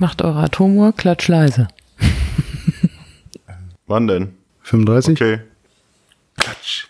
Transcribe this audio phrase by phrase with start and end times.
[0.00, 1.68] Macht eure Atomuhr klatschleise.
[3.86, 4.30] Wann denn?
[4.62, 5.12] 35?
[5.12, 5.40] Okay.
[6.38, 6.86] Klatsch.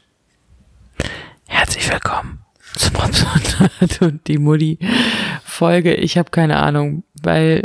[1.49, 2.39] Herzlich willkommen
[2.77, 2.93] zum
[4.01, 4.79] und die Mutti
[5.43, 5.93] Folge.
[5.95, 7.65] Ich habe keine Ahnung, weil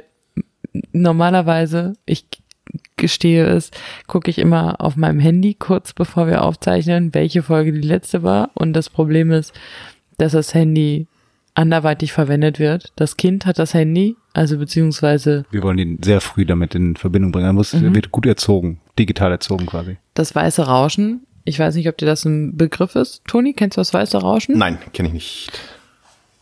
[0.94, 2.26] normalerweise, ich
[2.98, 3.70] gestehe es,
[4.08, 8.50] gucke ich immer auf meinem Handy kurz bevor wir aufzeichnen, welche Folge die letzte war.
[8.56, 9.54] Und das Problem ist,
[10.18, 11.06] dass das Handy
[11.54, 12.94] anderweitig verwendet wird.
[12.96, 15.46] Das Kind hat das Handy, also beziehungsweise.
[15.50, 17.46] Wir wollen ihn sehr früh damit in Verbindung bringen.
[17.46, 17.86] Er muss, mhm.
[17.86, 19.96] er wird gut erzogen, digital erzogen quasi.
[20.14, 21.26] Das weiße Rauschen.
[21.46, 23.24] Ich weiß nicht, ob dir das ein Begriff ist.
[23.26, 24.58] Toni, kennst du das weiße Rauschen?
[24.58, 25.52] Nein, kenne ich nicht.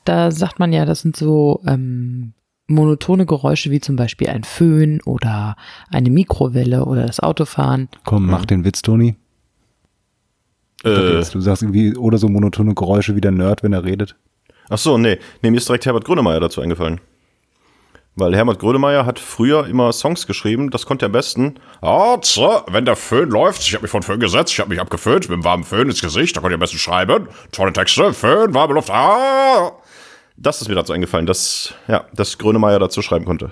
[0.06, 2.34] Da sagt man ja, das sind so ähm,
[2.66, 5.56] monotone Geräusche wie zum Beispiel ein Föhn oder
[5.90, 7.90] eine Mikrowelle oder das Autofahren.
[8.06, 9.18] Komm, mach den Witz, Toni.
[10.84, 11.24] Äh.
[11.32, 14.16] Du sagst irgendwie oder so monotone Geräusche wie der Nerd, wenn er redet.
[14.70, 15.20] Ach so, nee.
[15.44, 17.00] Nee, mir ist direkt Herbert Grönemeyer dazu eingefallen.
[18.16, 21.56] Weil Herbert Grönemeyer hat früher immer Songs geschrieben, das konnte er am besten.
[21.82, 24.80] Ah, tja, wenn der Föhn läuft, ich habe mich von Föhn gesetzt, ich habe mich
[24.80, 27.28] abgeföhnt mit dem warmen Föhn ins Gesicht, da konnte ich am besten schreiben.
[27.52, 29.72] Tolle Texte, Föhn, warme Luft, ah.
[30.38, 33.52] Das ist mir dazu eingefallen, dass, ja, dass Grönemeyer dazu schreiben konnte.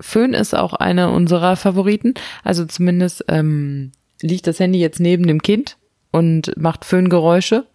[0.00, 2.14] Föhn ist auch eine unserer Favoriten.
[2.42, 5.76] Also zumindest ähm, liegt das Handy jetzt neben dem Kind
[6.10, 7.66] und macht Föhngeräusche,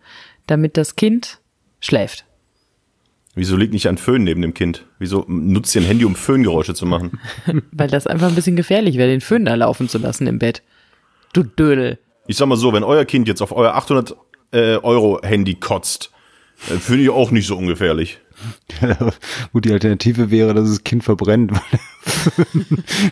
[0.48, 1.40] damit das Kind
[1.80, 2.26] schläft.
[3.36, 4.86] Wieso liegt nicht ein Föhn neben dem Kind?
[4.98, 7.20] Wieso nutzt ihr ein Handy, um Föhngeräusche zu machen?
[7.72, 10.64] Weil das einfach ein bisschen gefährlich wäre, den Föhn da laufen zu lassen im Bett.
[11.34, 12.00] Du Dödel.
[12.28, 14.16] Ich sag mal so, wenn euer Kind jetzt auf euer 800
[14.52, 16.12] äh, Euro Handy kotzt,
[16.70, 18.20] äh, finde ich auch nicht so ungefährlich.
[19.52, 21.52] Gut, die Alternative wäre, dass das Kind verbrennt.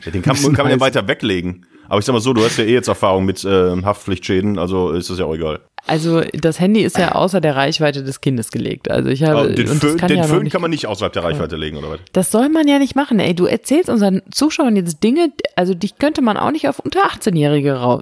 [0.05, 1.65] ja, den kann, kann man ja weiter weglegen.
[1.89, 4.91] Aber ich sag mal so, du hast ja eh jetzt Erfahrung mit äh, Haftpflichtschäden, also
[4.91, 5.59] ist das ja auch egal.
[5.85, 8.89] Also das Handy ist ja außer der Reichweite des Kindes gelegt.
[8.89, 11.57] Also ich habe den, Föhn, kann, den ja Föhn kann man nicht außerhalb der Reichweite
[11.57, 11.99] legen oder was?
[12.13, 13.19] Das soll man ja nicht machen.
[13.19, 17.01] Ey, du erzählst unseren Zuschauern jetzt Dinge, also dich könnte man auch nicht auf unter
[17.01, 18.01] 18-Jährige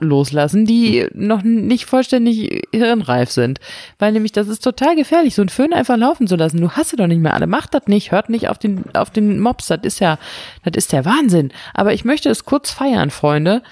[0.00, 3.60] loslassen, die noch nicht vollständig hirnreif sind,
[4.00, 6.60] weil nämlich das ist total gefährlich, so einen Föhn einfach laufen zu lassen.
[6.60, 7.46] Du hast sie doch nicht mehr alle.
[7.46, 9.68] Macht das nicht, hört nicht auf den auf den Mops.
[9.68, 10.18] Das ist ja,
[10.64, 11.52] das ist der Wahnsinn.
[11.74, 13.62] Aber ich möchte es kurz feiern, Freunde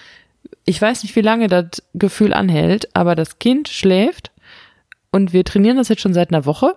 [0.69, 4.33] ich weiß nicht, wie lange das Gefühl anhält, aber das Kind schläft
[5.11, 6.75] und wir trainieren das jetzt schon seit einer Woche,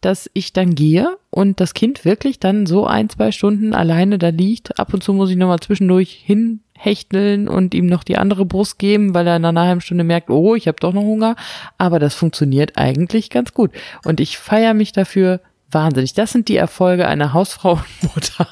[0.00, 4.28] dass ich dann gehe und das Kind wirklich dann so ein, zwei Stunden alleine da
[4.28, 4.78] liegt.
[4.78, 9.12] Ab und zu muss ich nochmal zwischendurch hinhechteln und ihm noch die andere Brust geben,
[9.12, 11.34] weil er nach einer halben Stunde merkt, oh, ich habe doch noch Hunger.
[11.78, 13.72] Aber das funktioniert eigentlich ganz gut.
[14.04, 16.14] Und ich feiere mich dafür wahnsinnig.
[16.14, 18.48] Das sind die Erfolge einer Hausfrau und Mutter.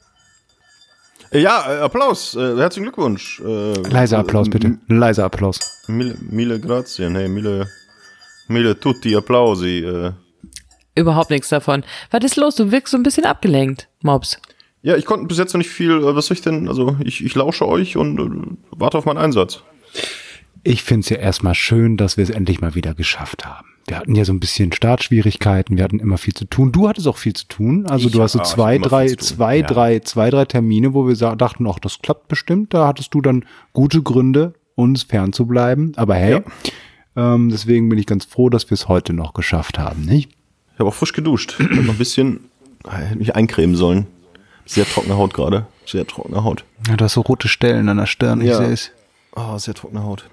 [1.34, 2.36] Ja, äh, Applaus.
[2.36, 3.40] Äh, herzlichen Glückwunsch.
[3.40, 4.78] Äh, leiser Applaus, bitte.
[4.88, 5.60] Leiser Applaus.
[5.88, 7.10] Mille, mille grazie.
[7.10, 7.70] Hey, mille,
[8.48, 9.80] mille tutti applausi.
[9.80, 10.12] Äh.
[10.96, 11.84] Überhaupt nichts davon.
[12.12, 12.56] Was ist los?
[12.56, 14.42] Du wirkst so ein bisschen abgelenkt, Mobs.
[14.82, 15.92] Ja, ich konnte bis jetzt noch nicht viel.
[15.92, 16.68] Äh, was soll ich denn?
[16.68, 19.64] Also, ich, ich lausche euch und äh, warte auf meinen Einsatz.
[20.64, 23.98] Ich finde es ja erstmal schön, dass wir es endlich mal wieder geschafft haben wir
[23.98, 26.72] hatten ja so ein bisschen Startschwierigkeiten, wir hatten immer viel zu tun.
[26.72, 27.86] Du hattest auch viel zu tun.
[27.88, 29.66] Also ich du hast so zwei, drei, zwei, ja.
[29.66, 32.74] drei, zwei, drei Termine, wo wir dachten, ach, das klappt bestimmt.
[32.74, 35.94] Da hattest du dann gute Gründe, uns fernzubleiben.
[35.98, 36.42] Aber hey,
[37.16, 37.34] ja.
[37.34, 40.32] ähm, deswegen bin ich ganz froh, dass wir es heute noch geschafft haben, nicht?
[40.74, 41.58] Ich habe auch frisch geduscht.
[41.60, 42.42] Ich habe noch ein bisschen
[43.16, 44.08] mich eincremen sollen.
[44.66, 45.68] Sehr trockene Haut gerade.
[45.86, 46.64] Sehr trockene Haut.
[46.88, 48.92] Ja, du hast so rote Stellen an der Stirn, ich sehe es.
[49.36, 50.30] Oh, sehr trockene Haut.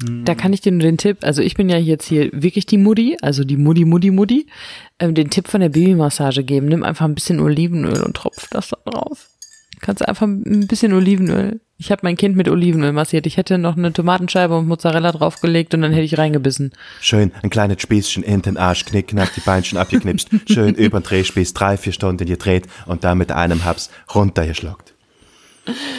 [0.00, 2.78] Da kann ich dir nur den Tipp, also ich bin ja jetzt hier wirklich die
[2.78, 4.46] Mutti, also die Mutti, Mutti, Mutti,
[5.00, 6.68] ähm, den Tipp von der Babymassage geben.
[6.68, 9.28] Nimm einfach ein bisschen Olivenöl und tropf das da drauf.
[9.80, 11.60] Kannst einfach ein bisschen Olivenöl.
[11.78, 13.26] Ich habe mein Kind mit Olivenöl massiert.
[13.26, 16.72] Ich hätte noch eine Tomatenscheibe und Mozzarella draufgelegt und dann hätte ich reingebissen.
[17.00, 20.28] Schön, ein kleines Spießchen in den Arsch, knick, knack, die Beinchen abgeknipst.
[20.48, 24.87] Schön über den Drehspieß, drei, vier Stunden gedreht und dann mit einem Haps runtergeschluckt.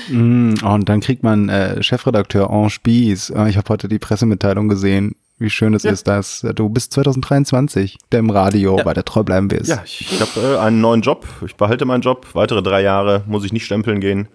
[0.09, 3.29] Mm, und dann kriegt man äh, Chefredakteur Ange Bies.
[3.29, 5.15] Äh, ich habe heute die Pressemitteilung gesehen.
[5.37, 5.91] Wie schön es ja.
[5.91, 8.85] ist, dass äh, du bis 2023 der im Radio ja.
[8.85, 9.69] weiter treu bleiben wirst.
[9.69, 11.27] Ja, ich, ich habe äh, einen neuen Job.
[11.45, 12.27] Ich behalte meinen Job.
[12.33, 14.27] Weitere drei Jahre muss ich nicht stempeln gehen.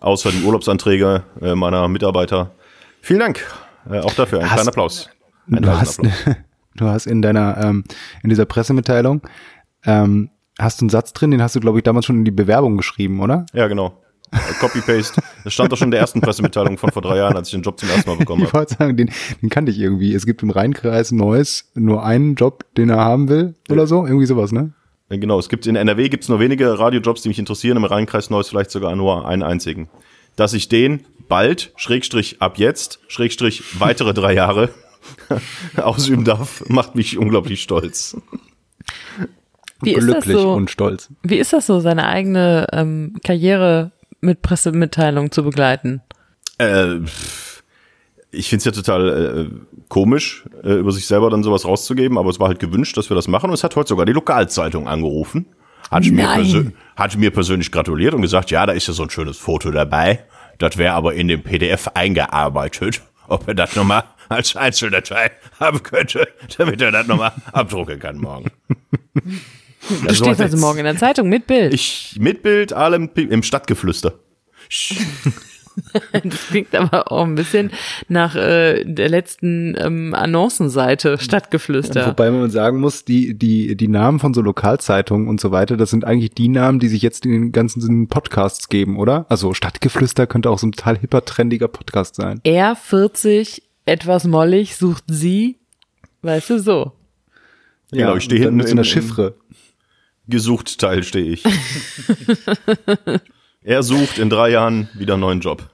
[0.00, 2.52] Außer die Urlaubsanträge äh, meiner Mitarbeiter.
[3.00, 3.44] Vielen Dank.
[3.90, 5.10] Äh, auch dafür ein hast, kleiner Applaus.
[5.50, 6.36] Ein du, hast, Applaus.
[6.76, 7.84] du hast in deiner, ähm,
[8.22, 9.22] in dieser Pressemitteilung,
[9.84, 12.30] ähm, hast du einen Satz drin, den hast du, glaube ich, damals schon in die
[12.30, 13.46] Bewerbung geschrieben, oder?
[13.52, 14.03] Ja, genau.
[14.60, 15.22] Copy-Paste.
[15.44, 17.62] Das stand doch schon in der ersten Pressemitteilung von vor drei Jahren, als ich den
[17.62, 18.48] Job zum ersten Mal bekommen habe.
[18.48, 19.10] Ich wollte sagen, den,
[19.42, 20.14] den kannte ich irgendwie.
[20.14, 24.06] Es gibt im Rheinkreis Neues nur einen Job, den er haben will oder so.
[24.06, 24.72] Irgendwie sowas, ne?
[25.10, 28.30] Genau, es gibt in NRW gibt es nur wenige Radiojobs, die mich interessieren, im Rheinkreis
[28.30, 29.88] Neues vielleicht sogar nur einen einzigen.
[30.36, 34.70] Dass ich den bald, Schrägstrich ab jetzt, Schrägstrich weitere drei Jahre
[35.76, 38.16] ausüben darf, macht mich unglaublich stolz.
[39.82, 40.52] Wie ist das glücklich so?
[40.52, 41.10] und stolz.
[41.22, 43.92] Wie ist das so, seine eigene ähm, Karriere
[44.24, 46.02] mit Pressemitteilungen zu begleiten?
[46.58, 47.00] Äh,
[48.30, 52.40] ich find's ja total äh, komisch, äh, über sich selber dann sowas rauszugeben, aber es
[52.40, 53.50] war halt gewünscht, dass wir das machen.
[53.50, 55.46] Und es hat heute sogar die Lokalzeitung angerufen.
[55.90, 56.40] Hat mir, Nein.
[56.44, 59.70] persö- hat mir persönlich gratuliert und gesagt, ja, da ist ja so ein schönes Foto
[59.70, 60.24] dabei.
[60.58, 63.02] Das wäre aber in dem PDF eingearbeitet.
[63.26, 65.30] Ob er das nochmal als Einzeldatei
[65.60, 66.28] haben könnte,
[66.58, 68.50] damit er das nochmal abdrucken kann morgen.
[69.88, 71.74] Du stehst also morgen in der Zeitung mit Bild.
[71.74, 74.14] Ich mit Bild, allem im Stadtgeflüster.
[76.12, 77.72] Das klingt aber auch ein bisschen
[78.08, 82.06] nach äh, der letzten ähm, Annoncenseite Stadtgeflüster.
[82.06, 85.90] Wobei man sagen muss, die, die, die Namen von so Lokalzeitungen und so weiter, das
[85.90, 89.26] sind eigentlich die Namen, die sich jetzt in den ganzen Podcasts geben, oder?
[89.28, 92.40] Also Stadtgeflüster könnte auch so ein total hipper, trendiger Podcast sein.
[92.44, 95.58] R40, etwas mollig, sucht sie,
[96.22, 96.92] weißt du, so.
[97.90, 99.34] Ja, genau, ich stehe hinten in der Chiffre.
[100.28, 101.44] Gesucht Teil stehe ich.
[103.62, 105.68] er sucht in drei Jahren wieder einen neuen Job.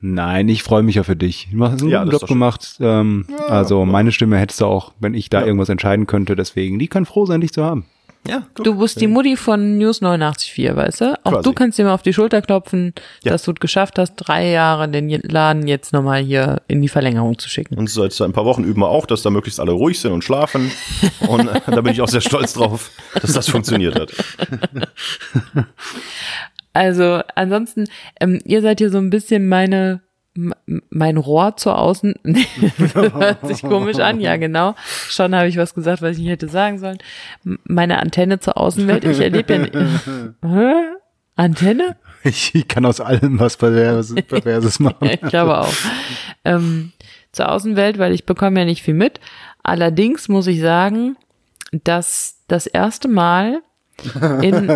[0.00, 1.48] Nein, ich freue mich ja für dich.
[1.52, 2.76] Du hast einen Ja, guten Job gemacht.
[2.80, 5.46] Ähm, also meine Stimme hättest du auch, wenn ich da Ja.
[5.46, 6.36] irgendwas entscheiden könnte.
[6.36, 7.84] Deswegen, die kann froh sein, dich zu haben.
[8.26, 11.14] Ja, Du bist die Mutti von News 89.4, weißt du?
[11.24, 11.42] Auch Quasi.
[11.44, 12.92] du kannst dir mal auf die Schulter klopfen,
[13.22, 13.32] Ja.
[13.32, 17.38] dass du es geschafft hast, drei Jahre den Laden jetzt nochmal hier in die Verlängerung
[17.38, 17.76] zu schicken.
[17.78, 20.24] Und seit ein paar Wochen üben wir auch, dass da möglichst alle ruhig sind und
[20.24, 20.70] schlafen.
[21.26, 24.12] Und da bin ich auch sehr stolz drauf, dass das funktioniert hat.
[26.74, 27.86] Also ansonsten,
[28.20, 30.00] ähm, ihr seid hier so ein bisschen meine
[30.90, 32.14] mein Rohr zur Außen.
[32.24, 32.46] Nee,
[32.94, 34.74] hört sich komisch an, ja genau.
[35.08, 36.98] Schon habe ich was gesagt, was ich nicht hätte sagen sollen.
[37.64, 39.04] Meine Antenne zur Außenwelt.
[39.04, 39.74] Ich erlebe ja nicht.
[41.36, 41.96] Antenne?
[42.24, 45.08] Ich kann aus allem was Perverses, Perverses machen.
[45.08, 45.72] Ich glaube auch.
[46.44, 46.92] Ähm,
[47.32, 49.20] zur Außenwelt, weil ich bekomme ja nicht viel mit.
[49.62, 51.16] Allerdings muss ich sagen,
[51.84, 53.62] dass das erste Mal
[54.42, 54.68] in,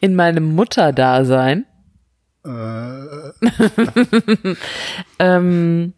[0.00, 1.64] in meinem Mutterdasein
[5.18, 5.94] ähm,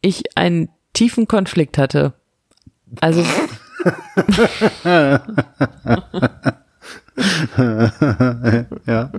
[0.00, 2.14] ich einen tiefen Konflikt hatte.
[3.00, 3.24] Also
[8.86, 9.10] Ja.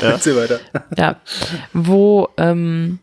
[0.00, 0.60] Erzähl weiter.
[0.96, 1.20] Ja,
[1.72, 3.00] wo ähm,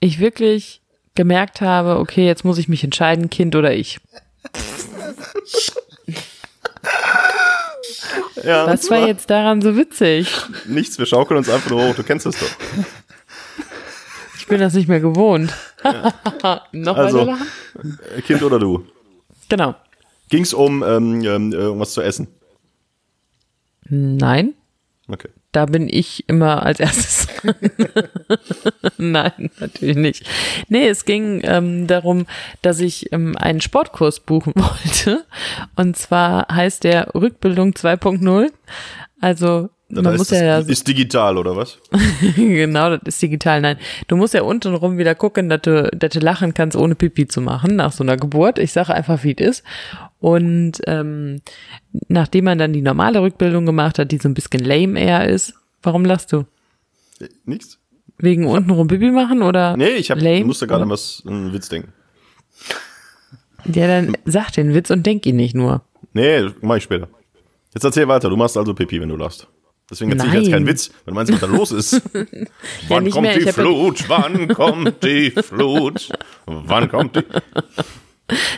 [0.00, 0.82] ich wirklich
[1.14, 4.00] gemerkt habe, okay, jetzt muss ich mich entscheiden, Kind oder ich.
[8.42, 10.28] Ja, Was war jetzt daran so witzig?
[10.66, 12.84] nichts, wir schaukeln uns einfach nur hoch, du kennst das doch.
[14.38, 15.52] Ich bin das nicht mehr gewohnt.
[16.72, 17.46] Noch Also- lachen?
[18.16, 18.84] Äh, Kind oder du?
[19.48, 19.74] Genau.
[20.28, 22.28] Ging's um ähm, ähm, irgendwas zu essen?
[23.88, 24.54] Nein,
[25.08, 25.28] Okay.
[25.54, 27.28] Da bin ich immer als erstes.
[28.98, 30.30] Nein, natürlich nicht.
[30.68, 32.26] Nee, es ging ähm, darum,
[32.62, 35.24] dass ich ähm, einen Sportkurs buchen wollte.
[35.76, 38.50] Und zwar heißt der Rückbildung 2.0
[39.20, 41.78] Also man Das muss ist, ja das ist digital, oder was?
[42.36, 43.60] genau, das ist digital.
[43.60, 43.76] Nein,
[44.08, 47.40] du musst ja untenrum wieder gucken, dass du, dass du lachen kannst, ohne Pipi zu
[47.40, 48.58] machen nach so einer Geburt.
[48.58, 49.64] Ich sage einfach, wie es ist.
[50.20, 51.40] Und ähm,
[52.08, 55.54] nachdem man dann die normale Rückbildung gemacht hat, die so ein bisschen lame eher ist,
[55.82, 56.44] warum lachst du?
[57.20, 57.78] Äh, Nichts?
[58.18, 60.44] Wegen untenrum Pipi machen oder Nee, ich hab, lame?
[60.44, 61.92] musste gerade an was, einen Witz denken.
[63.66, 65.82] Ja, dann sag den Witz und denk ihn nicht nur.
[66.12, 67.08] Nee, mach ich später.
[67.74, 69.48] Jetzt erzähl weiter, du machst also Pipi, wenn du lachst.
[69.90, 72.00] Deswegen erzähl ich jetzt keinen Witz, weil du meinst, was da los ist.
[72.88, 74.08] wann nicht kommt mehr, die ja- Flut?
[74.08, 76.08] Wann kommt die Flut?
[76.46, 77.22] Wann kommt die?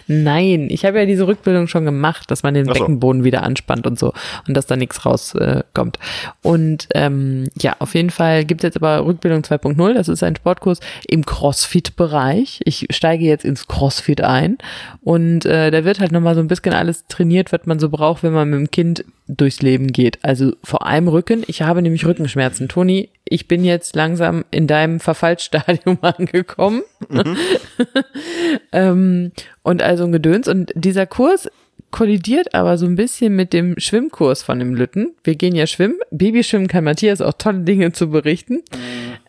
[0.07, 2.73] Nein, ich habe ja diese Rückbildung schon gemacht, dass man den so.
[2.73, 4.13] Beckenboden wieder anspannt und so
[4.47, 5.97] und dass da nichts rauskommt.
[5.97, 9.95] Äh, und ähm, ja, auf jeden Fall gibt es jetzt aber Rückbildung 2.0.
[9.95, 12.61] Das ist ein Sportkurs im CrossFit-Bereich.
[12.65, 14.59] Ich steige jetzt ins CrossFit ein
[15.03, 18.23] und äh, da wird halt nochmal so ein bisschen alles trainiert, was man so braucht,
[18.23, 20.25] wenn man mit dem Kind durchs Leben geht.
[20.25, 21.43] Also vor allem Rücken.
[21.49, 22.69] Ich habe nämlich Rückenschmerzen.
[22.69, 26.83] Toni, ich bin jetzt langsam in deinem Verfallsstadium angekommen.
[28.73, 30.49] ähm, und also ein Gedöns.
[30.49, 31.49] Und dieser Kurs
[31.91, 35.15] kollidiert aber so ein bisschen mit dem Schwimmkurs von dem Lütten.
[35.25, 35.99] Wir gehen ja schwimmen.
[36.11, 38.63] Babyschwimmen kann Matthias auch tolle Dinge zu berichten.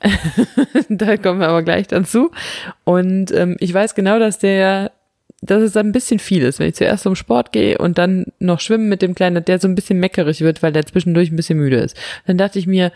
[0.89, 2.31] da kommen wir aber gleich dazu.
[2.83, 4.91] Und ähm, ich weiß genau, dass der,
[5.41, 8.59] dass es ein bisschen viel ist, wenn ich zuerst zum Sport gehe und dann noch
[8.59, 11.35] schwimmen mit dem Kleinen, dass der so ein bisschen meckerig wird, weil der zwischendurch ein
[11.35, 11.97] bisschen müde ist.
[12.27, 12.91] Dann dachte ich mir,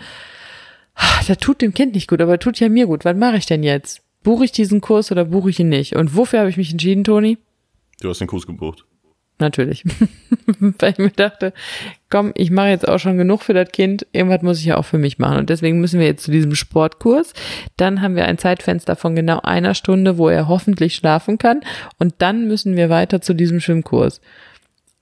[1.27, 3.05] das tut dem Kind nicht gut, aber tut ja mir gut.
[3.05, 4.01] Was mache ich denn jetzt?
[4.23, 5.95] Buche ich diesen Kurs oder buche ich ihn nicht?
[5.95, 7.37] Und wofür habe ich mich entschieden, Toni?
[8.01, 8.85] Du hast den Kurs gebucht.
[9.39, 9.83] natürlich.
[10.59, 11.53] Weil ich mir dachte,
[12.09, 14.85] komm, ich mache jetzt auch schon genug für das Kind, irgendwas muss ich ja auch
[14.85, 15.39] für mich machen.
[15.39, 17.33] Und deswegen müssen wir jetzt zu diesem Sportkurs.
[17.75, 21.61] Dann haben wir ein Zeitfenster von genau einer Stunde, wo er hoffentlich schlafen kann.
[21.97, 24.21] Und dann müssen wir weiter zu diesem Schwimmkurs.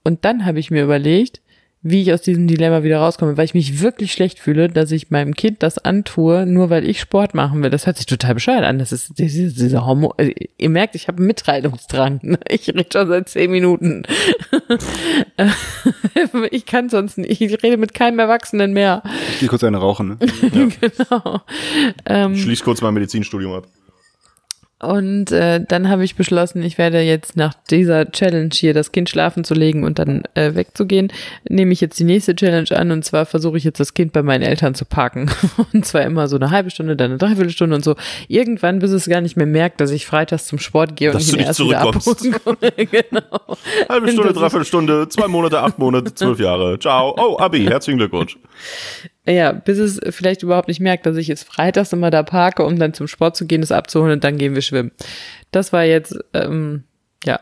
[0.03, 1.41] Und dann habe ich mir überlegt,
[1.81, 5.11] wie ich aus diesem Dilemma wieder rauskomme, weil ich mich wirklich schlecht fühle, dass ich
[5.11, 7.69] meinem Kind das antue, nur weil ich Sport machen will.
[7.69, 8.79] Das hört sich total bescheuert an.
[8.79, 10.11] Das ist diese, diese Hormon.
[10.17, 12.37] Also ihr merkt, ich habe einen Mitteilungsdrang.
[12.49, 14.03] Ich rede schon seit zehn Minuten.
[16.51, 17.41] ich kann sonst nicht.
[17.41, 19.03] Ich rede mit keinem Erwachsenen mehr.
[19.33, 20.09] Ich gehe kurz eine rauchen.
[20.09, 20.17] Ne?
[20.53, 20.67] Ja.
[20.81, 21.41] genau.
[22.05, 23.67] Ähm, Schließ kurz mein Medizinstudium ab.
[24.81, 29.09] Und äh, dann habe ich beschlossen, ich werde jetzt nach dieser Challenge hier das Kind
[29.09, 31.11] schlafen zu legen und dann äh, wegzugehen,
[31.49, 34.23] nehme ich jetzt die nächste Challenge an und zwar versuche ich jetzt das Kind bei
[34.23, 35.29] meinen Eltern zu parken.
[35.73, 37.95] Und zwar immer so eine halbe Stunde, dann eine Dreiviertelstunde und so.
[38.27, 41.29] Irgendwann, bis es gar nicht mehr merkt, dass ich freitags zum Sport gehe und Dass
[41.29, 42.21] ihn nicht erst wieder zurückkommst.
[42.77, 43.57] genau.
[43.89, 46.79] Halbe Stunde, Dreiviertelstunde, zwei Monate, acht Monate, zwölf Jahre.
[46.79, 47.15] Ciao.
[47.17, 48.37] Oh, Abi, herzlichen Glückwunsch.
[49.29, 52.79] Ja, bis es vielleicht überhaupt nicht merkt, dass ich jetzt freitags immer da parke, um
[52.79, 54.91] dann zum Sport zu gehen, das abzuholen und dann gehen wir schwimmen.
[55.51, 56.83] Das war jetzt, ähm,
[57.25, 57.39] ja.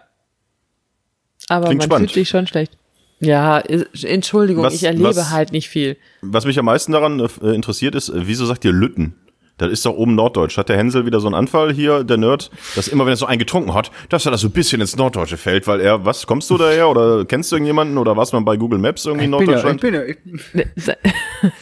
[1.47, 2.11] Aber Klingt man spannend.
[2.11, 2.77] fühlt sich schon schlecht.
[3.19, 3.59] Ja,
[4.03, 5.97] Entschuldigung, Was- ich erlebe was- halt nicht viel.
[6.21, 9.15] Was mich am meisten daran äh, interessiert ist, äh, wieso sagt ihr Lütten?
[9.57, 10.57] Das ist doch oben Norddeutsch.
[10.57, 13.25] Hat der Hänsel wieder so einen Anfall hier, der Nerd, dass immer, wenn er so
[13.25, 16.27] einen getrunken hat, dass er das so ein bisschen ins Norddeutsche fällt, weil er, was,
[16.27, 19.25] kommst du daher oder kennst du irgendjemanden oder warst du mal bei Google Maps irgendwie
[19.25, 19.81] in Ich bin ja, ich Norddeutschland?
[19.81, 20.97] bin ja, ich, Se-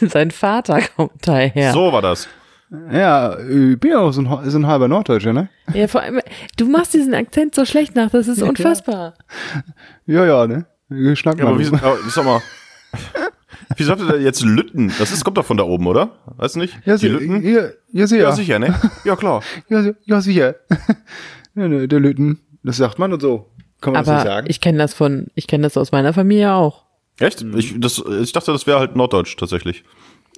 [0.08, 1.72] Sein Vater kommt daher.
[1.72, 2.28] So war das.
[2.92, 5.48] ja, ich bin ja auch so ein, so ein halber Norddeutscher, ne?
[5.72, 6.20] Ja, vor allem,
[6.58, 9.14] du machst diesen Akzent so schlecht nach, das ist unfassbar.
[10.06, 10.66] Ja, ja, ne?
[11.16, 11.50] Schnack Ja, mal.
[11.52, 12.40] aber wie, aber, sag mal,
[13.76, 14.92] wieso habt ihr da jetzt Lütten?
[14.98, 16.10] Das ist, kommt doch von da oben, oder?
[16.36, 16.76] Weißt du nicht?
[16.84, 17.42] ja, Die Lütten?
[17.42, 18.22] ja, ja, sicher.
[18.22, 18.74] Ja, sicher, ne?
[19.04, 19.42] Ja, klar.
[19.68, 20.56] Ja, ja, sicher.
[21.54, 23.50] ja, ne, der Lütten, das sagt man und so.
[23.80, 24.46] Kann man das nicht Aber sagen?
[24.50, 26.84] ich kenne das von, ich kenne das aus meiner Familie auch.
[27.18, 27.42] Echt?
[27.56, 29.84] Ich, das, ich dachte, das wäre halt Norddeutsch tatsächlich.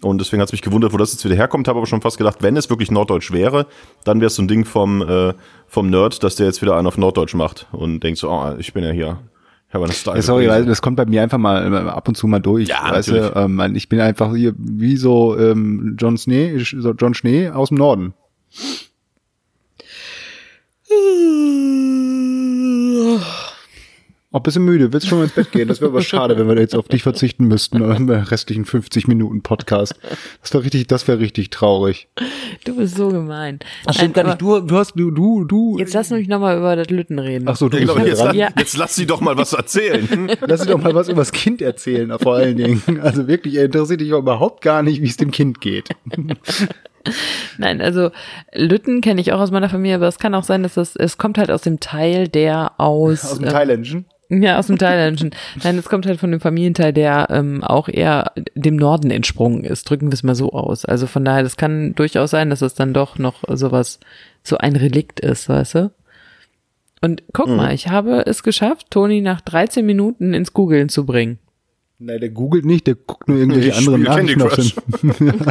[0.00, 2.18] Und deswegen hat es mich gewundert, wo das jetzt wieder herkommt, habe aber schon fast
[2.18, 3.66] gedacht, wenn es wirklich Norddeutsch wäre,
[4.04, 5.34] dann wäre es so ein Ding vom, äh,
[5.66, 8.72] vom Nerd, dass der jetzt wieder einen auf Norddeutsch macht und denkt so, oh, ich
[8.72, 9.18] bin ja hier.
[9.68, 10.16] Ich habe eine Style.
[10.16, 12.68] Ja, sorry, weil das kommt bei mir einfach mal ab und zu mal durch.
[12.68, 13.32] Ja, weißt natürlich.
[13.32, 17.68] du, ähm, ich bin einfach hier wie so ähm, John Schnee, so John Schnee aus
[17.68, 18.14] dem Norden.
[24.30, 25.68] Auch ein bisschen müde, willst schon mal ins Bett gehen?
[25.68, 29.40] Das wäre aber schade, wenn wir jetzt auf dich verzichten müssten beim restlichen 50 Minuten
[29.40, 29.94] Podcast.
[30.42, 32.08] Das wäre richtig, das wäre richtig traurig.
[32.66, 33.60] Du bist so gemein.
[33.86, 34.42] Ach, stimmt gar nicht.
[34.42, 35.78] Du, du hast, du, du, du.
[35.78, 37.48] Jetzt lass mich nochmal über das Lütten reden.
[37.48, 38.36] Ach so, du Ja, bist jetzt, dran.
[38.36, 40.30] Jetzt lass sie doch mal was erzählen.
[40.46, 43.00] Lass sie doch mal was über das Kind erzählen, vor allen Dingen.
[43.00, 45.88] Also wirklich, er interessiert dich überhaupt gar nicht, wie es dem Kind geht.
[47.56, 48.10] Nein, also
[48.52, 51.16] Lütten kenne ich auch aus meiner Familie, aber es kann auch sein, dass das, es
[51.16, 54.04] kommt halt aus dem Teil, der aus, Aus dem äh, Thailändischen.
[54.28, 55.30] Ja, aus dem Thailändischen.
[55.62, 59.88] Nein, es kommt halt von dem Familienteil, der ähm, auch eher dem Norden entsprungen ist.
[59.88, 60.84] Drücken wir es mal so aus.
[60.84, 63.98] Also von daher, das kann durchaus sein, dass es dann doch noch sowas,
[64.42, 65.90] so ein Relikt ist, weißt du?
[67.00, 71.38] Und guck mal, ich habe es geschafft, Toni nach 13 Minuten ins Googlen zu bringen.
[72.00, 74.74] Nein, der googelt nicht, der guckt nur irgendwelche Ich anderen Nachrichten auf Crush.
[75.20, 75.30] den-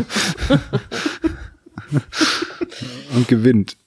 [3.16, 3.78] und gewinnt.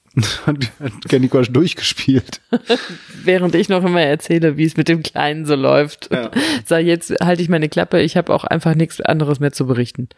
[0.45, 2.41] Hat hat Candy Crush durchgespielt.
[3.23, 6.09] während ich noch immer erzähle, wie es mit dem Kleinen so läuft.
[6.11, 6.31] Ja.
[6.65, 10.09] Sag jetzt halte ich meine Klappe, ich habe auch einfach nichts anderes mehr zu berichten.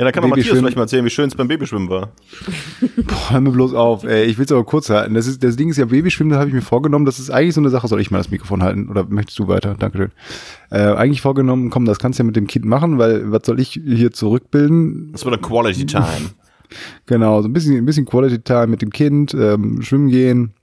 [0.00, 2.12] Ja, da kann man Matthias vielleicht mal erzählen, wie schön es beim Babyschwimmen war.
[2.96, 4.04] Boah, hör mir bloß auf.
[4.04, 5.12] Ey, ich will es aber kurz halten.
[5.12, 7.04] Das, ist, das Ding ist ja Babyschwimmen, das habe ich mir vorgenommen.
[7.04, 7.86] Das ist eigentlich so eine Sache.
[7.86, 8.88] Soll ich mal das Mikrofon halten?
[8.88, 9.76] Oder möchtest du weiter?
[9.78, 10.10] Dankeschön.
[10.70, 13.60] Äh, eigentlich vorgenommen, komm, das kannst du ja mit dem Kind machen, weil was soll
[13.60, 15.12] ich hier zurückbilden?
[15.12, 16.04] Das war dann Quality Time.
[17.06, 20.54] Genau, so ein bisschen, ein bisschen Quality Time mit dem Kind, ähm, schwimmen gehen.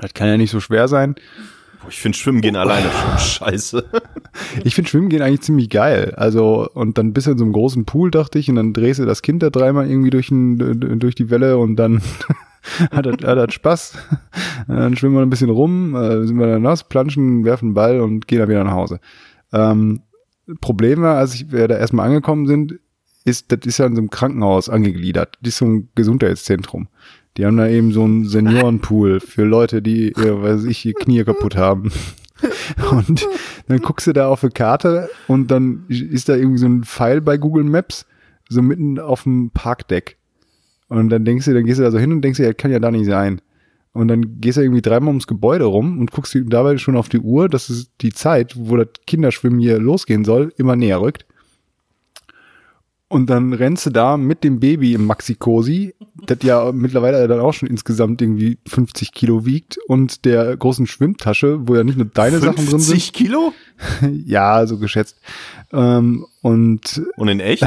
[0.00, 1.14] Das kann ja nicht so schwer sein.
[1.86, 3.84] Boah, ich finde Schwimmen gehen alleine schon scheiße.
[4.64, 6.12] Ich finde Schwimmen gehen eigentlich ziemlich geil.
[6.14, 9.00] Also, und dann bist du in so einem großen Pool, dachte ich, und dann drehst
[9.00, 10.58] du das Kind da dreimal irgendwie durch, den,
[10.98, 12.02] durch die Welle und dann
[12.90, 13.94] hat er hat er Spaß.
[14.68, 18.00] Dann schwimmen wir ein bisschen rum, äh, sind wir dann nass, planschen, werfen einen Ball
[18.00, 19.00] und gehen dann wieder nach Hause.
[19.52, 20.02] Ähm,
[20.60, 22.78] Problem war, als ich, wir da erstmal angekommen sind,
[23.26, 25.36] ist, das ist ja in so einem Krankenhaus angegliedert.
[25.42, 26.88] Das ist so ein Gesundheitszentrum.
[27.36, 31.24] Die haben da eben so einen Seniorenpool für Leute, die, ja, weiß ich, die Knie
[31.24, 31.92] kaputt haben.
[32.90, 33.26] Und
[33.66, 37.22] dann guckst du da auf eine Karte und dann ist da irgendwie so ein Pfeil
[37.22, 38.04] bei Google Maps,
[38.48, 40.18] so mitten auf dem Parkdeck.
[40.88, 42.70] Und dann denkst du, dann gehst du da so hin und denkst dir, das kann
[42.70, 43.40] ja da nicht sein.
[43.92, 47.20] Und dann gehst du irgendwie dreimal ums Gebäude rum und guckst dabei schon auf die
[47.20, 51.24] Uhr, dass es die Zeit, wo das Kinderschwimmen hier losgehen soll, immer näher rückt.
[53.08, 55.94] Und dann rennst du da mit dem Baby im Maxi-Cosi,
[56.26, 61.68] das ja mittlerweile dann auch schon insgesamt irgendwie 50 Kilo wiegt und der großen Schwimmtasche,
[61.68, 62.80] wo ja nicht nur deine Sachen drin sind.
[62.80, 63.52] 50 Kilo?
[64.24, 65.20] ja, so geschätzt.
[65.72, 67.64] Ähm, und, Und in echt?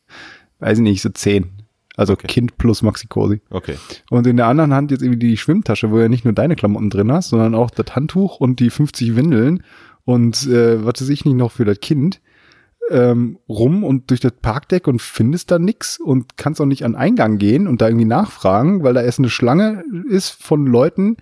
[0.58, 1.50] weiß ich nicht, so 10.
[1.96, 2.26] Also Okay.
[2.26, 3.40] Kind plus Maxi-Cosi.
[3.48, 3.76] Okay.
[4.10, 6.90] Und in der anderen Hand jetzt irgendwie die Schwimmtasche, wo ja nicht nur deine Klamotten
[6.90, 9.62] drin hast, sondern auch das Handtuch und die 50 Windeln
[10.04, 12.20] und äh, was weiß ich nicht noch für das Kind
[12.90, 16.94] ähm, rum und durch das Parkdeck und findest da nix und kannst auch nicht an
[16.96, 21.16] Eingang gehen und da irgendwie nachfragen, weil da erst eine Schlange ist von Leuten,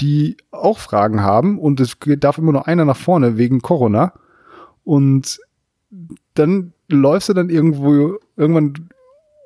[0.00, 4.12] die auch Fragen haben und es darf immer nur einer nach vorne wegen Corona
[4.84, 5.38] und
[6.34, 8.88] dann läufst du dann irgendwo irgendwann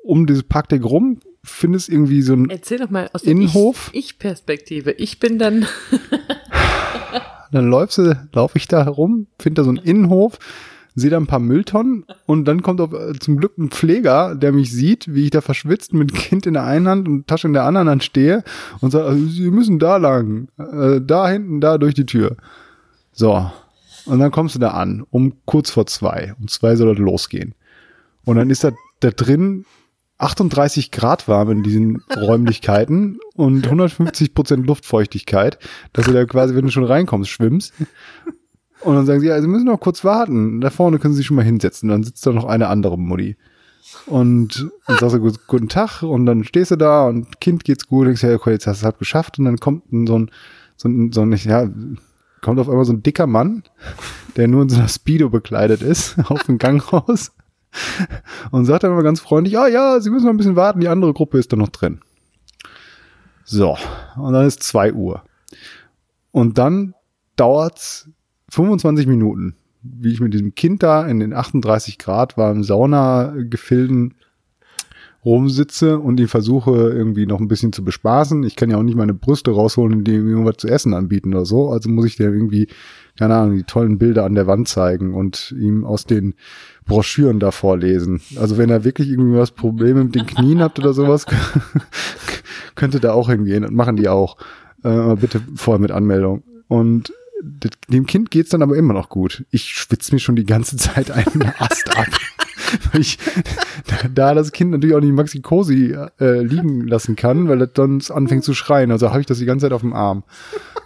[0.05, 3.91] um dieses Parkdeck rum, findest irgendwie so ein Erzähl doch mal aus Innenhof?
[3.93, 4.93] Ich- Ich-Perspektive.
[4.93, 5.67] Ich bin dann
[7.53, 10.39] Dann läufst du, laufe ich da herum, finde da so einen Innenhof,
[10.95, 14.53] sehe da ein paar Mülltonnen und dann kommt auf, äh, zum Glück ein Pfleger, der
[14.53, 17.53] mich sieht, wie ich da verschwitzt mit Kind in der einen Hand und Tasche in
[17.53, 18.43] der anderen Hand stehe
[18.81, 22.37] und sagt, also, Sie müssen da lang, äh, da hinten, da durch die Tür.
[23.13, 23.51] So.
[24.07, 26.35] Und dann kommst du da an, um kurz vor zwei.
[26.41, 27.55] Um zwei soll das losgehen.
[28.25, 29.65] Und dann ist da, da drin
[30.21, 35.59] 38 Grad warm in diesen Räumlichkeiten und 150 Prozent Luftfeuchtigkeit,
[35.93, 37.73] dass du da quasi, wenn du schon reinkommst, schwimmst.
[38.83, 40.61] Und dann sagen sie, ja, Sie müssen noch kurz warten.
[40.61, 41.89] Da vorne können Sie sich schon mal hinsetzen.
[41.89, 43.37] Dann sitzt da noch eine andere Mutti.
[44.07, 47.87] Und dann sagst du gut- guten Tag und dann stehst du da und Kind geht's
[47.87, 48.01] gut.
[48.01, 49.39] Und denkst, ja, okay, jetzt hast du es halt geschafft.
[49.39, 50.31] Und dann kommt so ein,
[50.77, 51.69] so ein, so ein, ja,
[52.41, 53.65] kommt auf einmal so ein dicker Mann,
[54.37, 57.33] der nur in so einer Speedo bekleidet ist, auf den Gang raus
[58.51, 60.89] und sagt dann immer ganz freundlich, ah ja, Sie müssen noch ein bisschen warten, die
[60.89, 62.01] andere Gruppe ist da noch drin.
[63.45, 63.77] So,
[64.17, 65.23] und dann ist zwei Uhr.
[66.33, 66.95] Und dann
[67.37, 68.09] dauert's
[68.51, 74.15] 25 Minuten, wie ich mit diesem Kind da in den 38 Grad warmen Saunagefilden
[75.25, 78.43] rumsitze und ihn versuche irgendwie noch ein bisschen zu bespaßen.
[78.43, 81.45] Ich kann ja auch nicht meine Brüste rausholen und ihm irgendwas zu essen anbieten oder
[81.45, 81.71] so.
[81.71, 82.69] Also muss ich dir irgendwie,
[83.19, 86.35] keine Ahnung, die tollen Bilder an der Wand zeigen und ihm aus den
[86.87, 88.23] Broschüren da vorlesen.
[88.37, 91.27] Also wenn er wirklich irgendwie was Probleme mit den Knien habt oder sowas,
[92.75, 94.39] könnte da auch hingehen und machen die auch.
[94.83, 96.43] Äh, bitte vorher mit Anmeldung.
[96.67, 97.13] Und
[97.89, 99.45] dem Kind geht's dann aber immer noch gut.
[99.51, 102.07] Ich schwitze mir schon die ganze Zeit einen Ast ab.
[102.93, 103.19] Weil ich
[103.87, 107.71] da, da das Kind natürlich auch nicht Maxi Cosi äh, liegen lassen kann, weil das
[107.75, 108.93] sonst anfängt zu schreien.
[108.93, 110.23] Also habe ich das die ganze Zeit auf dem Arm.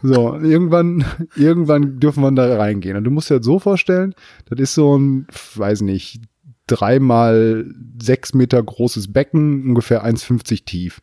[0.02, 1.04] So, irgendwann,
[1.36, 2.96] irgendwann dürfen wir da reingehen.
[2.96, 4.14] Und du musst dir das so vorstellen,
[4.48, 6.22] das ist so ein, weiß nicht,
[6.66, 7.66] dreimal
[8.00, 11.02] sechs Meter großes Becken, ungefähr 1,50 tief.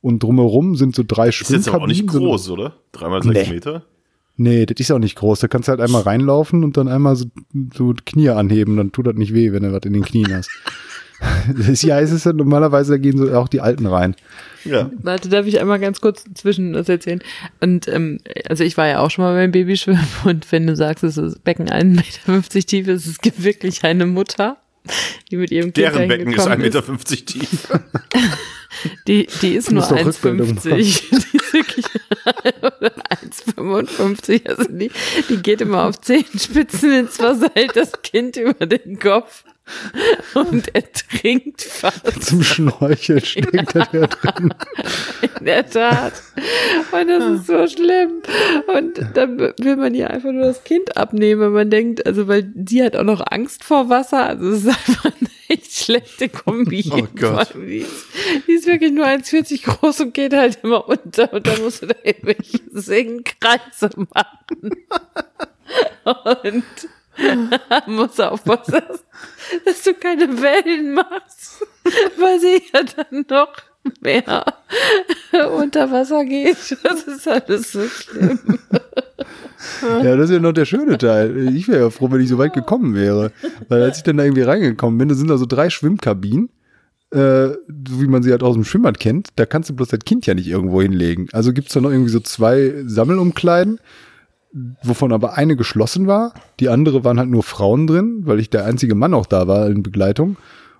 [0.00, 2.74] Und drumherum sind so drei Ist jetzt aber auch nicht Schwimmkabinen, so- groß, oder?
[2.92, 3.54] Dreimal sechs Nee.
[3.54, 3.84] Meter?
[4.36, 5.40] Nee, das ist auch nicht groß.
[5.40, 7.26] Da kannst du halt einmal reinlaufen und dann einmal so,
[7.74, 8.76] so die Knie anheben.
[8.76, 10.50] Dann tut das nicht weh, wenn du was in den Knien hast.
[11.56, 14.14] Das ja, es ist ja normalerweise, da gehen so auch die Alten rein.
[14.64, 14.90] Ja.
[15.02, 17.22] Warte, darf ich einmal ganz kurz zwischen das erzählen?
[17.60, 18.18] Und ähm,
[18.48, 21.42] also ich war ja auch schon mal beim Babyschwimmen und wenn du sagst, es ist
[21.44, 24.58] Becken 1,50 Meter tief ist, es gibt wirklich eine Mutter,
[25.30, 27.68] die mit ihrem Kind Deren Becken ist gekommen 1,50 Meter tief.
[29.06, 31.10] Die, die ist nur musst doch Rückbildung 1,50.
[31.10, 31.86] Die ist wirklich
[32.24, 34.48] 1,55.
[34.48, 34.90] Also die,
[35.28, 39.44] die geht immer auf Zehenspitzen ins Wasser, hält das Kind über den Kopf
[40.34, 42.22] und ertrinkt fast.
[42.22, 44.54] Zum Schnorcheln steckt er da drin.
[45.38, 46.12] In der Tat.
[46.92, 48.22] Und das ist so schlimm.
[48.74, 51.52] Und dann will man ihr einfach nur das Kind abnehmen.
[51.52, 54.26] Man denkt, also weil sie hat auch noch Angst vor Wasser.
[54.26, 56.84] Also es ist einfach eine echt schlechte Kombi.
[56.92, 57.54] Oh Gott.
[57.54, 58.06] Die ist,
[58.46, 61.32] die ist wirklich nur 1,40 groß und geht halt immer unter.
[61.32, 64.84] Und dann musst du da irgendwelche Singkreise machen.
[66.04, 66.64] Und
[67.86, 69.04] muss aufpassen, dass,
[69.64, 71.64] dass du keine Wellen machst,
[72.18, 73.54] weil sie ja dann noch
[74.00, 74.44] mehr
[75.58, 76.56] unter Wasser geht.
[76.82, 78.38] Das ist alles so schlimm.
[79.82, 81.54] Ja, das ist ja noch der schöne Teil.
[81.54, 83.32] Ich wäre ja froh, wenn ich so weit gekommen wäre.
[83.68, 86.50] Weil als ich dann da irgendwie reingekommen bin, da sind da so drei Schwimmkabinen,
[87.10, 89.28] äh, so wie man sie halt aus dem Schwimmbad kennt.
[89.36, 91.28] Da kannst du bloß das Kind ja nicht irgendwo hinlegen.
[91.32, 93.80] Also gibt's da noch irgendwie so zwei Sammelumkleiden,
[94.82, 96.32] wovon aber eine geschlossen war.
[96.60, 99.68] Die andere waren halt nur Frauen drin, weil ich der einzige Mann auch da war
[99.68, 100.36] in Begleitung.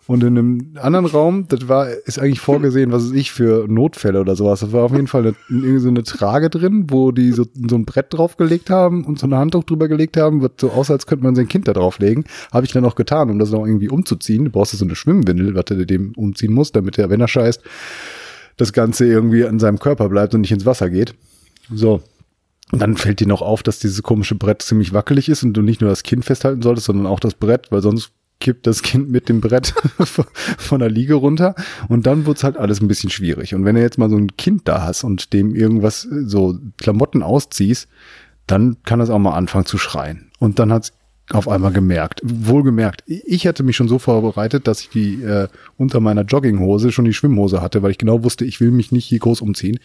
[0.09, 4.21] Und in einem anderen Raum, das war, ist eigentlich vorgesehen, was weiß ich, für Notfälle
[4.21, 4.61] oder sowas.
[4.61, 7.75] Das war auf jeden Fall eine, irgendwie so eine Trage drin, wo die so, so
[7.75, 11.07] ein Brett draufgelegt haben und so eine Handtuch drüber gelegt haben, wird so aus, als
[11.07, 12.25] könnte man sein Kind da drauflegen.
[12.53, 14.45] Habe ich dann auch getan, um das noch irgendwie umzuziehen.
[14.45, 17.63] Du brauchst so eine Schwimmwindel, was du dem umziehen musst, damit er, wenn er scheißt,
[18.57, 21.15] das Ganze irgendwie an seinem Körper bleibt und nicht ins Wasser geht.
[21.73, 22.01] So.
[22.71, 25.63] Und dann fällt dir noch auf, dass dieses komische Brett ziemlich wackelig ist und du
[25.63, 29.11] nicht nur das Kind festhalten solltest, sondern auch das Brett, weil sonst kippt das Kind
[29.11, 29.75] mit dem Brett
[30.59, 31.55] von der Liege runter
[31.89, 33.55] und dann wird's halt alles ein bisschen schwierig.
[33.55, 37.23] Und wenn du jetzt mal so ein Kind da hast und dem irgendwas so Klamotten
[37.23, 37.89] ausziehst,
[38.47, 40.31] dann kann das auch mal anfangen zu schreien.
[40.39, 40.93] Und dann hat's
[41.31, 42.21] auf einmal gemerkt.
[42.23, 47.05] Wohlgemerkt, ich hatte mich schon so vorbereitet, dass ich die äh, unter meiner Jogginghose schon
[47.05, 49.81] die Schwimmhose hatte, weil ich genau wusste, ich will mich nicht hier groß umziehen.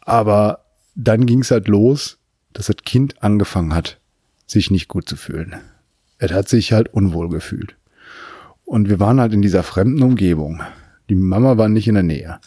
[0.00, 0.60] Aber
[0.94, 2.18] dann ging's halt los,
[2.52, 3.98] dass das Kind angefangen hat,
[4.46, 5.56] sich nicht gut zu fühlen.
[6.18, 7.76] Er hat sich halt unwohl gefühlt.
[8.64, 10.62] Und wir waren halt in dieser fremden Umgebung.
[11.08, 12.38] Die Mama war nicht in der Nähe.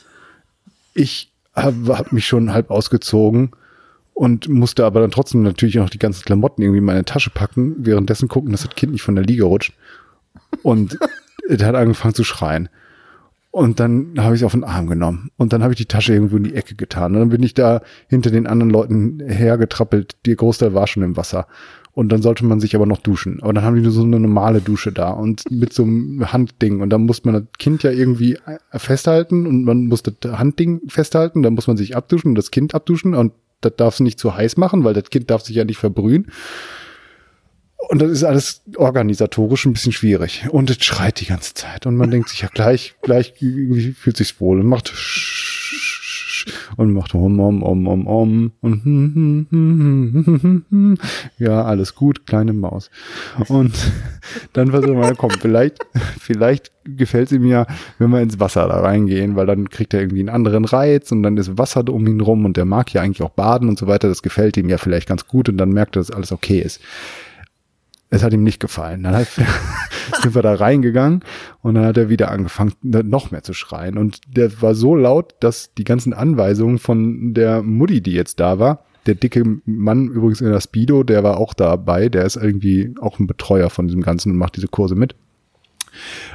[0.93, 3.51] Ich habe hab mich schon halb ausgezogen
[4.13, 7.75] und musste aber dann trotzdem natürlich noch die ganzen Klamotten irgendwie in meine Tasche packen,
[7.79, 9.73] währenddessen gucken, dass das Kind nicht von der Liege rutscht.
[10.61, 10.99] Und
[11.47, 12.69] er hat angefangen zu schreien.
[13.51, 15.31] Und dann habe ich es auf den Arm genommen.
[15.37, 17.13] Und dann habe ich die Tasche irgendwo in die Ecke getan.
[17.13, 20.17] Und dann bin ich da hinter den anderen Leuten hergetrappelt.
[20.25, 21.47] Der Großteil war schon im Wasser.
[21.99, 23.43] Und dann sollte man sich aber noch duschen.
[23.43, 26.79] Aber dann haben die nur so eine normale Dusche da und mit so einem Handding.
[26.79, 28.37] Und dann muss man das Kind ja irgendwie
[28.71, 31.43] festhalten und man muss das Handding festhalten.
[31.43, 33.15] Dann muss man sich abduschen und das Kind abduschen.
[33.15, 35.77] Und das darf es nicht zu heiß machen, weil das Kind darf sich ja nicht
[35.77, 36.31] verbrühen.
[37.89, 40.47] Und das ist alles organisatorisch ein bisschen schwierig.
[40.49, 41.85] Und es schreit die ganze Zeit.
[41.85, 44.93] Und man denkt sich, ja, gleich, gleich fühlt sich's wohl und macht
[46.77, 48.51] und macht om, om, om, om, om.
[48.61, 49.47] Und
[51.37, 52.89] ja, alles gut, kleine Maus.
[53.47, 53.73] Und
[54.53, 55.79] dann versuchen wir, komm, vielleicht,
[56.19, 60.21] vielleicht gefällt sie mir, wenn wir ins Wasser da reingehen, weil dann kriegt er irgendwie
[60.21, 63.21] einen anderen Reiz und dann ist Wasser um ihn rum und der mag ja eigentlich
[63.21, 64.07] auch baden und so weiter.
[64.07, 66.81] Das gefällt ihm ja vielleicht ganz gut und dann merkt er, dass alles okay ist.
[68.09, 69.03] Es hat ihm nicht gefallen.
[69.03, 69.27] Dann hat,
[70.21, 71.23] sind wir da reingegangen
[71.61, 73.97] und dann hat er wieder angefangen, noch mehr zu schreien.
[73.97, 78.59] Und der war so laut, dass die ganzen Anweisungen von der Mutti, die jetzt da
[78.59, 82.93] war, der dicke Mann übrigens in der Speedo, der war auch dabei, der ist irgendwie
[82.99, 85.15] auch ein Betreuer von diesem Ganzen und macht diese Kurse mit.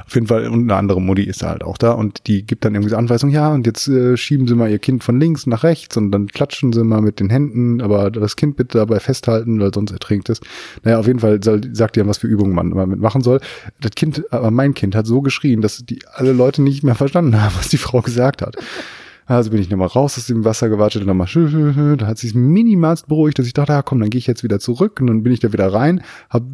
[0.05, 2.65] Auf jeden Fall, und eine andere Mutti ist da halt auch da und die gibt
[2.65, 5.47] dann irgendwie so Anweisungen, ja, und jetzt äh, schieben sie mal ihr Kind von links
[5.47, 8.99] nach rechts und dann klatschen sie mal mit den Händen, aber das Kind bitte dabei
[8.99, 10.41] festhalten, weil sonst ertrinkt es.
[10.83, 13.39] Naja, auf jeden Fall soll, sagt ihr, was für Übungen man damit machen soll.
[13.81, 17.41] Das Kind, aber mein Kind hat so geschrien, dass die alle Leute nicht mehr verstanden
[17.41, 18.55] haben, was die Frau gesagt hat.
[19.27, 23.07] Also bin ich nochmal raus aus dem Wasser gewartet und nochmal, da hat sich minimalst
[23.07, 25.01] beruhigt, dass ich dachte, ja komm, dann gehe ich jetzt wieder zurück.
[25.01, 26.45] Und dann bin ich da wieder rein, habe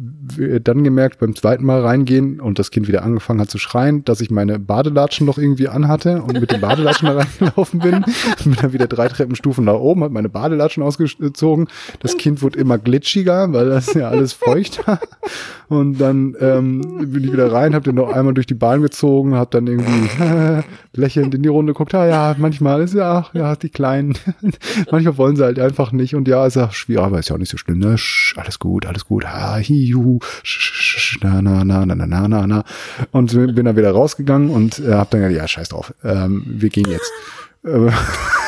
[0.62, 4.20] dann gemerkt beim zweiten Mal reingehen und das Kind wieder angefangen hat zu schreien, dass
[4.20, 8.04] ich meine Badelatschen noch irgendwie anhatte und mit den Badelatschen da reingelaufen bin,
[8.44, 11.68] bin dann wieder drei Treppenstufen nach oben, habe meine Badelatschen ausgezogen,
[12.00, 15.00] das Kind wurde immer glitschiger, weil das ja alles feucht war.
[15.68, 19.34] Und dann ähm, bin ich wieder rein, habe den noch einmal durch die Bahn gezogen,
[19.34, 20.08] habe dann irgendwie
[20.94, 24.16] lächelnd in die Runde geguckt, ah ja, manchmal manchmal ist ja, ach, ja, die Kleinen,
[24.90, 27.40] manchmal wollen sie halt einfach nicht und ja, ist ja schwierig, aber ist ja auch
[27.40, 27.98] nicht so schlimm, ne?
[27.98, 32.28] Sch, alles gut, alles gut, ha, hi, juhu, sch, sch, na, na, na, na, na,
[32.28, 32.64] na, na,
[33.10, 36.70] und bin dann wieder rausgegangen und äh, hab dann gesagt, ja, scheiß drauf, ähm, wir
[36.70, 37.10] gehen jetzt.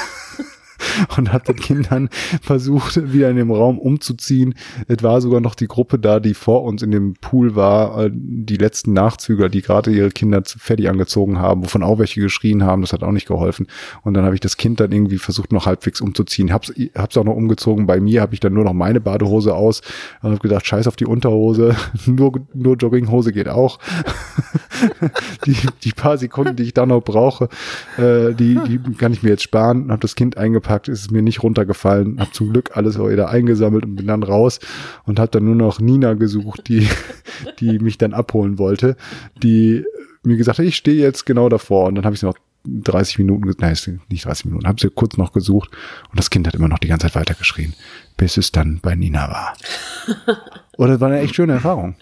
[1.16, 2.08] Und hat den Kindern
[2.42, 4.54] versucht, wieder in dem Raum umzuziehen.
[4.88, 8.10] Es war sogar noch die Gruppe da, die vor uns in dem Pool war, äh,
[8.12, 12.82] die letzten Nachzügler, die gerade ihre Kinder fertig angezogen haben, wovon auch welche geschrien haben,
[12.82, 13.66] das hat auch nicht geholfen.
[14.02, 16.52] Und dann habe ich das Kind dann irgendwie versucht, noch halbwegs umzuziehen.
[16.52, 17.86] Hab's, hab's auch noch umgezogen.
[17.86, 19.80] Bei mir habe ich dann nur noch meine Badehose aus
[20.22, 23.78] und habe gedacht, scheiß auf die Unterhose, nur, nur Jogginghose geht auch.
[25.46, 27.48] die, die paar Sekunden, die ich da noch brauche,
[27.96, 29.90] äh, die, die kann ich mir jetzt sparen.
[29.90, 32.20] Habe das Kind eingepackt gesagt, ist es mir nicht runtergefallen.
[32.20, 34.60] Hab zum Glück alles wieder eingesammelt und bin dann raus
[35.04, 36.88] und habe dann nur noch Nina gesucht, die,
[37.60, 38.96] die mich dann abholen wollte,
[39.42, 39.84] die
[40.22, 41.86] mir gesagt hat, ich stehe jetzt genau davor.
[41.86, 43.76] Und dann habe ich noch 30 Minuten, nein,
[44.08, 45.70] nicht 30 Minuten, habe sie kurz noch gesucht
[46.10, 47.74] und das Kind hat immer noch die ganze Zeit weitergeschrien,
[48.16, 49.56] bis es dann bei Nina war.
[50.78, 51.94] Und das war eine echt schöne Erfahrung.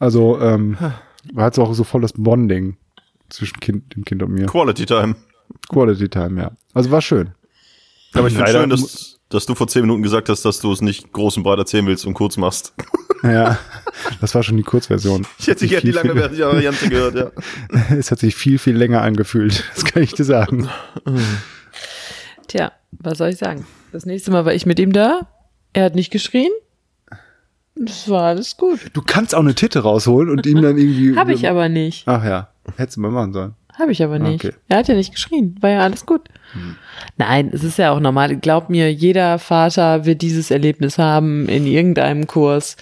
[0.00, 0.76] Also ähm,
[1.34, 2.78] war jetzt auch so voll das Bonding
[3.28, 4.46] zwischen kind, dem Kind und mir.
[4.46, 5.14] Quality Time.
[5.68, 6.50] Quality Time, ja.
[6.74, 7.32] Also war schön.
[8.14, 10.80] Aber ich finde schön, dass, dass du vor zehn Minuten gesagt hast, dass du es
[10.80, 12.74] nicht groß und breit erzählen willst und kurz machst.
[13.24, 13.58] Ja,
[14.20, 15.26] das war schon die Kurzversion.
[15.40, 17.32] Ich hätte gerne die lange Variante gehört, ja.
[17.98, 19.64] es hat sich viel, viel länger angefühlt.
[19.74, 20.68] Das kann ich dir sagen.
[22.46, 23.66] Tja, was soll ich sagen?
[23.90, 25.26] Das nächste Mal war ich mit ihm da.
[25.72, 26.52] Er hat nicht geschrien.
[27.74, 28.78] Das war alles gut.
[28.92, 31.16] Du kannst auch eine Titte rausholen und ihm dann irgendwie.
[31.16, 32.06] Hab ich aber nicht.
[32.06, 33.54] Ach ja, hättest du mal machen sollen.
[33.78, 34.44] Habe ich aber nicht.
[34.44, 34.54] Okay.
[34.68, 35.56] Er hat ja nicht geschrien.
[35.60, 36.22] War ja alles gut.
[36.52, 36.76] Hm.
[37.16, 38.36] Nein, es ist ja auch normal.
[38.36, 42.76] Glaub mir, jeder Vater wird dieses Erlebnis haben in irgendeinem Kurs.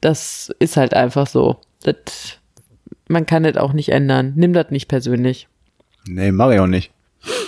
[0.00, 1.58] Das ist halt einfach so.
[1.82, 2.38] Das,
[3.06, 4.32] man kann das auch nicht ändern.
[4.36, 5.46] Nimm das nicht persönlich.
[6.06, 6.90] Nee, mach ich auch nicht.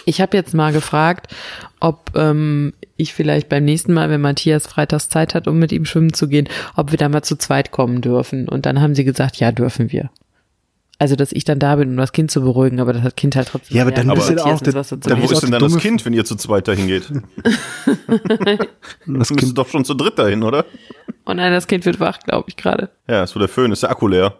[0.04, 1.34] Ich habe jetzt mal gefragt,
[1.80, 5.84] ob ähm, ich vielleicht beim nächsten Mal, wenn Matthias freitags Zeit hat, um mit ihm
[5.84, 8.48] schwimmen zu gehen, ob wir da mal zu zweit kommen dürfen.
[8.48, 10.10] Und dann haben sie gesagt, ja, dürfen wir.
[10.98, 13.48] Also, dass ich dann da bin, um das Kind zu beruhigen, aber das Kind halt
[13.48, 13.76] trotzdem.
[13.76, 16.04] Ja, aber dann bist du auch der, was dann, Wo ist denn dann das Kind,
[16.06, 17.10] wenn ihr zu zweit dahin geht?
[19.06, 20.64] das Kind ist doch schon zu dritt dahin, oder?
[21.26, 22.88] Oh nein, das Kind wird wach, glaube ich gerade.
[23.08, 24.38] Ja, ist so der Föhn, ist der Akku leer.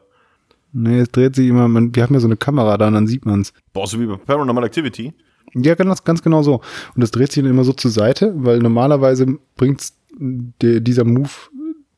[0.73, 3.07] Nee, es dreht sich immer, man, wir haben ja so eine Kamera da und dann
[3.07, 3.53] sieht man's.
[3.73, 5.13] Boah, so wie bei Paranormal Activity.
[5.55, 6.57] Ja, ganz, ganz genau so.
[6.95, 11.31] Und das dreht sich dann immer so zur Seite, weil normalerweise bringt dieser Move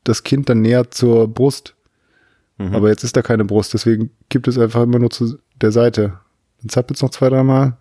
[0.03, 1.75] das Kind dann näher zur Brust.
[2.59, 2.75] Mhm.
[2.75, 6.19] Aber jetzt ist da keine Brust, deswegen gibt es einfach immer nur zu der Seite.
[6.61, 7.77] Dann zappelt noch zwei, dreimal.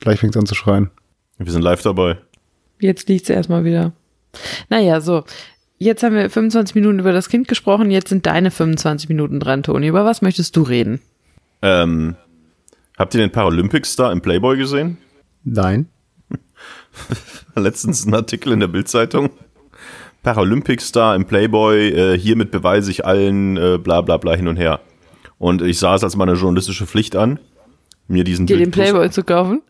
[0.00, 0.90] Gleich fängt es an zu schreien.
[1.38, 2.18] Wir sind live dabei.
[2.80, 3.92] Jetzt liegt es erstmal wieder.
[4.70, 5.24] Naja, so.
[5.78, 7.90] Jetzt haben wir 25 Minuten über das Kind gesprochen.
[7.90, 9.88] Jetzt sind deine 25 Minuten dran, Toni.
[9.88, 11.00] Über was möchtest du reden?
[11.62, 12.16] Ähm,
[12.96, 14.96] habt ihr den Paralympics-Star im Playboy gesehen?
[15.42, 15.88] Nein.
[17.54, 19.30] Letztens ein Artikel in der Bildzeitung.
[20.24, 24.80] Paralympic-Star im Playboy, äh, hiermit beweise ich allen, äh, bla bla bla hin und her.
[25.38, 27.38] Und ich sah es als meine journalistische Pflicht an,
[28.08, 29.62] mir diesen Dir Bild den Playboy Plus, zu kaufen?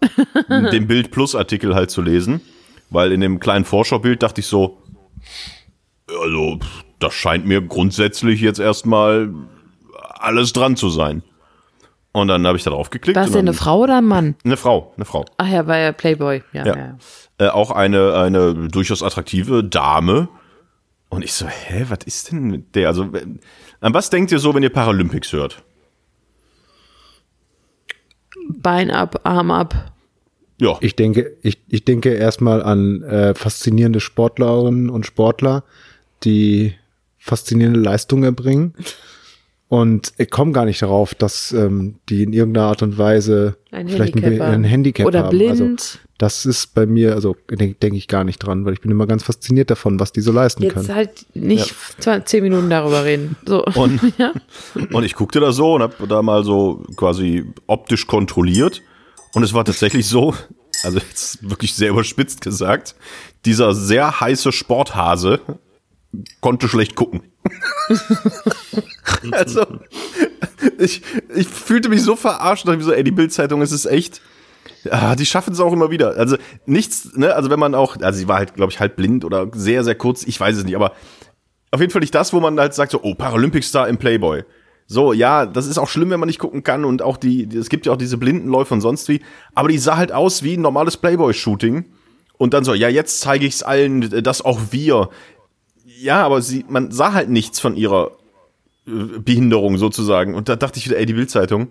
[0.72, 2.40] den Bild Plus Artikel halt zu lesen,
[2.88, 4.78] weil in dem kleinen Vorschaubild dachte ich so,
[6.08, 6.58] also
[7.00, 9.32] das scheint mir grundsätzlich jetzt erstmal
[10.18, 11.22] alles dran zu sein.
[12.12, 13.16] Und dann habe ich da drauf geklickt.
[13.16, 14.36] War es denn eine Frau oder ein Mann?
[14.44, 15.24] Eine Frau, eine Frau.
[15.36, 16.44] Ach ja, war ja Playboy.
[16.52, 16.76] Ja, ja.
[16.76, 16.96] ja.
[17.38, 20.28] Äh, auch eine, eine durchaus attraktive Dame.
[21.14, 22.88] Und ich so, hä, was ist denn mit der?
[22.88, 25.62] Also, an was denkt ihr so, wenn ihr Paralympics hört?
[28.48, 29.92] Bein ab, Arm ab.
[30.61, 30.77] Ja.
[30.81, 35.62] Ich denke, ich, ich denke erstmal an äh, faszinierende Sportlerinnen und Sportler,
[36.24, 36.74] die
[37.16, 38.74] faszinierende Leistungen erbringen.
[39.74, 43.88] Und ich komme gar nicht darauf, dass ähm, die in irgendeiner Art und Weise ein
[43.88, 45.30] vielleicht Handicap ein, ein Handicap oder haben.
[45.30, 45.50] blind.
[45.50, 48.92] Also, das ist bei mir, also denke denk ich gar nicht dran, weil ich bin
[48.92, 50.87] immer ganz fasziniert davon, was die so leisten Jetzt können.
[50.87, 51.74] Jetzt halt nicht
[52.06, 52.24] ja.
[52.24, 53.34] zehn Minuten darüber reden.
[53.46, 53.64] So.
[53.74, 54.32] Und, ja.
[54.92, 58.80] und ich guckte da so und habe da mal so quasi optisch kontrolliert.
[59.32, 60.34] Und es war tatsächlich so,
[60.84, 62.94] also jetzt wirklich sehr überspitzt gesagt,
[63.44, 65.40] dieser sehr heiße Sporthase
[66.40, 67.22] konnte schlecht gucken.
[69.33, 69.66] also,
[70.78, 71.02] ich,
[71.35, 74.20] ich fühlte mich so verarscht, dachte ich so, ey, die Bildzeitung, es ist echt.
[74.90, 76.16] Ah, die schaffen es auch immer wieder.
[76.16, 79.24] Also nichts, ne, also wenn man auch, also sie war halt, glaube ich, halb blind
[79.24, 80.92] oder sehr, sehr kurz, ich weiß es nicht, aber
[81.70, 84.44] auf jeden Fall nicht das, wo man halt sagt, so, oh, Paralympic-Star im Playboy.
[84.87, 87.70] So, ja, das ist auch schlimm, wenn man nicht gucken kann und auch die, es
[87.70, 89.22] gibt ja auch diese Blindenläufe und sonst wie,
[89.54, 91.87] aber die sah halt aus wie ein normales Playboy-Shooting.
[92.37, 95.09] Und dann so, ja, jetzt zeige ich es allen, dass auch wir
[96.00, 98.12] ja, aber sie, man sah halt nichts von ihrer
[98.87, 100.35] äh, Behinderung sozusagen.
[100.35, 101.68] Und da dachte ich wieder, ey, die Bildzeitung,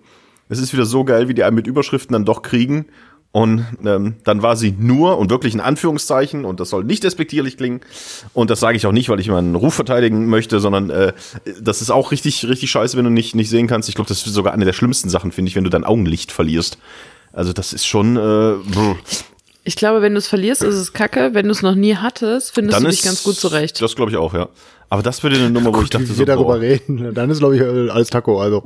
[0.50, 2.86] es ist wieder so geil, wie die einen mit Überschriften dann doch kriegen.
[3.32, 7.58] Und ähm, dann war sie nur und wirklich in Anführungszeichen, und das soll nicht despektierlich
[7.58, 7.82] klingen,
[8.34, 11.14] und das sage ich auch nicht, weil ich meinen Ruf verteidigen möchte, sondern äh,
[11.60, 13.90] das ist auch richtig, richtig scheiße, wenn du nicht, nicht sehen kannst.
[13.90, 16.32] Ich glaube, das ist sogar eine der schlimmsten Sachen, finde ich, wenn du dein Augenlicht
[16.32, 16.78] verlierst.
[17.32, 18.54] Also das ist schon, äh,
[19.64, 21.34] ich glaube, wenn du es verlierst, ist es kacke.
[21.34, 23.82] Wenn du es noch nie hattest, findest dann du dich ganz gut zurecht.
[23.82, 24.50] Das glaube ich auch, ja.
[24.90, 26.60] Aber das würde eine Nummer, wo Gut, ich dachte, wie wir darüber boah.
[26.60, 28.64] reden, dann ist, glaube ich, alles Taco, also.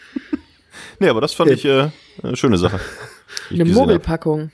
[1.00, 1.88] nee, aber das fand ich äh,
[2.22, 2.80] eine schöne Sache.
[3.50, 4.50] Eine Mogelpackung.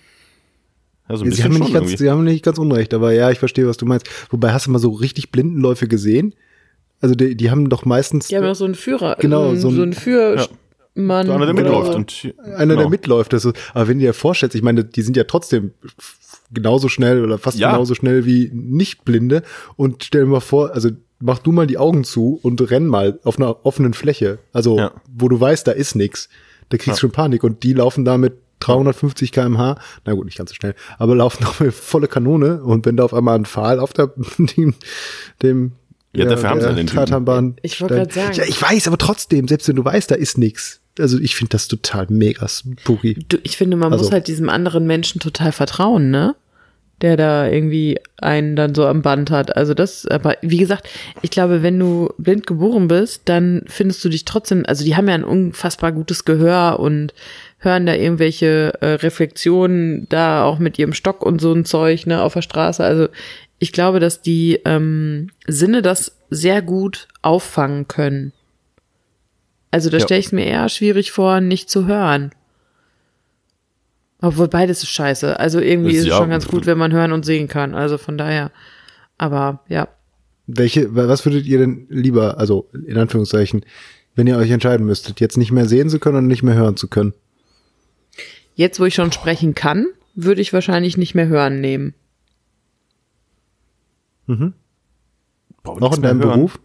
[1.08, 3.68] Ja, so sie, haben nicht ganz, sie haben nicht ganz unrecht, aber ja, ich verstehe,
[3.68, 4.08] was du meinst.
[4.30, 6.34] Wobei, hast du mal so richtig Blindenläufe gesehen?
[7.00, 8.28] Also die, die haben doch meistens.
[8.28, 9.16] Die haben doch so einen Führer.
[9.20, 10.36] Genau, so, so einen Führer.
[10.36, 10.48] Ja.
[10.94, 11.26] Mann.
[11.26, 11.94] So einer, der mitläuft.
[11.94, 12.80] Und, einer, genau.
[12.80, 13.32] der mitläuft.
[13.32, 15.72] Das ist, aber wenn du dir vorstellst, ich meine, die sind ja trotzdem
[16.52, 17.70] genauso schnell oder fast ja.
[17.70, 19.42] genauso schnell wie Nichtblinde.
[19.76, 23.18] Und stell dir mal vor, also mach du mal die Augen zu und renn mal
[23.24, 24.38] auf einer offenen Fläche.
[24.52, 24.92] Also, ja.
[25.12, 26.28] wo du weißt, da ist nix.
[26.70, 26.96] Da kriegst du ja.
[26.96, 27.44] schon Panik.
[27.44, 31.42] Und die laufen da mit 350 kmh, na gut, nicht ganz so schnell, aber laufen
[31.44, 32.62] noch mit volle Kanone.
[32.62, 34.74] Und wenn da auf einmal ein Pfahl auf der, dem,
[35.42, 35.72] dem
[36.12, 37.56] ja, dafür haben sie den Tatanbahn.
[37.62, 38.34] Ich wollte gerade sagen.
[38.34, 40.79] Ja, ich weiß, aber trotzdem, selbst wenn du weißt, da ist nix.
[41.00, 43.14] Also ich finde das total mega spooky.
[43.28, 44.04] Du, ich finde, man also.
[44.04, 46.34] muss halt diesem anderen Menschen total vertrauen, ne?
[47.02, 49.56] Der da irgendwie einen dann so am Band hat.
[49.56, 50.86] Also das, aber wie gesagt,
[51.22, 55.08] ich glaube, wenn du blind geboren bist, dann findest du dich trotzdem, also die haben
[55.08, 57.14] ja ein unfassbar gutes Gehör und
[57.58, 62.20] hören da irgendwelche äh, Reflexionen da auch mit ihrem Stock und so ein Zeug, ne,
[62.22, 62.84] auf der Straße.
[62.84, 63.08] Also
[63.58, 68.32] ich glaube, dass die ähm, Sinne das sehr gut auffangen können.
[69.70, 70.04] Also da ja.
[70.04, 72.32] stelle ich es mir eher schwierig vor, nicht zu hören.
[74.20, 75.38] Obwohl beides ist scheiße.
[75.38, 77.74] Also irgendwie ist, ist es schon ganz gut, wenn man hören und sehen kann.
[77.74, 78.50] Also von daher.
[79.16, 79.88] Aber ja.
[80.46, 83.64] Welche, was würdet ihr denn lieber, also in Anführungszeichen,
[84.16, 86.76] wenn ihr euch entscheiden müsstet, jetzt nicht mehr sehen zu können und nicht mehr hören
[86.76, 87.14] zu können?
[88.56, 91.94] Jetzt, wo ich schon sprechen kann, würde ich wahrscheinlich nicht mehr hören nehmen.
[94.26, 94.54] Mhm.
[95.64, 96.58] Noch in deinem Beruf?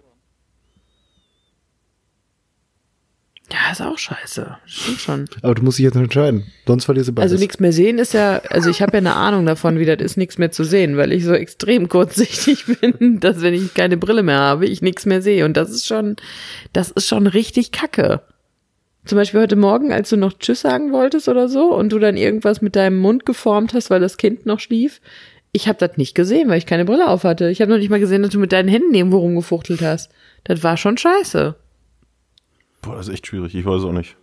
[3.52, 4.58] Ja, ist auch scheiße.
[4.66, 5.26] Stimmt schon.
[5.44, 6.52] Aber du musst dich jetzt entscheiden.
[6.66, 7.32] Sonst verlierst du beides.
[7.32, 10.00] Also nichts mehr sehen ist ja, also ich habe ja eine Ahnung davon, wie das
[10.00, 13.98] ist, nichts mehr zu sehen, weil ich so extrem kurzsichtig bin, dass wenn ich keine
[13.98, 15.46] Brille mehr habe, ich nichts mehr sehe.
[15.46, 16.16] Und das ist schon,
[16.74, 18.22] das ist schon richtig kacke.
[19.06, 22.18] Zum Beispiel heute Morgen, als du noch Tschüss sagen wolltest oder so und du dann
[22.18, 25.02] irgendwas mit deinem Mund geformt hast, weil das Kind noch schlief.
[25.52, 27.50] Ich habe das nicht gesehen, weil ich keine Brille auf hatte.
[27.52, 30.10] Ich habe noch nicht mal gesehen, dass du mit deinen Händen irgendwo rumgefuchtelt hast.
[30.44, 31.56] Das war schon scheiße.
[32.86, 33.56] Boah, das ist echt schwierig.
[33.56, 34.16] Ich weiß auch nicht.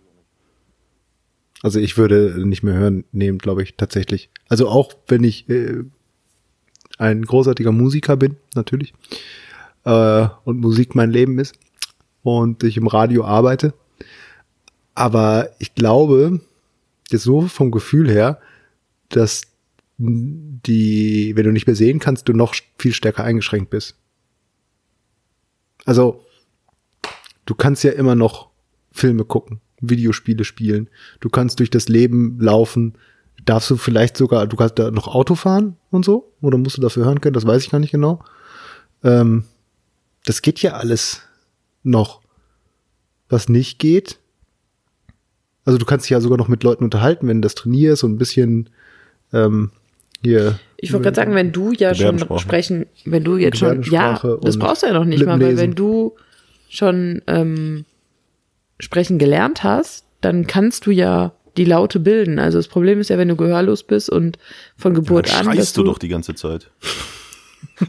[1.61, 4.29] Also ich würde nicht mehr hören nehmen, glaube ich, tatsächlich.
[4.47, 5.83] Also auch wenn ich äh,
[6.97, 8.93] ein großartiger Musiker bin, natürlich,
[9.83, 11.55] äh, und Musik mein Leben ist
[12.21, 13.73] und ich im Radio arbeite.
[14.95, 16.39] Aber ich glaube,
[17.09, 18.39] jetzt so vom Gefühl her,
[19.09, 19.43] dass
[19.97, 23.97] die, wenn du nicht mehr sehen kannst, du noch viel stärker eingeschränkt bist.
[25.83, 26.25] Also,
[27.45, 28.52] du kannst ja immer noch
[28.93, 30.89] Filme gucken, Videospiele spielen.
[31.19, 32.93] Du kannst durch das Leben laufen.
[33.43, 36.31] Darfst du vielleicht sogar, du kannst da noch Auto fahren und so?
[36.41, 37.33] Oder musst du dafür hören können?
[37.33, 38.23] Das weiß ich gar nicht genau.
[39.03, 39.43] Ähm,
[40.25, 41.21] das geht ja alles
[41.83, 42.21] noch.
[43.27, 44.19] Was nicht geht,
[45.65, 48.13] also du kannst dich ja sogar noch mit Leuten unterhalten, wenn du das trainierst und
[48.13, 48.69] ein bisschen
[49.31, 49.71] ähm,
[50.21, 50.59] hier.
[50.77, 54.57] Ich wollte gerade sagen, wenn du ja schon sprechen, wenn du jetzt schon, ja, das
[54.57, 56.15] brauchst du ja noch nicht mal, weil wenn du
[56.69, 57.85] schon ähm,
[58.83, 62.39] sprechen gelernt hast, dann kannst du ja die Laute bilden.
[62.39, 64.37] Also das Problem ist ja, wenn du gehörlos bist und
[64.77, 65.45] von Geburt ja, an.
[65.45, 66.71] Schreist du, du doch die ganze Zeit.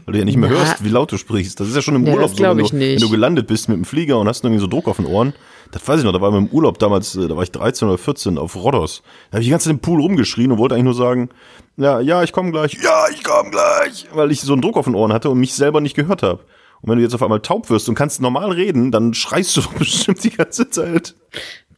[0.05, 1.59] Weil du ja nicht mehr Na, hörst, wie laut du sprichst.
[1.59, 3.77] Das ist ja schon im ja, Urlaub so, wenn du, wenn du, gelandet bist mit
[3.77, 5.33] dem Flieger und hast irgendwie so Druck auf den Ohren.
[5.71, 7.87] Das weiß ich noch, da war ich im Urlaub damals, äh, da war ich 13
[7.87, 9.01] oder 14 auf Rhodos.
[9.29, 11.29] Da habe ich die ganze Zeit im Pool rumgeschrien und wollte eigentlich nur sagen,
[11.77, 14.85] ja, ja, ich komme gleich, ja, ich komme gleich, weil ich so einen Druck auf
[14.85, 16.41] den Ohren hatte und mich selber nicht gehört habe.
[16.85, 19.61] Und wenn du jetzt auf einmal taub wirst und kannst normal reden, dann schreist du
[19.61, 21.15] doch bestimmt die ganze Zeit.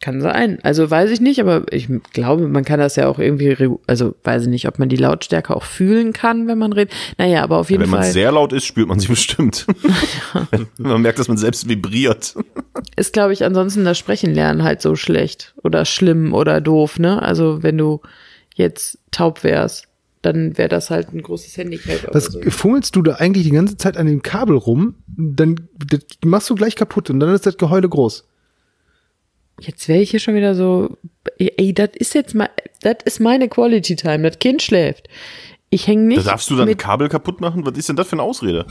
[0.01, 0.59] Kann sein.
[0.63, 3.55] Also weiß ich nicht, aber ich glaube, man kann das ja auch irgendwie,
[3.87, 6.93] also weiß ich nicht, ob man die Lautstärke auch fühlen kann, wenn man redet.
[7.17, 7.99] Naja, aber auf jeden ja, wenn Fall.
[8.01, 9.65] Wenn man sehr laut ist, spürt man sie bestimmt.
[10.77, 12.35] man merkt, dass man selbst vibriert.
[12.97, 17.21] Ist, glaube ich, ansonsten das Sprechen lernen halt so schlecht oder schlimm oder doof, ne?
[17.21, 18.01] Also wenn du
[18.55, 19.87] jetzt taub wärst,
[20.27, 22.13] dann wäre das halt ein großes Handicap.
[22.13, 22.41] Was so.
[22.41, 24.95] fummelst du da eigentlich die ganze Zeit an dem Kabel rum?
[25.07, 25.67] Dann
[26.23, 28.27] machst du gleich kaputt und dann ist das Geheule groß.
[29.59, 30.97] Jetzt wäre ich hier schon wieder so,
[31.39, 32.49] ey, das ist jetzt mal,
[32.81, 34.29] das ist meine Quality Time.
[34.29, 35.07] Das Kind schläft.
[35.69, 36.25] Ich hänge nicht.
[36.25, 37.65] Da darfst du dann ein Kabel kaputt machen?
[37.65, 38.65] Was ist denn das für eine Ausrede?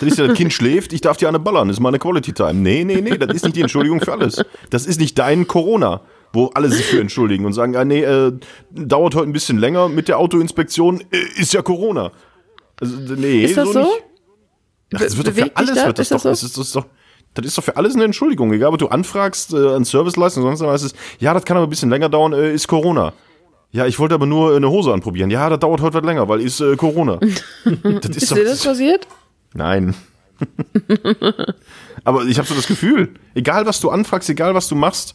[0.00, 2.32] Das ist ja, das Kind schläft, ich darf dir eine ballern, das ist meine Quality
[2.32, 2.54] Time.
[2.54, 4.44] Nee, nee, nee, das ist nicht die Entschuldigung für alles.
[4.70, 8.32] Das ist nicht dein Corona, wo alle sich für entschuldigen und sagen, ah, nee, äh,
[8.70, 12.12] dauert heute ein bisschen länger mit der Autoinspektion, äh, ist ja Corona.
[12.80, 13.82] Also, nee, ist das so?
[13.84, 13.88] so?
[14.94, 16.28] Ach, das wird doch für alles, wird das, das doch, so?
[16.28, 16.86] das ist, das ist doch,
[17.34, 18.52] das ist doch für alles eine Entschuldigung.
[18.52, 21.70] Egal, ob du anfragst äh, an Serviceleistung, sonst was ist, ja, das kann aber ein
[21.70, 23.12] bisschen länger dauern, äh, ist Corona.
[23.70, 25.30] Ja, ich wollte aber nur eine Hose anprobieren.
[25.30, 27.16] Ja, das dauert heute was länger, weil ist äh, Corona.
[27.64, 29.06] das ist, ist doch, dir das passiert?
[29.54, 29.94] Nein.
[32.08, 35.14] aber ich habe so das Gefühl, egal was du anfragst, egal was du machst,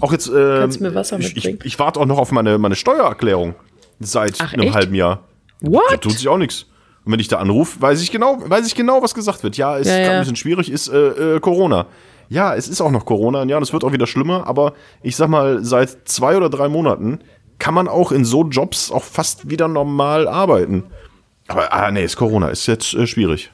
[0.00, 0.26] auch jetzt.
[0.26, 1.58] Äh, Kannst du mir Wasser mitbringen?
[1.60, 3.54] Ich, ich, ich warte auch noch auf meine, meine Steuererklärung
[4.00, 4.74] seit Ach, einem echt?
[4.74, 5.28] halben Jahr.
[5.60, 5.84] What?
[5.90, 6.66] Da tut sich auch nichts.
[7.04, 9.56] Und wenn ich da anrufe, weiß ich genau, weiß ich genau, was gesagt wird.
[9.56, 10.10] Ja, ist ja, ja.
[10.10, 11.86] ein bisschen schwierig, ist äh, äh, Corona.
[12.30, 14.72] Ja, es ist auch noch Corona und ja, das wird auch wieder schlimmer, aber
[15.04, 17.20] ich sag mal, seit zwei oder drei Monaten
[17.60, 20.82] kann man auch in so Jobs auch fast wieder normal arbeiten.
[21.46, 23.52] Aber ah, nee, ist Corona, ist jetzt äh, schwierig.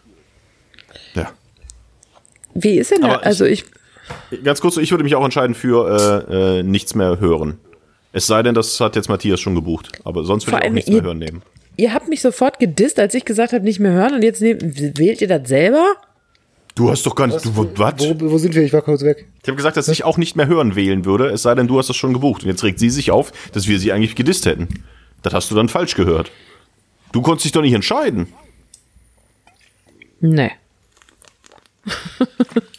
[2.54, 3.16] Wie ist denn da?
[3.16, 3.64] Also ich.
[4.42, 7.58] Ganz kurz, ich würde mich auch entscheiden für äh, äh, nichts mehr hören.
[8.12, 9.92] Es sei denn, das hat jetzt Matthias schon gebucht.
[10.04, 11.42] Aber sonst würde ich auch nichts mehr hören nehmen
[11.80, 14.62] ihr habt mich sofort gedisst, als ich gesagt habe, nicht mehr hören und jetzt nehmt,
[14.98, 15.94] wählt ihr das selber?
[16.74, 17.36] Du hast doch gar nicht.
[17.36, 17.44] Was?
[17.44, 18.62] Du, wo, wo, wo, sind wir?
[18.62, 19.26] Ich war kurz weg.
[19.42, 21.78] Ich habe gesagt, dass ich auch nicht mehr hören wählen würde, es sei denn, du
[21.78, 22.42] hast das schon gebucht.
[22.42, 24.84] Und jetzt regt sie sich auf, dass wir sie eigentlich gedisst hätten.
[25.22, 26.30] Das hast du dann falsch gehört.
[27.12, 28.28] Du konntest dich doch nicht entscheiden.
[30.20, 30.52] Nee.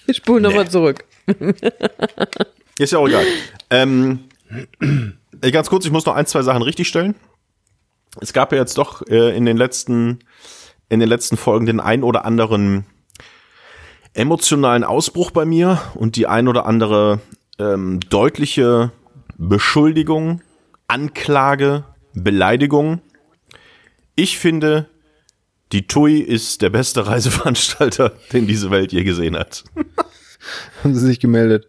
[0.08, 0.70] Ich spule nochmal nee.
[0.70, 1.06] zurück.
[2.78, 3.26] Ist ja auch egal.
[3.70, 4.26] Ähm,
[5.52, 7.16] ganz kurz, ich muss noch ein, zwei Sachen richtigstellen
[8.20, 10.20] es gab ja jetzt doch äh, in den letzten
[10.90, 12.86] in den letzten Folgen den ein oder anderen
[14.14, 17.22] emotionalen Ausbruch bei mir und die ein oder andere
[17.60, 18.92] ähm, deutliche
[19.38, 20.42] Beschuldigung,
[20.90, 23.02] Anklage, Beleidigung.
[24.16, 24.90] Ich finde,
[25.72, 29.64] die TUI ist der beste Reiseveranstalter, den diese Welt je gesehen hat.
[30.84, 31.68] Haben Sie sich gemeldet?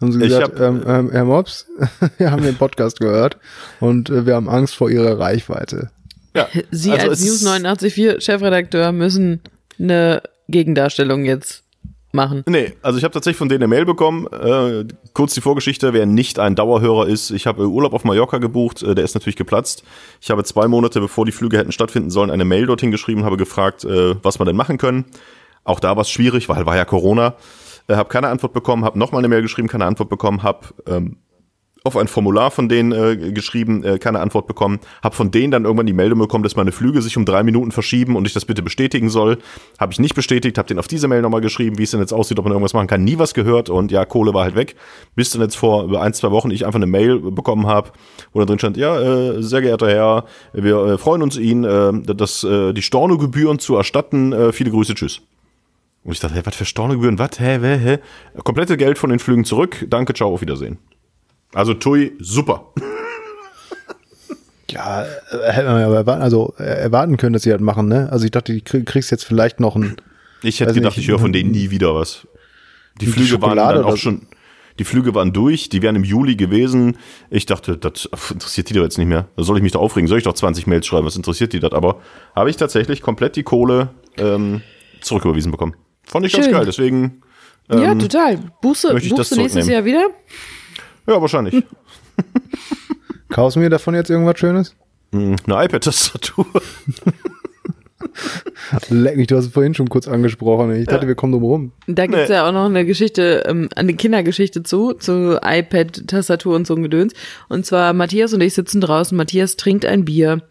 [0.00, 1.66] Haben sie Ich gesagt, hab- ähm, ähm, Herr Mops,
[2.18, 3.36] wir haben den Podcast gehört
[3.80, 5.90] und äh, wir haben Angst vor Ihrer Reichweite.
[6.34, 9.40] Ja, Sie also als News ist- 89.4 Chefredakteur müssen
[9.78, 11.62] eine Gegendarstellung jetzt
[12.16, 12.42] machen.
[12.48, 14.26] Nee, also ich habe tatsächlich von denen eine Mail bekommen.
[14.26, 18.38] Äh, kurz die Vorgeschichte, wer nicht ein Dauerhörer ist, ich habe äh, Urlaub auf Mallorca
[18.38, 19.84] gebucht, äh, der ist natürlich geplatzt.
[20.20, 23.36] Ich habe zwei Monate, bevor die Flüge hätten stattfinden sollen, eine Mail dorthin geschrieben, habe
[23.36, 25.04] gefragt, äh, was wir denn machen können.
[25.62, 27.34] Auch da war es schwierig, weil war ja Corona.
[27.88, 31.16] Äh, habe keine Antwort bekommen, habe nochmal eine Mail geschrieben, keine Antwort bekommen, habe ähm,
[31.86, 35.64] auf ein Formular von denen äh, geschrieben, äh, keine Antwort bekommen, habe von denen dann
[35.64, 38.44] irgendwann die Meldung bekommen, dass meine Flüge sich um drei Minuten verschieben und ich das
[38.44, 39.38] bitte bestätigen soll.
[39.78, 42.12] Habe ich nicht bestätigt, habe denen auf diese Mail nochmal geschrieben, wie es denn jetzt
[42.12, 43.04] aussieht, ob man irgendwas machen kann.
[43.04, 44.76] Nie was gehört und ja, Kohle war halt weg.
[45.14, 47.90] Bis dann jetzt vor ein, zwei Wochen ich einfach eine Mail bekommen habe,
[48.32, 52.14] wo da drin stand, ja, äh, sehr geehrter Herr, wir äh, freuen uns Ihnen, äh,
[52.14, 54.32] das, äh, die Stornogebühren zu erstatten.
[54.32, 55.22] Äh, viele Grüße, tschüss.
[56.04, 57.98] Und ich dachte, hä, was für Stornogebühren, was, hä, hä, hä?
[58.44, 60.78] Komplette Geld von den Flügen zurück, danke, ciao, auf Wiedersehen.
[61.54, 62.72] Also Tui, super.
[64.70, 67.88] Ja, äh, hätte man ja aber erwarten, also äh, erwarten können, dass sie das machen,
[67.88, 68.08] ne?
[68.10, 69.96] Also ich dachte, du krieg, kriegst jetzt vielleicht noch ein,
[70.42, 72.26] Ich hätte gedacht, nicht, ich höre von denen nie wieder was.
[73.00, 74.26] Die Die Flüge waren Schokolade dann auch schon,
[74.78, 76.98] die Flüge waren durch, die wären im Juli gewesen.
[77.30, 79.28] Ich dachte, das interessiert die doch jetzt nicht mehr.
[79.36, 80.08] Da soll ich mich da aufregen?
[80.08, 81.06] Soll ich doch 20 Mails schreiben?
[81.06, 81.72] Was interessiert die das?
[81.72, 82.00] Aber
[82.34, 84.62] habe ich tatsächlich komplett die Kohle ähm,
[85.00, 85.76] zurücküberwiesen bekommen.
[86.02, 86.54] Fand ich ganz Schön.
[86.54, 87.22] geil, deswegen,
[87.70, 88.36] ja, ähm, total.
[88.36, 89.66] Du, möchte ich buchst du nächstes.
[89.68, 90.08] Jahr wieder?
[91.06, 91.62] Ja, wahrscheinlich.
[93.30, 94.74] kaufst du mir davon jetzt irgendwas Schönes?
[95.12, 96.46] Hm, Eine iPad-Tastatur.
[98.88, 100.74] Leck mich, du hast es vorhin schon kurz angesprochen.
[100.74, 101.72] Ich dachte, wir kommen drum rum.
[101.86, 102.34] Da gibt's Nee.
[102.34, 106.82] ja auch noch eine Geschichte, ähm, eine Kindergeschichte zu, zu iPad, Tastatur und so ein
[106.82, 107.12] Gedöns.
[107.48, 109.16] Und zwar Matthias und ich sitzen draußen.
[109.16, 110.42] Matthias trinkt ein Bier.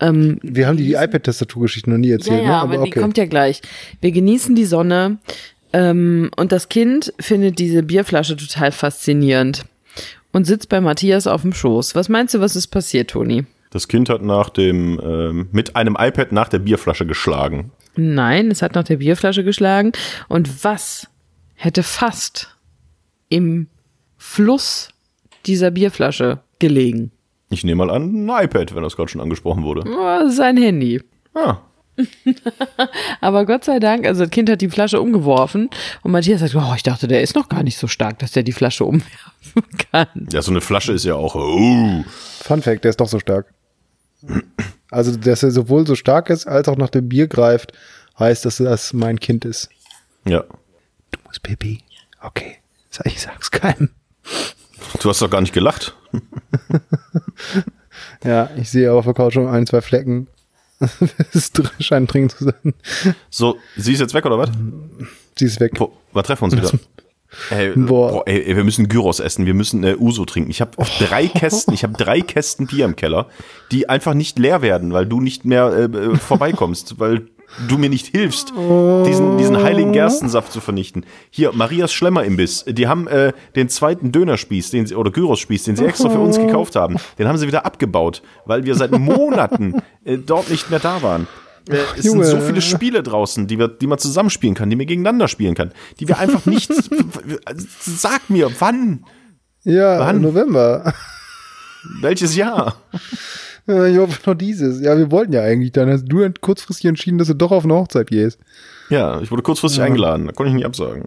[0.00, 2.56] Ähm, Wir haben die, die iPad-Tastaturgeschichte noch nie ja, erzählt, ja, ne?
[2.56, 3.62] aber, die kommt ja gleich.
[4.00, 5.18] Wir genießen die Sonne.
[5.72, 9.64] Ähm, und das Kind findet diese Bierflasche total faszinierend.
[10.32, 11.94] Und sitzt bei Matthias auf dem Schoß.
[11.94, 13.46] Was meinst du, was ist passiert, Toni?
[13.70, 17.72] Das Kind hat nach dem, ähm, mit einem iPad nach der Bierflasche geschlagen.
[17.96, 19.92] Nein, es hat nach der Bierflasche geschlagen.
[20.28, 21.08] Und was
[21.54, 22.56] hätte fast
[23.28, 23.68] im
[24.16, 24.88] Fluss
[25.46, 27.10] dieser Bierflasche gelegen?
[27.50, 29.84] Ich nehme mal an, ein iPad, wenn das gerade schon angesprochen wurde.
[29.86, 31.02] Oh, sein Handy.
[31.34, 31.58] Ah,
[33.20, 35.70] Aber Gott sei Dank, also das Kind hat die Flasche umgeworfen
[36.02, 38.42] und Matthias sagt, oh, ich dachte, der ist noch gar nicht so stark, dass der
[38.42, 40.28] die Flasche umwerfen kann.
[40.30, 42.04] ja, so eine Flasche ist ja auch, uh,
[42.40, 43.46] Fun Fact, der ist doch so stark.
[44.90, 47.72] Also, dass er sowohl so stark ist, als auch nach dem Bier greift,
[48.18, 49.68] heißt, dass das mein Kind ist.
[50.24, 50.44] ja.
[51.10, 51.82] Du musst Pipi.
[52.20, 52.56] Okay.
[53.04, 53.90] Ich sag's keinem.
[55.00, 55.94] Du hast doch gar nicht gelacht.
[58.24, 60.28] Ja, ich sehe auf der Couch schon ein, zwei Flecken.
[61.32, 61.50] Es
[61.80, 62.74] scheint dringend zu sein.
[63.30, 64.50] So, sie ist jetzt weg oder was?
[65.36, 65.74] Sie ist weg.
[65.74, 66.70] Boah, wir treffen uns wieder.
[67.50, 68.12] Ey, Boah.
[68.12, 70.50] boah, ey, wir müssen Gyros essen, wir müssen äh, Uso trinken.
[70.50, 73.26] Ich habe drei Kästen, ich habe drei Kästen Bier im Keller,
[73.70, 77.28] die einfach nicht leer werden, weil du nicht mehr äh, äh, vorbeikommst, weil
[77.68, 81.04] du mir nicht hilfst, diesen, diesen heiligen Gerstensaft zu vernichten.
[81.30, 85.84] Hier, Marias Schlemmer-Imbiss, die haben äh, den zweiten Dönerspieß, den sie, oder Gyros-Spieß, den sie
[85.84, 90.18] extra für uns gekauft haben, den haben sie wieder abgebaut, weil wir seit Monaten äh,
[90.18, 91.26] dort nicht mehr da waren.
[91.68, 92.24] Äh, es Junge.
[92.24, 95.54] sind so viele Spiele draußen, die, wir, die man zusammenspielen kann, die man gegeneinander spielen
[95.54, 96.72] kann, die wir einfach nicht.
[97.80, 99.04] Sag mir, wann?
[99.64, 100.22] Ja, Wann?
[100.22, 100.94] November.
[102.00, 102.76] Welches Jahr?
[103.68, 104.80] Ja, Ich hoffe noch dieses.
[104.80, 105.72] Ja, wir wollten ja eigentlich.
[105.72, 108.40] Dann hast du kurzfristig entschieden, dass du doch auf eine Hochzeit gehst.
[108.90, 111.04] Ja, ich wurde kurzfristig eingeladen, da konnte ich nicht absagen.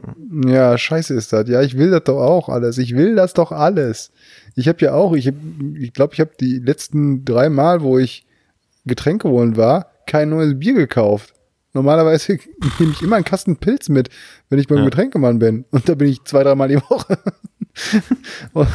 [0.48, 1.50] Ja, scheiße ist das.
[1.50, 2.78] Ja, ich will das doch auch alles.
[2.78, 4.12] Ich will das doch alles.
[4.56, 5.40] Ich habe ja auch, ich glaube,
[5.80, 8.28] ich, glaub, ich habe die letzten drei Mal, wo ich
[8.86, 11.34] Getränke holen war, kein neues Bier gekauft.
[11.74, 12.34] Normalerweise
[12.80, 14.10] nehme ich immer einen Kasten Pilz mit,
[14.50, 14.86] wenn ich beim Ja.
[14.86, 15.66] Getränkemann bin.
[15.72, 17.18] Und da bin ich zwei, dreimal die Woche.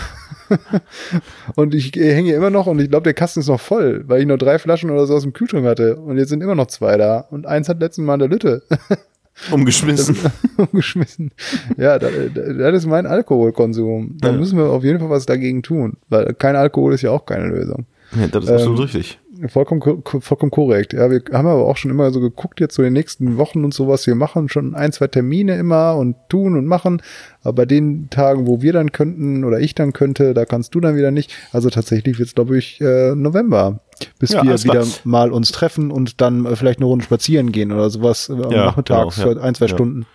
[1.55, 4.27] Und- ich hänge immer noch und ich glaube, der Kasten ist noch voll, weil ich
[4.27, 5.97] nur drei Flaschen oder so aus dem Kühlschrank hatte.
[5.97, 7.21] Und jetzt sind immer noch zwei da.
[7.31, 8.63] Und eins hat letzten Mal in der Lütte.
[9.51, 10.17] Umgeschmissen.
[10.57, 11.31] umgeschmissen.
[11.77, 14.17] Ja, das, das ist mein Alkoholkonsum.
[14.21, 14.37] Da Ja.
[14.37, 17.49] müssen wir auf jeden Fall was dagegen tun, weil kein Alkohol ist ja auch keine
[17.49, 17.85] Lösung.
[18.19, 19.19] Ja, das ist absolut richtig.
[19.49, 20.93] Vollkommen, ko- vollkommen korrekt.
[20.93, 23.65] Ja, wir haben aber auch schon immer so geguckt jetzt so in den nächsten Wochen
[23.65, 24.07] und sowas.
[24.07, 27.03] Wir machen schon ein, zwei Termine immer und tun und machen.
[27.43, 30.81] Aber bei den Tagen, wo wir dann könnten oder ich dann könnte, da kannst du
[30.81, 31.33] dann wieder nicht.
[31.53, 33.81] Also tatsächlich wird es, glaube ich, äh, November,
[34.19, 37.73] bis Ja, wir wieder mal uns treffen und dann äh, vielleicht eine Runde spazieren gehen
[37.73, 39.35] oder sowas äh, am Ja, Nachmittag genau, ja.
[39.35, 39.75] für ein, zwei Ja.
[39.75, 40.07] Stunden.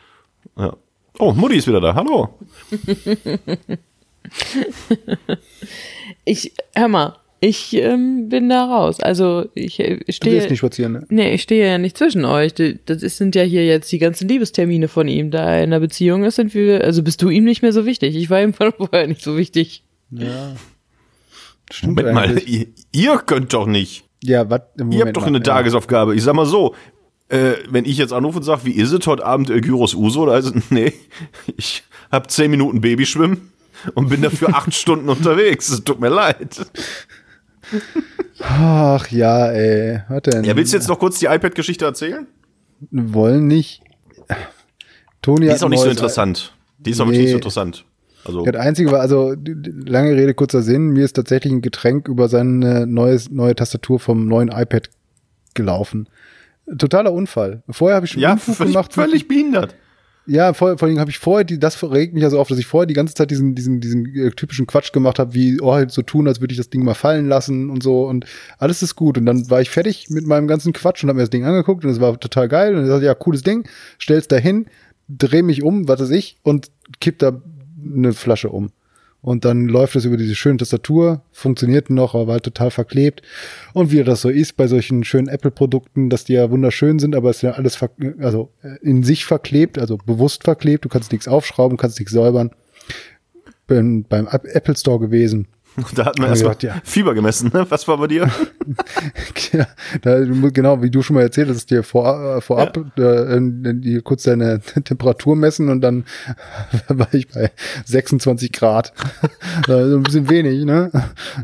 [0.57, 0.73] Ja.
[1.19, 1.93] Oh, Mutti ist wieder da.
[1.95, 2.29] Hallo.
[6.25, 8.99] Ich, hör mal, Ich ähm, bin da raus.
[8.99, 10.35] Also ich äh, Du stehe.
[10.35, 11.05] willst nicht spazieren, ne?
[11.09, 12.53] Nee, ich stehe ja nicht zwischen euch.
[12.53, 15.31] Das sind ja hier jetzt die ganzen Liebestermine von ihm.
[15.31, 17.87] Da er in einer Beziehung ist, sind wir, also bist du ihm nicht mehr so
[17.87, 18.15] wichtig.
[18.15, 19.83] Ich war ihm von vorher nicht so wichtig.
[20.11, 20.53] Ja.
[21.71, 24.03] Stimmt Moment mal, ihr, ihr könnt doch nicht.
[24.23, 24.61] Ja, was?
[24.91, 26.13] Ihr habt doch eine Tagesaufgabe.
[26.15, 26.75] Ich sag mal so,
[27.29, 30.27] äh, wenn ich jetzt anrufe und sage, wie ist es heute Abend äh, Gyros Uso,
[30.27, 30.93] da ist es, nee,
[31.57, 31.81] ich
[32.11, 33.51] hab zehn Minuten Babyschwimmen
[33.95, 35.69] und bin dafür acht Stunden unterwegs.
[35.69, 36.67] Es tut mir leid.
[38.39, 40.01] Ach ja, ey.
[40.09, 40.43] Was denn?
[40.43, 42.27] Ja, willst du jetzt noch kurz die iPad-Geschichte erzählen?
[42.89, 43.83] Wollen nicht.
[45.21, 46.53] Toni Die ist auch nicht so interessant.
[46.79, 47.85] Die ist auch wirklich nicht so interessant.
[48.23, 52.29] Also, Das Einzige war, also lange Rede, kurzer Sinn, mir ist tatsächlich ein Getränk über
[52.29, 54.89] seine neues, neue Tastatur vom neuen iPad
[55.53, 56.07] gelaufen.
[56.77, 57.63] Totaler Unfall.
[57.69, 58.93] Vorher habe ich schon ja, völlig, gemacht.
[58.93, 59.75] völlig behindert.
[60.31, 62.65] Ja, vor, vor allem habe ich vorher, die, das regt mich also auf, dass ich
[62.65, 65.91] vorher die ganze Zeit diesen, diesen, diesen äh, typischen Quatsch gemacht habe, wie, oh, halt
[65.91, 68.23] so tun, als würde ich das Ding mal fallen lassen und so und
[68.57, 69.17] alles ist gut.
[69.17, 71.83] Und dann war ich fertig mit meinem ganzen Quatsch und habe mir das Ding angeguckt
[71.83, 72.77] und es war total geil.
[72.77, 73.67] Und ich dachte, ja, cooles Ding,
[73.97, 74.67] stell's da hin,
[75.09, 76.71] dreh mich um, was weiß ich, und
[77.01, 77.41] kipp da
[77.83, 78.71] eine Flasche um.
[79.21, 83.21] Und dann läuft es über diese schöne Tastatur, funktioniert noch, aber war halt total verklebt.
[83.73, 87.29] Und wie das so ist bei solchen schönen Apple-Produkten, dass die ja wunderschön sind, aber
[87.29, 87.77] es ist ja alles
[88.19, 90.85] also äh, in sich verklebt, also bewusst verklebt.
[90.85, 92.49] Du kannst nichts aufschrauben, kannst nichts säubern.
[93.67, 95.47] Bin beim App- Apple Store gewesen.
[95.95, 96.81] Da hat man erstmal ja.
[96.83, 97.65] Fieber gemessen, ne?
[97.69, 98.29] Was war bei dir?
[99.53, 99.67] ja,
[100.01, 103.01] da, du musst- genau, wie du schon mal erzählt hast, dir vor, äh, vorab äh,
[103.01, 103.39] äh,
[103.73, 106.05] die kurz deine Temperatur messen und dann
[106.87, 107.51] war ich bei
[107.85, 108.93] 26 Grad.
[109.67, 110.91] Da ist ein bisschen wenig, ne?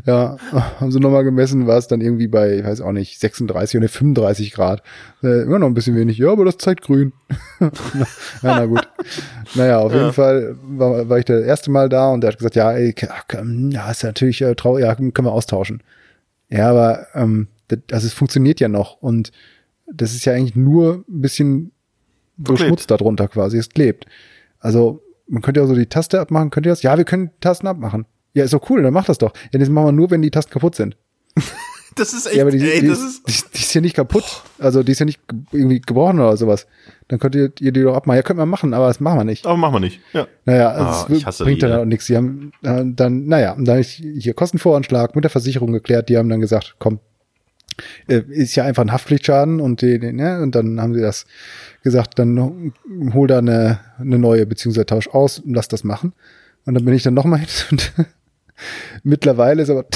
[0.06, 0.36] Ja,
[0.80, 3.88] haben sie nochmal gemessen, war es dann irgendwie bei, ich weiß auch nicht, 36 oder
[3.88, 4.82] 35 Grad.
[5.22, 7.12] Äh, immer noch ein bisschen wenig, ja, aber das zeigt grün.
[7.60, 7.70] ja,
[8.42, 8.88] na gut.
[9.54, 12.54] Naja, auf jeden Fall war, war ich das erste Mal da und der hat gesagt,
[12.56, 12.94] ja, ey,
[13.70, 15.82] ja, ist natürlich äh, traurig, ja, können wir austauschen.
[16.48, 19.32] Ja, aber ähm, das, also es funktioniert ja noch und
[19.86, 21.72] das ist ja eigentlich nur ein bisschen
[22.38, 22.68] so Verklebt.
[22.68, 24.06] Schmutz darunter quasi, es klebt.
[24.58, 26.82] Also man könnte ja so die Taste abmachen, könnt ihr das?
[26.82, 28.06] Ja, wir können Tasten abmachen.
[28.34, 29.32] Ja, ist doch cool, dann macht das doch.
[29.52, 30.96] Ja, das machen wir nur, wenn die Tasten kaputt sind.
[31.98, 33.96] Das ist echt, ja, aber die, ey, die, das ist, die, die ist ja nicht
[33.96, 34.24] kaputt.
[34.58, 36.66] Also die ist ja nicht ge- irgendwie gebrochen oder sowas.
[37.08, 38.16] Dann könnt ihr, ihr die doch abmachen.
[38.16, 39.46] Ja, könnt man machen, aber das machen wir nicht.
[39.46, 40.00] aber machen wir nicht.
[40.12, 40.26] Ja.
[40.44, 41.76] Naja, Ah, es ich hasse bringt dann ey.
[41.78, 42.06] auch nichts.
[42.06, 46.08] Die haben äh, dann, naja, und dann hab ich hier Kostenvoranschlag mit der Versicherung geklärt.
[46.08, 47.00] Die haben dann gesagt, komm,
[48.08, 51.26] äh, ist ja einfach ein Haftpflichtschaden und die, die, ne, und dann haben sie das
[51.82, 52.72] gesagt, dann
[53.14, 56.12] hol da eine, eine neue beziehungsweise tausch aus und lass das machen.
[56.66, 57.92] Und dann bin ich dann nochmal hin und
[59.04, 59.86] mittlerweile ist aber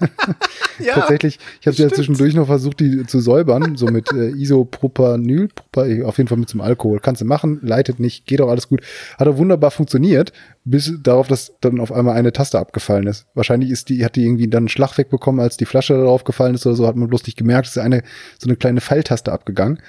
[0.78, 0.94] ja.
[0.94, 1.94] tatsächlich, ich habe ja stimmt.
[1.94, 6.48] zwischendurch noch versucht, die zu säubern, so mit äh, Isopropanyl, Propa- auf jeden Fall mit
[6.48, 7.00] zum Alkohol.
[7.00, 8.82] Kannst du machen, leitet nicht, geht auch alles gut.
[9.18, 10.32] Hat auch wunderbar funktioniert,
[10.64, 13.26] bis darauf, dass dann auf einmal eine Taste abgefallen ist.
[13.34, 16.54] Wahrscheinlich ist die, hat die irgendwie dann einen Schlag wegbekommen, als die Flasche darauf gefallen
[16.54, 18.02] ist oder so, hat man bloß nicht gemerkt, es ist eine,
[18.38, 19.80] so eine kleine Pfeiltaste abgegangen.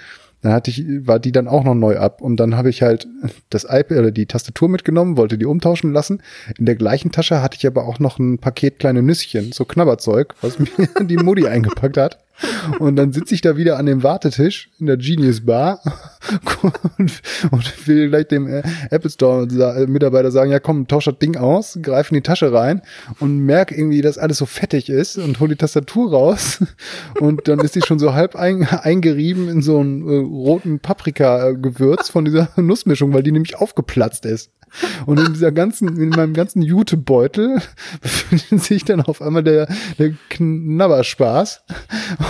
[0.41, 3.07] Dann hatte ich, war die dann auch noch neu ab und dann habe ich halt
[3.49, 6.21] das iPad oder die Tastatur mitgenommen, wollte die umtauschen lassen.
[6.57, 10.35] In der gleichen Tasche hatte ich aber auch noch ein Paket kleine Nüsschen, so Knabberzeug,
[10.41, 10.69] was mir
[11.01, 12.19] die Mutti eingepackt hat.
[12.79, 15.81] Und dann sitze ich da wieder an dem Wartetisch in der Genius Bar
[16.97, 17.21] und,
[17.51, 18.61] und will gleich dem äh,
[18.91, 22.53] Apple Store sa- Mitarbeiter sagen, ja komm, tausch das Ding aus, greif in die Tasche
[22.53, 22.81] rein
[23.19, 26.63] und merk irgendwie, dass alles so fettig ist und hol die Tastatur raus
[27.19, 32.09] und dann ist die schon so halb ein, eingerieben in so einen äh, roten Paprika-Gewürz
[32.09, 34.51] von dieser Nussmischung, weil die nämlich aufgeplatzt ist.
[35.07, 37.59] Und in dieser ganzen, in meinem ganzen Jutebeutel
[38.01, 39.67] befindet sich dann auf einmal der,
[39.97, 41.63] der Knabberspaß.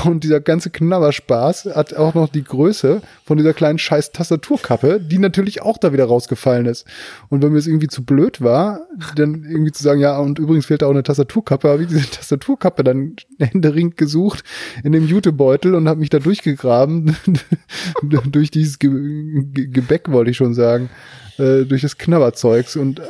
[0.05, 5.17] Und dieser ganze Knabberspaß hat auch noch die Größe von dieser kleinen scheiß Tastaturkappe, die
[5.17, 6.85] natürlich auch da wieder rausgefallen ist.
[7.29, 8.81] Und wenn mir es irgendwie zu blöd war,
[9.15, 12.09] dann irgendwie zu sagen, ja, und übrigens fehlt da auch eine Tastaturkappe, habe ich diese
[12.09, 14.43] Tastaturkappe dann händeringend gesucht
[14.83, 17.15] in dem Jutebeutel und habe mich da durchgegraben
[18.01, 18.89] durch dieses Ge
[19.53, 20.89] Ge Gebäck, wollte ich schon sagen
[21.39, 23.03] äh, durch das Knabberzeugs und äh,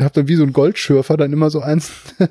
[0.00, 1.90] hab dann wie so ein Goldschürfer dann immer so eins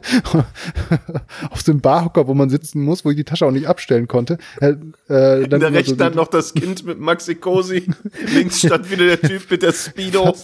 [1.51, 4.07] auf so einem Barhocker, wo man sitzen muss, wo ich die Tasche auch nicht abstellen
[4.07, 4.37] konnte.
[4.59, 7.87] Äh, äh, dann In der rechten so Hand noch das Kind mit Maxi Cosi.
[8.33, 10.35] Links stand wieder der Typ mit der Speedo.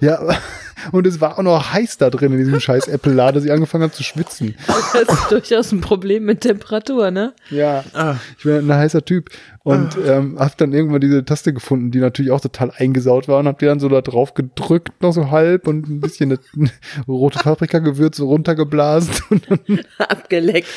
[0.00, 0.36] Ja,
[0.92, 3.84] und es war auch noch heiß da drin in diesem scheiß Apple-Laden, dass ich angefangen
[3.84, 4.54] habe zu schwitzen.
[4.66, 7.34] Das ist durchaus ein Problem mit Temperatur, ne?
[7.50, 7.84] Ja,
[8.38, 9.30] ich bin ein heißer Typ.
[9.62, 13.46] Und ähm, hab dann irgendwann diese Taste gefunden, die natürlich auch total eingesaut war und
[13.46, 16.38] hab die dann so da drauf gedrückt, noch so halb und ein bisschen das
[17.08, 19.14] rote Paprikagewürz so runtergeblasen.
[19.30, 20.68] Und dann, Abgeleckt.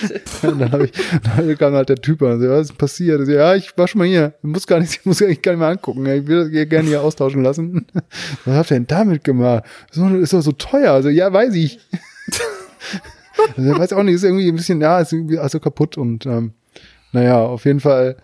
[0.43, 0.91] und dann, hab ich,
[1.23, 3.21] dann kam halt der Typ an und so, was ist passiert?
[3.21, 4.33] Ich so, ja, ich war schon mal hier.
[4.43, 6.05] Ich muss gar nicht, ich muss eigentlich gar nicht mehr angucken.
[6.05, 7.87] Ich will das hier gerne hier austauschen lassen.
[8.45, 9.63] Was habt ihr denn damit gemacht?
[9.93, 10.91] So, ist doch so teuer.
[10.91, 11.79] Also, ja, weiß ich.
[13.57, 16.27] Also, ich weiß auch nicht, ist irgendwie ein bisschen, ja, ist irgendwie also kaputt und
[16.27, 16.53] ähm,
[17.13, 18.15] naja, auf jeden Fall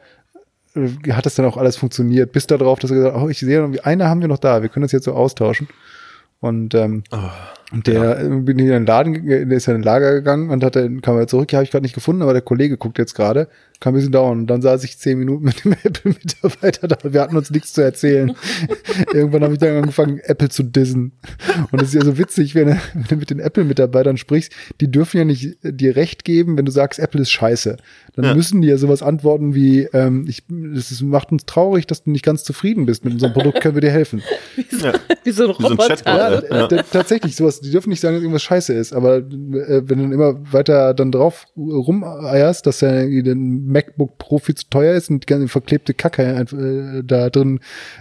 [0.75, 3.39] äh, hat das dann auch alles funktioniert, bis darauf, dass er gesagt hat, oh, ich
[3.39, 5.67] sehe eine haben wir noch da, wir können das jetzt so austauschen.
[6.41, 7.17] Und ähm, oh,
[7.71, 8.19] der ja.
[8.19, 11.01] Äh, bin in den Laden, der ist ja in den Lager gegangen und hat dann
[11.01, 13.47] kam er zurück, ja, habe ich gerade nicht gefunden, aber der Kollege guckt jetzt gerade
[13.79, 14.39] kann ein bisschen dauern.
[14.39, 16.97] Und dann saß ich zehn Minuten mit dem Apple-Mitarbeiter da.
[17.03, 18.35] Wir hatten uns nichts zu erzählen.
[19.13, 21.13] Irgendwann habe ich dann angefangen, Apple zu dissen.
[21.71, 24.51] Und es ist ja so witzig, wenn, wenn du mit den Apple-Mitarbeitern sprichst,
[24.81, 27.77] die dürfen ja nicht dir recht geben, wenn du sagst, Apple ist scheiße.
[28.15, 28.35] Dann ja.
[28.35, 30.43] müssen die ja sowas antworten wie, ähm, ich,
[30.75, 33.81] es macht uns traurig, dass du nicht ganz zufrieden bist mit unserem Produkt, können wir
[33.81, 34.21] dir helfen.
[34.55, 34.93] wie, so, ja.
[35.23, 35.97] wie so ein Roboter.
[35.97, 36.83] So ein ja, ja.
[36.91, 39.23] Tatsächlich, sowas, die dürfen nicht sagen, dass irgendwas scheiße ist, aber äh,
[39.85, 44.69] wenn du dann immer weiter dann drauf rumeierst, dass er den MacBook Pro viel zu
[44.69, 47.59] teuer ist und die verklebte Kacke äh, da drin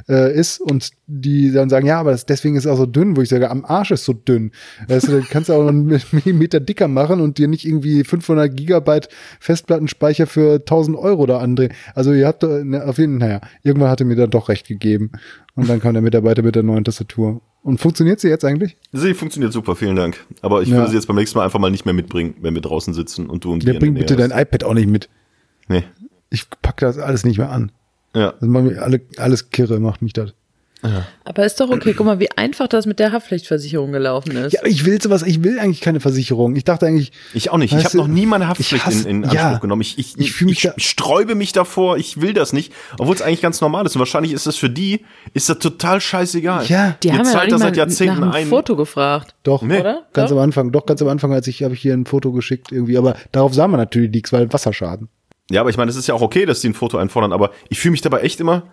[0.09, 3.17] äh, ist und die dann sagen, ja, aber das, deswegen ist es auch so dünn,
[3.17, 4.53] wo ich sage, am Arsch ist so dünn.
[4.89, 9.09] Weißt du, kannst du auch einen Millimeter dicker machen und dir nicht irgendwie 500 Gigabyte
[9.41, 11.73] Festplattenspeicher für 1000 Euro da andrehen.
[11.95, 15.13] Also ihr habt ne, auf jeden Fall, naja, irgendwann hatte mir dann doch recht gegeben.
[15.55, 17.41] Und dann kam der Mitarbeiter mit der neuen Tastatur.
[17.69, 18.79] Und funktioniert sie jetzt eigentlich?
[18.93, 20.25] Sie funktioniert super, vielen Dank.
[20.41, 20.77] Aber ich ja.
[20.77, 23.27] würde sie jetzt beim nächsten Mal einfach mal nicht mehr mitbringen, wenn wir draußen sitzen
[23.29, 25.11] und du und Ja, bring bitte dein iPad auch nicht mit.
[25.69, 25.85] Nee.
[26.31, 27.71] Ich packe das alles nicht mehr an.
[28.15, 28.33] Ja.
[28.41, 30.33] Das macht mich alle, alles kirre, macht mich das.
[30.83, 31.07] Ja.
[31.25, 31.93] Aber ist doch okay.
[31.93, 34.53] Guck mal, wie einfach das mit der Haftpflichtversicherung gelaufen ist.
[34.53, 35.23] Ja, ich will sowas.
[35.23, 36.55] Ich will eigentlich keine Versicherung.
[36.57, 37.13] Ich dachte eigentlich.
[37.35, 37.73] Ich auch nicht.
[37.75, 39.83] Ich habe noch nie meine Haftpflicht hasse, in, in, Anspruch ja, genommen.
[39.83, 41.97] Ich, ich, ich, mich ich sträube mich davor.
[41.97, 43.97] Ich will das nicht, obwohl es eigentlich ganz normal ist.
[43.97, 45.05] Und wahrscheinlich ist das für die
[45.35, 46.67] ist das total scheißegal.
[46.67, 49.35] Ja, die Ihr haben ja da seit Jahrzehnten nach einem ein Foto gefragt.
[49.43, 49.81] Doch, nee.
[49.81, 50.07] oder?
[50.13, 50.37] Ganz doch?
[50.37, 50.71] am Anfang.
[50.71, 52.97] Doch ganz am Anfang, als ich habe ich hier ein Foto geschickt irgendwie.
[52.99, 55.09] Aber darauf sah man natürlich nichts, weil Wasserschaden.
[55.51, 57.33] Ja, aber ich meine, es ist ja auch okay, dass die ein Foto einfordern.
[57.33, 58.65] Aber ich fühle mich dabei echt immer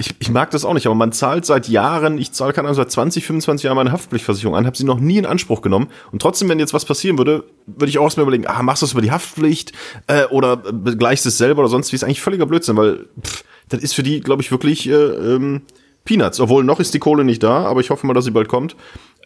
[0.00, 2.76] ich, ich mag das auch nicht, aber man zahlt seit Jahren, ich zahle keine Ahnung,
[2.76, 5.88] seit 20, 25 Jahren meine Haftpflichtversicherung an, habe sie noch nie in Anspruch genommen.
[6.10, 8.86] Und trotzdem, wenn jetzt was passieren würde, würde ich auch erstmal überlegen, ah, machst du
[8.86, 9.72] das über die Haftpflicht
[10.06, 13.82] äh, oder begleichst es selber oder sonst wie, ist eigentlich völliger Blödsinn, weil pff, das
[13.82, 15.62] ist für die, glaube ich, wirklich äh, ähm,
[16.06, 16.40] Peanuts.
[16.40, 18.76] Obwohl noch ist die Kohle nicht da, aber ich hoffe mal, dass sie bald kommt.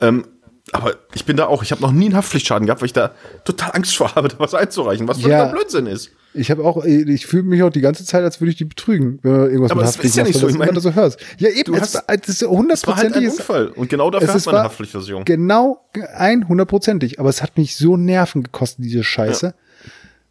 [0.00, 0.24] Ähm,
[0.72, 3.12] aber ich bin da auch, ich habe noch nie einen Haftpflichtschaden gehabt, weil ich da
[3.44, 5.52] total Angst vor habe, da was einzureichen, was völliger ja.
[5.52, 6.10] Blödsinn ist.
[6.36, 9.20] Ich habe auch, ich fühle mich auch die ganze Zeit, als würde ich die betrügen,
[9.22, 11.20] wenn man irgendwas aber mit Haftpflicht ist ja nicht so, ich meine, so hörst.
[11.38, 13.14] Ja, eben, du hast, es, ist hundertprozentig.
[13.14, 15.24] Halt ein Unfall und genau dafür hat man eine Haftpflichtversicherung.
[15.24, 19.46] Genau, ein hundertprozentig, aber es hat mich so Nerven gekostet, diese Scheiße.
[19.46, 19.54] Ja.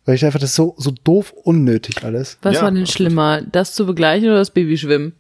[0.06, 2.38] Weil ich einfach das so, so doof unnötig alles.
[2.42, 5.14] Was ja, war denn schlimmer, das zu begleichen oder das Babyschwimmen?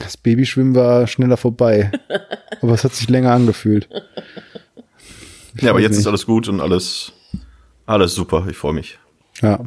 [0.00, 1.92] Das Babyschwimmen war schneller vorbei.
[2.60, 3.88] aber es hat sich länger angefühlt.
[5.54, 6.00] Ich ja, aber jetzt nicht.
[6.00, 7.12] ist alles gut und alles
[7.86, 8.98] alles super, ich freue mich.
[9.40, 9.60] Ja.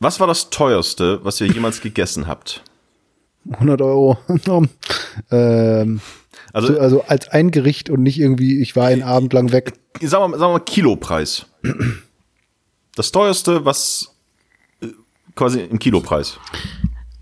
[0.00, 2.62] Was war das teuerste, was ihr jemals gegessen habt?
[3.50, 4.18] 100 Euro.
[5.30, 6.00] ähm,
[6.52, 9.74] also, also als ein Gericht und nicht irgendwie, ich war einen Abend lang weg.
[10.00, 11.46] Sagen wir, mal, sagen wir mal Kilopreis.
[12.94, 14.14] Das teuerste, was
[14.80, 14.88] äh,
[15.34, 16.38] quasi im Kilopreis.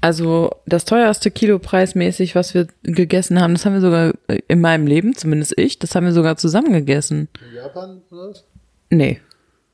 [0.00, 4.14] Also das teuerste Kilopreismäßig, was wir gegessen haben, das haben wir sogar
[4.48, 7.28] in meinem Leben, zumindest ich, das haben wir sogar zusammen gegessen.
[7.50, 8.44] In Japan oder was?
[8.88, 9.20] Nee.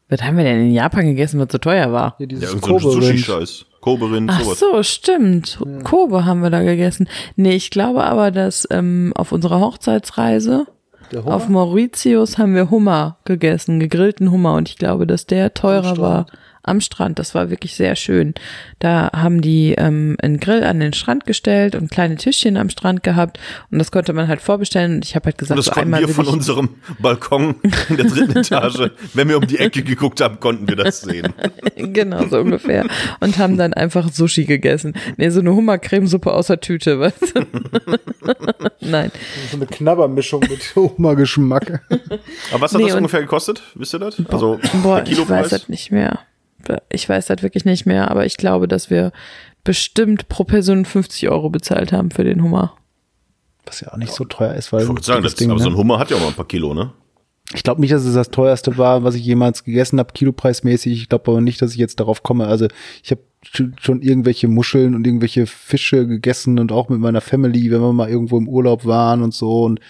[0.09, 2.17] Was haben wir denn in Japan gegessen, was so teuer war?
[2.19, 3.67] Ja, dieses ja, so Sushi-Scheiß.
[3.81, 4.59] Kobe-Rind, Ach sowas.
[4.59, 5.59] so, stimmt.
[5.65, 5.83] Ja.
[5.83, 7.09] Kobe haben wir da gegessen.
[7.37, 10.67] Nee, ich glaube aber, dass ähm, auf unserer Hochzeitsreise
[11.25, 14.55] auf Mauritius haben wir Hummer gegessen, gegrillten Hummer.
[14.55, 16.27] Und ich glaube, dass der teurer war
[16.67, 17.19] am Strand.
[17.19, 18.35] Das war wirklich sehr schön.
[18.79, 23.03] Da haben die ähm, einen Grill an den Strand gestellt und kleine Tischchen am Strand
[23.03, 23.39] gehabt
[23.71, 24.97] und das konnte man halt vorbestellen.
[24.97, 27.57] Und ich habe halt gesagt, und das so konnten wir von unserem Balkon
[27.89, 31.33] in der dritten Etage, wenn wir um die Ecke geguckt haben, konnten wir das sehen.
[31.77, 32.87] genau, so ungefähr.
[33.21, 34.95] Und haben dann einfach Sushi gegessen.
[35.17, 37.47] Nee, so eine Hummercremesuppe aus der Tüte, weißt du?
[38.81, 39.13] Nein.
[39.51, 41.83] So eine Knabbermischung mit Hummergeschmack.
[42.51, 43.63] Aber was hat nee, das ungefähr gekostet?
[43.75, 44.17] Wisst ihr das?
[44.29, 46.21] Also, boah, ich weiß das nicht mehr
[46.89, 49.13] ich weiß das wirklich nicht mehr, aber ich glaube, dass wir
[49.65, 52.77] bestimmt pro Person 50 Euro bezahlt haben für den Hummer.
[53.65, 54.83] Was ja auch nicht so teuer ist, weil.
[54.83, 55.65] Ich wollte sagen, das Ding, aber ne?
[55.65, 56.93] so ein Hummer hat ja auch mal ein paar Kilo, ne?
[57.55, 61.03] Ich glaube nicht, dass es das teuerste war, was ich jemals gegessen habe, kilopreismäßig.
[61.03, 62.47] Ich glaube aber nicht, dass ich jetzt darauf komme.
[62.47, 62.67] Also
[63.05, 63.21] ich habe
[63.81, 68.09] schon irgendwelche Muscheln und irgendwelche Fische gegessen und auch mit meiner Family, wenn wir mal
[68.09, 69.81] irgendwo im Urlaub waren und so und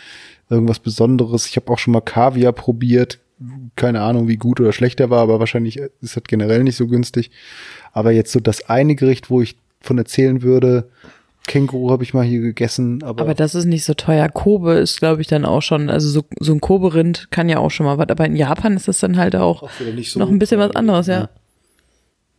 [0.51, 1.47] irgendwas Besonderes.
[1.47, 3.21] Ich habe auch schon mal Kaviar probiert
[3.77, 6.87] keine Ahnung, wie gut oder schlecht er war, aber wahrscheinlich ist das generell nicht so
[6.87, 7.31] günstig.
[7.93, 10.89] Aber jetzt so das eine Gericht, wo ich von erzählen würde,
[11.47, 13.23] Känguru habe ich mal hier gegessen, aber.
[13.23, 14.29] Aber das ist nicht so teuer.
[14.29, 17.71] Kobe ist, glaube ich, dann auch schon, also so, so ein Kobe-Rind kann ja auch
[17.71, 19.71] schon mal was, aber in Japan ist das dann halt auch, auch
[20.03, 21.29] so noch ein bisschen was anderes, ja.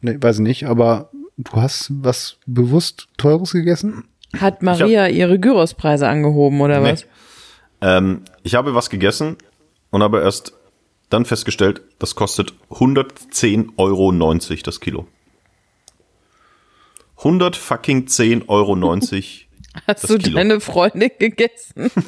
[0.01, 4.03] Nee, weiß ich nicht, aber du hast was bewusst Teures gegessen?
[4.37, 6.91] Hat Maria hab, ihre Gyrospreise angehoben oder nee.
[6.91, 7.05] was?
[7.81, 9.37] Ähm, ich habe was gegessen
[9.89, 10.53] und habe erst
[11.09, 14.11] Dann festgestellt, das kostet 110,90 Euro
[14.63, 15.07] das Kilo.
[17.17, 18.75] 100 fucking 10,90 Euro.
[19.87, 20.37] Hast das du Kilo.
[20.37, 21.91] deine Freundin gegessen?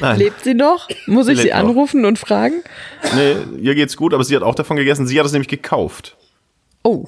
[0.00, 0.18] Nein.
[0.18, 0.88] Lebt sie noch?
[1.06, 1.68] Muss ich Sie sie lebt noch.
[1.70, 2.62] anrufen und fragen?
[3.14, 5.06] Nee, ihr geht's gut, aber sie hat auch davon gegessen.
[5.06, 6.16] Sie hat es nämlich gekauft.
[6.82, 7.06] Oh.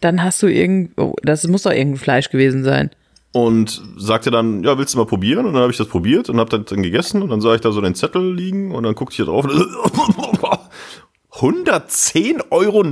[0.00, 0.98] Dann hast du irgend.
[0.98, 2.90] Oh, das muss doch irgendein Fleisch gewesen sein.
[3.36, 5.44] Und sagte dann, ja, willst du mal probieren?
[5.44, 7.60] Und dann habe ich das probiert und habe dann, dann gegessen und dann sah ich
[7.60, 9.44] da so den Zettel liegen und dann guckte ich hier drauf.
[11.32, 12.82] 110,90 Euro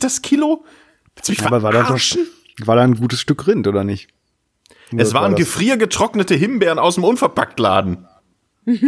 [0.00, 0.64] das Kilo?
[1.16, 2.28] Willst du mich Aber war verarschen?
[2.60, 4.06] doch, war da ein gutes Stück Rind, oder nicht?
[4.96, 8.06] Es Oder waren das- gefriergetrocknete Himbeeren aus dem Unverpacktladen.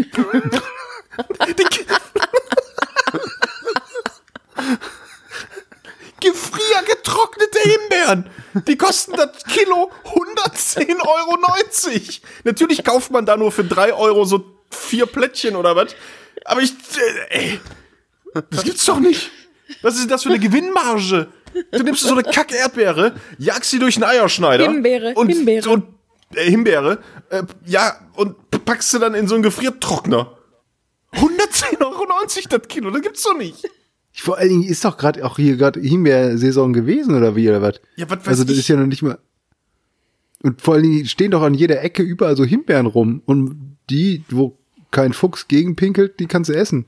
[6.20, 8.30] Gefriergetrocknete Himbeeren.
[8.66, 11.38] Die kosten das Kilo 110,90 Euro.
[12.44, 15.94] Natürlich kauft man da nur für 3 Euro so vier Plättchen oder was.
[16.44, 16.72] Aber ich,
[17.30, 17.61] äh, ey,
[18.51, 19.30] das gibt's doch nicht.
[19.82, 21.28] Was ist denn das für eine Gewinnmarge?
[21.72, 24.64] Du nimmst so eine Kack-Erdbeere, jagst sie durch einen Eierschneider.
[24.64, 25.70] Himbeere, und, Himbeere.
[25.70, 25.84] Und,
[26.34, 26.98] äh, Himbeere.
[27.28, 30.36] Äh, ja, und packst sie dann in so einen Gefriertrockner.
[31.12, 32.07] 110,90 Euro
[32.48, 33.68] das Kilo, das gibt's doch nicht.
[34.20, 37.80] Vor allen Dingen ist doch gerade auch hier gerade Himbeersaison gewesen, oder wie, oder was?
[37.96, 38.58] Ja, was weiß Also das ich.
[38.60, 39.18] ist ja noch nicht mal.
[40.42, 43.22] Und vor allen Dingen stehen doch an jeder Ecke überall so Himbeeren rum.
[43.24, 44.58] Und die, wo
[44.90, 46.86] kein Fuchs gegenpinkelt, die kannst du essen.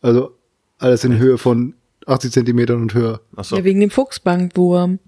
[0.00, 0.36] Also
[0.78, 1.74] alles in Höhe von
[2.06, 3.20] 80 Zentimetern und höher.
[3.36, 3.56] Achso.
[3.56, 4.98] Ja, wegen dem Fuchsbankwurm.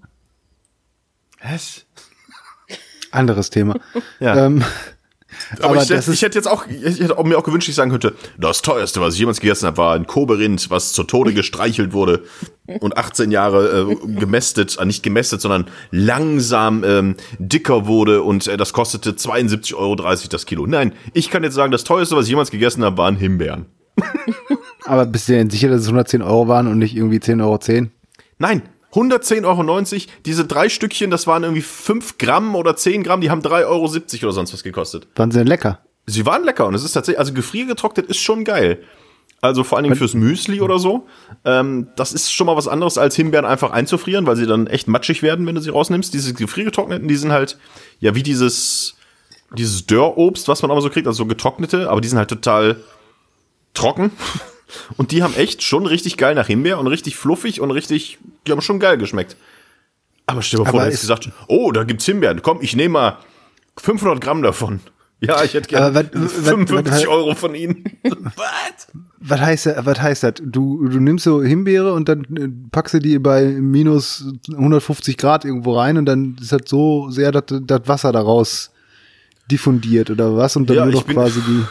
[1.43, 1.85] Was?
[3.11, 3.79] Anderes Thema.
[4.19, 4.45] Ja.
[4.45, 4.63] Ähm,
[5.57, 7.75] Aber, aber ich, das ich hätte jetzt auch, ich hätte auch mir auch gewünscht, ich
[7.75, 11.33] sagen könnte, das teuerste, was ich jemals gegessen habe, war ein Koberind, was zu Tode
[11.33, 12.23] gestreichelt wurde
[12.79, 18.57] und 18 Jahre äh, gemästet, äh, nicht gemästet, sondern langsam ähm, dicker wurde und äh,
[18.57, 20.67] das kostete 72,30 Euro das Kilo.
[20.67, 23.65] Nein, ich kann jetzt sagen, das teuerste, was ich jemals gegessen habe, waren Himbeeren.
[24.85, 27.57] aber bist du denn sicher, dass es 110 Euro waren und nicht irgendwie 10,10 Euro?
[27.57, 27.91] 10?
[28.37, 28.61] Nein,
[28.93, 30.11] 110,90 Euro.
[30.25, 33.85] Diese drei Stückchen, das waren irgendwie 5 Gramm oder 10 Gramm, die haben 3,70 Euro
[33.85, 35.07] oder sonst was gekostet.
[35.15, 35.79] Waren sie denn lecker?
[36.05, 38.83] Sie waren lecker und es ist tatsächlich, also gefriergetrocknet ist schon geil.
[39.41, 41.07] Also vor allen Dingen fürs Müsli oder so.
[41.45, 44.87] Ähm, das ist schon mal was anderes, als Himbeeren einfach einzufrieren, weil sie dann echt
[44.87, 46.13] matschig werden, wenn du sie rausnimmst.
[46.13, 47.57] Diese gefriergetrockneten, die sind halt,
[47.99, 48.95] ja, wie dieses,
[49.57, 52.77] dieses Dörrobst, was man aber so kriegt, also so getrocknete, aber die sind halt total
[53.73, 54.11] trocken.
[54.97, 58.51] Und die haben echt schon richtig geil nach Himbeer und richtig fluffig und richtig, die
[58.51, 59.35] haben schon geil geschmeckt.
[60.27, 62.41] Aber stell dir mal vor, du hättest gesagt, oh, da gibt's Himbeeren.
[62.41, 63.17] Komm, ich nehme mal
[63.77, 64.79] 500 Gramm davon.
[65.23, 67.83] Ja, ich hätte gerne Aber was- was- 55 was- Euro von ihnen.
[68.03, 68.87] Was?
[69.19, 69.85] Was heißt das?
[69.85, 70.33] Was heißt das?
[70.43, 75.45] Du, du nimmst so Himbeere und dann äh, packst du die bei minus 150 Grad
[75.45, 78.71] irgendwo rein und dann ist das so sehr, dass das Wasser daraus
[79.51, 81.63] diffundiert oder was und dann Ja, nur noch quasi die.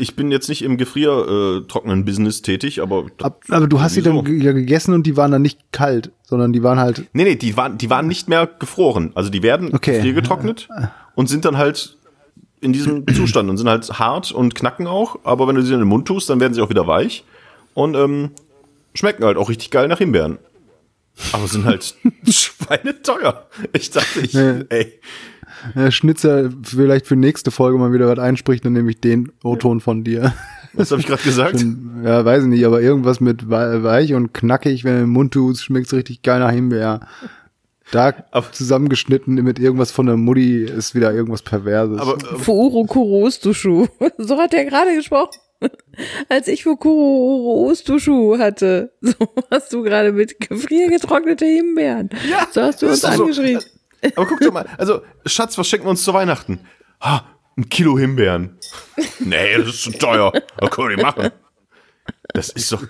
[0.00, 3.06] Ich bin jetzt nicht im gefriertrocknen Business tätig, aber.
[3.22, 6.52] Ab, aber du hast die dann ja gegessen und die waren dann nicht kalt, sondern
[6.52, 7.06] die waren halt.
[7.12, 9.12] Nee, nee, die waren, die waren nicht mehr gefroren.
[9.14, 9.96] Also die werden Okay.
[9.96, 10.68] gefriergetrocknet
[11.14, 11.96] und sind dann halt
[12.60, 15.18] in diesem Zustand und sind halt hart und knacken auch.
[15.24, 17.24] Aber wenn du sie in den Mund tust, dann werden sie auch wieder weich
[17.74, 18.30] und ähm,
[18.94, 20.38] schmecken halt auch richtig geil nach Himbeeren.
[21.32, 21.94] Aber sind halt
[22.28, 23.46] schweineteuer.
[23.72, 24.98] Ich dachte, ich, ey,
[25.90, 30.04] Schnitzer vielleicht für nächste Folge mal wieder was einspricht, dann nehme ich den O-Ton von
[30.04, 30.32] dir.
[30.72, 31.64] was habe ich gerade gesagt?
[32.04, 35.32] ja, weiß ich nicht, aber irgendwas mit wei- weich und knackig, wenn du im Mund
[35.34, 37.00] tust, schmeckt's richtig geil nach Himbeer.
[37.92, 41.98] Da Aber- zusammengeschnitten mit irgendwas von der Mutti ist wieder irgendwas Perverses.
[42.00, 43.86] Aber äh, Fuuro Kurostushu.
[44.18, 45.38] So hat er gerade gesprochen.
[46.30, 48.92] Als ich Fukuro Ostushu hatte.
[49.02, 49.14] So
[49.50, 52.08] hast du gerade mit gefriergetrocknete Himbeeren.
[52.30, 53.22] Ja, so hast du das uns so.
[53.24, 53.62] angeschrieben.
[54.16, 56.60] Aber guck doch mal, also, Schatz, was schenken wir uns zu Weihnachten?
[57.02, 57.24] Ha,
[57.56, 58.58] ein Kilo Himbeeren.
[59.18, 60.32] Nee, das ist zu teuer.
[60.58, 61.30] Was können wir nicht machen?
[62.32, 62.82] Das ist doch.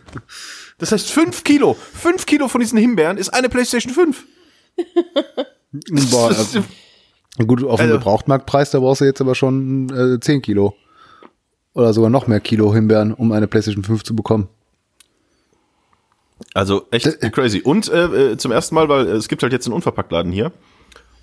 [0.78, 1.74] Das heißt, fünf Kilo.
[1.74, 4.24] Fünf Kilo von diesen Himbeeren ist eine PlayStation 5.
[6.10, 9.88] Boah, Das ist- also, gut, auf dem Also- Gebrauchtmarktpreis, da brauchst du jetzt aber schon
[10.16, 10.74] äh, 10 Kilo.
[11.72, 14.48] Oder sogar noch mehr Kilo Himbeeren, um eine PlayStation 5 zu bekommen.
[16.54, 17.60] Also echt crazy.
[17.62, 20.52] Und äh, äh, zum ersten Mal, weil äh, es gibt halt jetzt einen Unverpacktladen hier.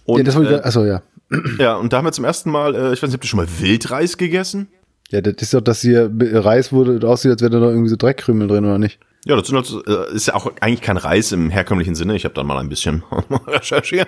[0.08, 1.02] Und, ja, das wollte ich, äh, achso, ja.
[1.60, 3.38] ja, und da haben wir zum ersten Mal, äh, ich weiß nicht, habt ihr schon
[3.38, 4.70] mal Wildreis gegessen?
[5.10, 7.96] Ja, das ist doch, dass hier Reis wurde, aussieht, als wäre da noch irgendwie so
[7.96, 9.00] Dreckkrümel drin, oder nicht?
[9.26, 12.16] Ja, das halt, äh, ist ja auch eigentlich kein Reis im herkömmlichen Sinne.
[12.16, 13.04] Ich habe da mal ein bisschen
[13.48, 14.08] recherchiert.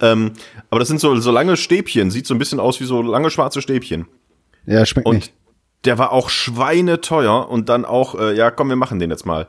[0.00, 0.32] ähm,
[0.70, 2.10] aber das sind so, so lange Stäbchen.
[2.10, 4.06] Sieht so ein bisschen aus wie so lange schwarze Stäbchen.
[4.64, 5.32] Ja, schmeckt Und nicht.
[5.84, 7.48] der war auch schweineteuer.
[7.48, 9.46] Und dann auch, äh, ja, komm, wir machen den jetzt mal.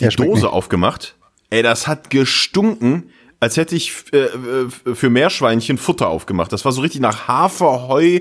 [0.00, 0.44] Die Ja, Dose nicht.
[0.52, 1.16] aufgemacht.
[1.50, 3.10] Ey, das hat gestunken.
[3.40, 6.52] Als hätte ich äh, äh, für Meerschweinchen Futter aufgemacht.
[6.52, 8.20] Das war so richtig nach Haferheu,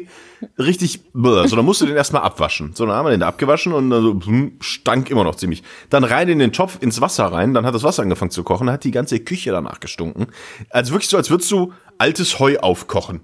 [0.59, 1.47] richtig, bläh.
[1.47, 2.73] so dann musst du den erstmal abwaschen.
[2.75, 5.63] So, dann haben wir den abgewaschen und dann so, hm, stank immer noch ziemlich.
[5.89, 8.67] Dann rein in den Topf, ins Wasser rein, dann hat das Wasser angefangen zu kochen,
[8.67, 10.27] dann hat die ganze Küche danach gestunken.
[10.69, 13.21] Also wirklich so, als würdest du altes Heu aufkochen.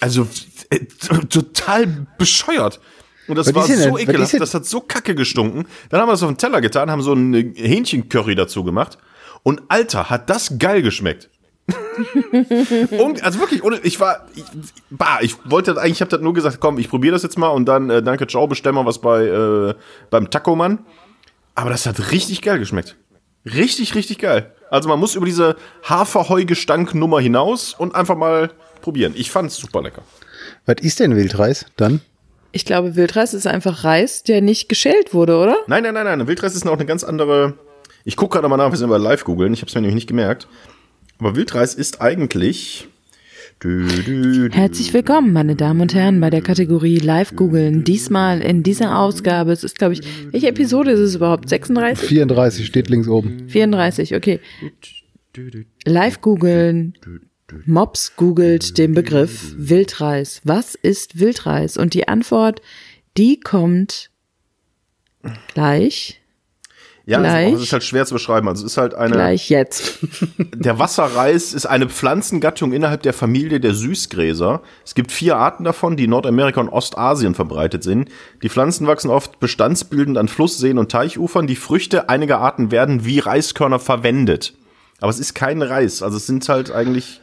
[0.00, 0.26] Also
[0.70, 0.86] äh,
[1.28, 2.80] total bescheuert.
[3.28, 5.66] Und das war so ekelhaft, das hat so kacke gestunken.
[5.88, 8.98] Dann haben wir das auf den Teller getan, haben so ein Hähnchencurry dazu gemacht.
[9.42, 11.30] Und Alter, hat das geil geschmeckt.
[12.98, 14.44] und, also wirklich, ohne, ich war, ich,
[14.90, 17.48] bah, ich wollte eigentlich, ich habe das nur gesagt, komm, ich probiere das jetzt mal
[17.48, 19.74] und dann, äh, danke, ciao, bestell mal was bei, äh,
[20.10, 20.80] beim Taco-Mann.
[21.54, 22.96] Aber das hat richtig geil geschmeckt.
[23.44, 24.54] Richtig, richtig geil.
[24.70, 28.50] Also man muss über diese Haferheugestank-Nummer hinaus und einfach mal
[28.82, 29.14] probieren.
[29.16, 30.02] Ich fand's super lecker.
[30.66, 32.00] Was ist denn Wildreis dann?
[32.52, 35.56] Ich glaube, Wildreis ist einfach Reis, der nicht geschält wurde, oder?
[35.66, 36.26] Nein, nein, nein, nein.
[36.26, 37.54] Wildreis ist auch eine ganz andere.
[38.04, 39.52] Ich gucke gerade mal nach, wir sind mal live googeln.
[39.52, 40.48] Ich habe es mir nämlich nicht gemerkt.
[41.18, 42.88] Aber Wildreis ist eigentlich.
[43.62, 47.84] Herzlich willkommen, meine Damen und Herren, bei der Kategorie Live googeln.
[47.84, 51.50] Diesmal in dieser Ausgabe, es ist, glaube ich, welche Episode ist es überhaupt?
[51.50, 52.08] 36?
[52.08, 53.50] 34 steht links oben.
[53.50, 54.40] 34, okay.
[55.84, 56.94] Live googeln.
[57.66, 60.40] Mops googelt den Begriff Wildreis.
[60.44, 61.76] Was ist Wildreis?
[61.76, 62.62] Und die Antwort,
[63.18, 64.10] die kommt
[65.52, 66.19] gleich.
[67.06, 68.48] Ja, gleich, es ist halt schwer zu beschreiben.
[68.48, 69.12] Also es ist halt eine.
[69.12, 69.98] Gleich jetzt.
[70.54, 74.60] der Wasserreis ist eine Pflanzengattung innerhalb der Familie der Süßgräser.
[74.84, 78.10] Es gibt vier Arten davon, die in Nordamerika und Ostasien verbreitet sind.
[78.42, 81.46] Die Pflanzen wachsen oft bestandsbildend an Flussseen und Teichufern.
[81.46, 84.54] Die Früchte einiger Arten werden wie Reiskörner verwendet.
[85.00, 86.02] Aber es ist kein Reis.
[86.02, 87.20] Also es sind halt eigentlich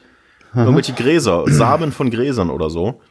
[0.56, 3.02] irgendwelche Gräser, Samen von Gräsern oder so.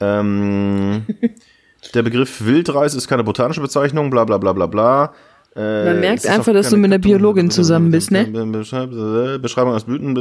[0.00, 1.06] Ähm,
[1.94, 5.14] der Begriff Wildreis ist keine botanische Bezeichnung, bla bla bla bla bla.
[5.54, 8.24] Äh, Man merkt einfach, dass du mit einer Biologin zusammen bist, ne?
[8.26, 10.16] Beschreibung aus Blüten.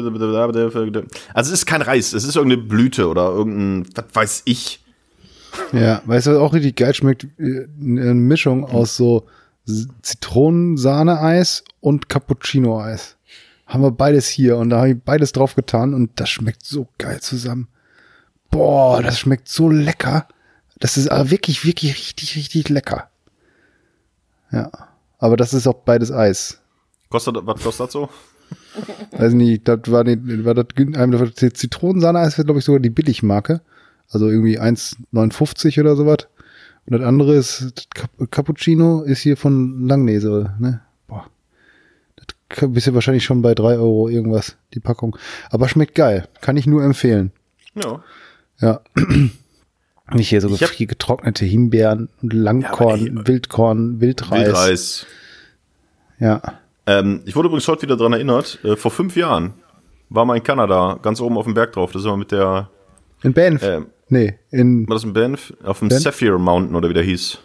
[1.33, 4.83] Also es ist kein Reis, es ist irgendeine Blüte oder irgendein, was weiß ich.
[5.73, 7.27] Ja, weißt du, was auch richtig geil schmeckt?
[7.39, 9.25] Eine Mischung aus so
[10.01, 13.17] Zitronensahne-Eis und Cappuccino-Eis
[13.67, 16.89] haben wir beides hier und da habe ich beides drauf getan und das schmeckt so
[16.97, 17.69] geil zusammen.
[18.49, 20.27] Boah, das schmeckt so lecker.
[20.79, 23.09] Das ist aber wirklich, wirklich richtig, richtig lecker.
[24.51, 24.69] Ja.
[25.21, 26.59] Aber das ist auch beides Eis.
[27.09, 28.09] Kostet, was kostet das so?
[29.11, 33.61] Weiß nicht, das war, die, war das, das Zitronensahne-Eis glaube ich, sogar die Billigmarke.
[34.09, 36.27] Also irgendwie 1,59 oder sowas.
[36.85, 37.87] Und das andere ist,
[38.31, 40.81] Cappuccino ist hier von Langnese, ne?
[42.67, 45.17] bist du wahrscheinlich schon bei drei Euro irgendwas, die Packung.
[45.49, 46.27] Aber schmeckt geil.
[46.41, 47.31] Kann ich nur empfehlen.
[47.75, 48.03] Ja.
[48.59, 48.81] Ja.
[50.13, 54.45] Nicht hier so hab, getrocknete Himbeeren, Langkorn, ja, ey, Wildkorn, Wildreis.
[54.45, 55.05] Wildreis.
[56.19, 56.41] Ja.
[56.85, 59.53] Ähm, ich wurde übrigens heute wieder dran erinnert, äh, vor fünf Jahren
[60.09, 61.91] war mal in Kanada, ganz oben auf dem Berg drauf.
[61.91, 62.69] Das ist immer mit der.
[63.23, 63.63] In Banff?
[63.63, 64.87] Äh, nee, in.
[64.87, 65.53] War das in Banff?
[65.63, 66.01] Auf dem Banff?
[66.01, 67.39] Sapphire Mountain oder wie der hieß.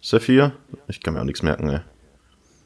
[0.00, 0.52] Sapphire?
[0.88, 1.80] Ich kann mir auch nichts merken, ey.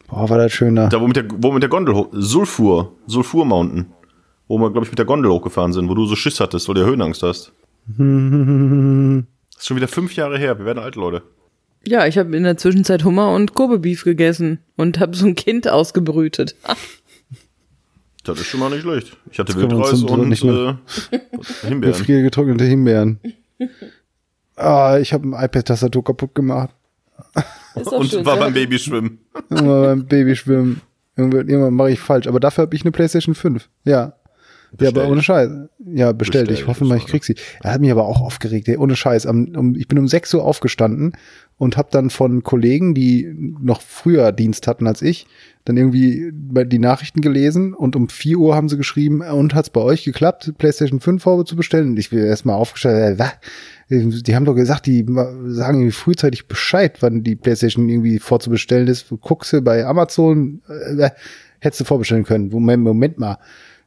[0.09, 0.89] Boah, war das schön da.
[0.89, 3.87] Da, wo mit der, wo mit der Gondel hoch, Sulfur, Sulfur Mountain.
[4.47, 6.75] Wo wir, glaube ich, mit der Gondel hochgefahren sind, wo du so Schiss hattest, weil
[6.75, 7.53] du Höhenangst hast.
[7.87, 7.99] Das
[9.59, 11.23] ist schon wieder fünf Jahre her, wir werden alt, Leute.
[11.87, 15.35] Ja, ich habe in der Zwischenzeit Hummer und Kobe Beef gegessen und habe so ein
[15.35, 16.57] Kind ausgebrütet.
[18.25, 19.17] das ist schon mal nicht schlecht.
[19.31, 20.75] Ich hatte Wildreis und nicht äh,
[21.63, 21.93] Himbeeren.
[21.93, 23.21] Gefriergetrocknete Himbeeren.
[24.57, 26.71] Ah, ich habe ein iPad-Tastatur kaputt gemacht.
[27.75, 28.45] und schön, war ja.
[28.45, 29.19] beim Babyschwimmen.
[29.51, 30.81] War beim Babyschwimmen.
[31.17, 32.27] Irgendwann, irgendwann mache ich falsch.
[32.27, 33.69] Aber dafür habe ich eine PlayStation 5.
[33.85, 34.15] Ja.
[34.77, 34.97] Bestellt.
[34.97, 35.49] Ja, aber ohne Scheiß.
[35.87, 36.49] Ja, bestellt.
[36.49, 37.37] bestellt ich hoffe mal, ich krieg sie.
[37.63, 38.77] Er hat mich aber auch aufgeregt, ey.
[38.77, 39.27] ohne Scheiß.
[39.27, 41.13] Um, um, ich bin um 6 Uhr aufgestanden
[41.57, 45.27] und habe dann von Kollegen, die noch früher Dienst hatten als ich,
[45.65, 49.81] dann irgendwie die Nachrichten gelesen und um 4 Uhr haben sie geschrieben, und hat's bei
[49.81, 51.91] euch geklappt, PlayStation 5 zu bestellen?
[51.91, 53.27] Und ich bin erstmal aufgestellt, äh,
[53.89, 55.05] die haben doch gesagt, die
[55.47, 59.07] sagen irgendwie frühzeitig Bescheid, wann die PlayStation irgendwie vorzubestellen ist.
[59.21, 61.11] Guckst du bei Amazon, äh,
[61.61, 62.49] hättest du vorbestellen können.
[62.49, 63.39] Moment, Moment mal.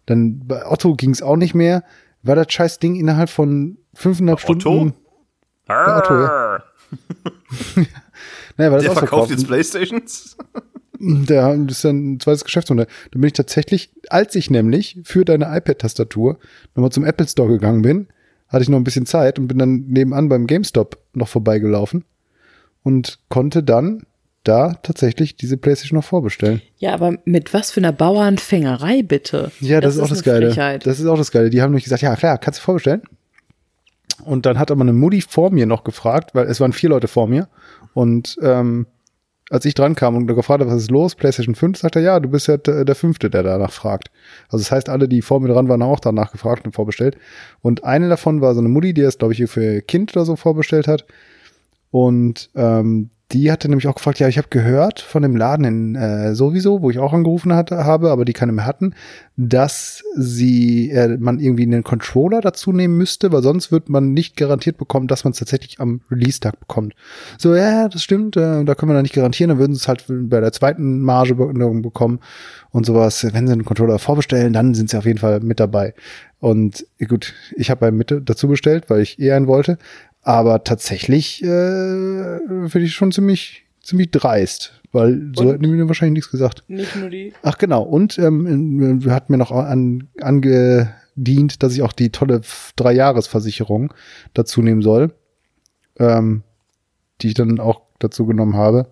[0.08, 1.84] Dann bei Otto ging es auch nicht mehr.
[2.24, 4.68] War das scheiß Ding innerhalb von fünfeinhalb Stunden?
[4.68, 4.94] Otto?
[5.68, 6.64] Bei Otto, ja.
[8.58, 10.36] naja, war das Der verkauft jetzt Playstations?
[11.00, 12.88] Der ist dann ein zweites Geschäftsmodell.
[13.12, 16.40] Da bin ich tatsächlich, als ich nämlich für deine iPad-Tastatur
[16.74, 18.08] nochmal zum Apple Store gegangen bin,
[18.48, 22.04] hatte ich noch ein bisschen Zeit und bin dann nebenan beim GameStop noch vorbeigelaufen
[22.82, 24.08] und konnte dann
[24.44, 26.62] da tatsächlich diese PlayStation noch vorbestellen.
[26.78, 29.52] Ja, aber mit was für einer Bauernfängerei bitte?
[29.60, 30.48] Ja, das, das ist auch das Geile.
[30.48, 30.86] Frechheit.
[30.86, 31.50] Das ist auch das Geile.
[31.50, 33.02] Die haben nämlich gesagt, ja klar, kannst du vorbestellen.
[34.24, 37.08] Und dann hat aber eine Mutti vor mir noch gefragt, weil es waren vier Leute
[37.08, 37.48] vor mir
[37.94, 38.88] und ähm,
[39.50, 42.20] als ich dran kam und gefragt habe, was ist los, PlayStation 5, sagt er, ja,
[42.20, 44.12] du bist ja der Fünfte, der danach fragt.
[44.50, 47.18] Also das heißt, alle, die vor mir dran waren, haben auch danach gefragt und vorbestellt.
[47.62, 50.26] Und eine davon war so eine Mutti, die es, glaube ich, für ihr Kind oder
[50.26, 51.06] so vorbestellt hat.
[51.92, 55.96] Und ähm, die hatte nämlich auch gefragt, ja, ich habe gehört von dem Laden in
[55.96, 58.96] äh, sowieso, wo ich auch angerufen hatte, habe, aber die keine mehr hatten,
[59.36, 64.38] dass sie äh, man irgendwie einen Controller dazu nehmen müsste, weil sonst wird man nicht
[64.38, 66.94] garantiert bekommen, dass man es tatsächlich am Release-Tag bekommt.
[67.38, 69.90] So, ja, das stimmt, äh, da können wir da nicht garantieren, dann würden sie es
[69.90, 72.20] halt bei der zweiten Marge bekommen
[72.72, 73.28] und sowas.
[73.34, 75.94] Wenn sie einen Controller vorbestellen, dann sind sie auf jeden Fall mit dabei.
[76.40, 79.78] Und gut, ich habe bei Mitte dazu bestellt, weil ich eher einen wollte.
[80.28, 86.32] Aber tatsächlich äh, finde ich schon ziemlich, ziemlich dreist, weil so hätten mir wahrscheinlich nichts
[86.32, 86.66] gesagt.
[86.68, 87.32] Nicht nur die.
[87.44, 92.42] Ach genau, und ähm, hat mir noch an, angedient, dass ich auch die tolle
[92.76, 93.94] Dreijahresversicherung
[94.34, 95.14] dazu nehmen soll,
[95.98, 96.44] ähm,
[97.22, 98.90] die ich dann auch dazu genommen habe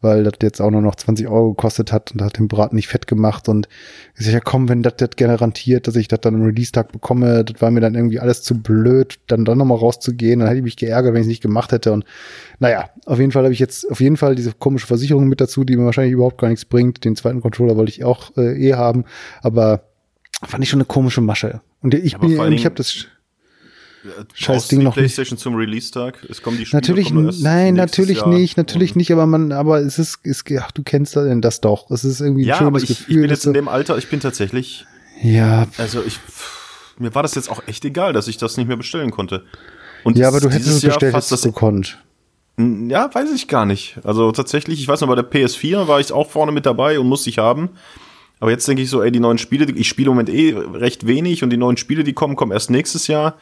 [0.00, 2.88] weil das jetzt auch nur noch 20 Euro gekostet hat und hat den Braten nicht
[2.88, 3.48] fett gemacht.
[3.48, 3.68] Und
[4.16, 7.44] ich sag ja komm, wenn das das garantiert, dass ich das dann im Release-Tag bekomme,
[7.44, 10.64] das war mir dann irgendwie alles zu blöd, dann dann nochmal rauszugehen, dann hätte ich
[10.64, 11.92] mich geärgert, wenn ich es nicht gemacht hätte.
[11.92, 12.04] Und
[12.58, 15.64] naja, auf jeden Fall habe ich jetzt auf jeden Fall diese komische Versicherung mit dazu,
[15.64, 18.74] die mir wahrscheinlich überhaupt gar nichts bringt, den zweiten Controller wollte ich auch äh, eh
[18.74, 19.04] haben,
[19.42, 19.82] aber
[20.46, 21.60] fand ich schon eine komische Masche.
[21.80, 23.06] Und ich bin, ich habe das
[24.34, 25.42] Scheiß Ding noch PlayStation nicht.
[25.42, 26.24] zum Release-Tag?
[26.28, 29.98] Es kommen die Spiele, Natürlich, nein, natürlich Jahr nicht, natürlich nicht, aber man, aber es
[29.98, 31.90] ist, es, ach, du kennst das doch.
[31.90, 33.14] Es ist irgendwie ein ja, schönes aber ich, Gefühl.
[33.16, 34.86] Ich bin jetzt in dem Alter, ich bin tatsächlich.
[35.22, 35.66] Ja.
[35.78, 36.20] Also ich,
[36.98, 39.44] mir war das jetzt auch echt egal, dass ich das nicht mehr bestellen konnte.
[40.04, 41.98] Und ja, aber du hättest es bestellt, fast das gekonnt.
[42.56, 43.98] Ja, weiß ich gar nicht.
[44.04, 47.06] Also tatsächlich, ich weiß noch, bei der PS4 war ich auch vorne mit dabei und
[47.08, 47.70] musste ich haben.
[48.40, 51.06] Aber jetzt denke ich so, ey, die neuen Spiele, ich spiele im Moment eh recht
[51.06, 53.36] wenig und die neuen Spiele, die kommen, kommen erst nächstes Jahr.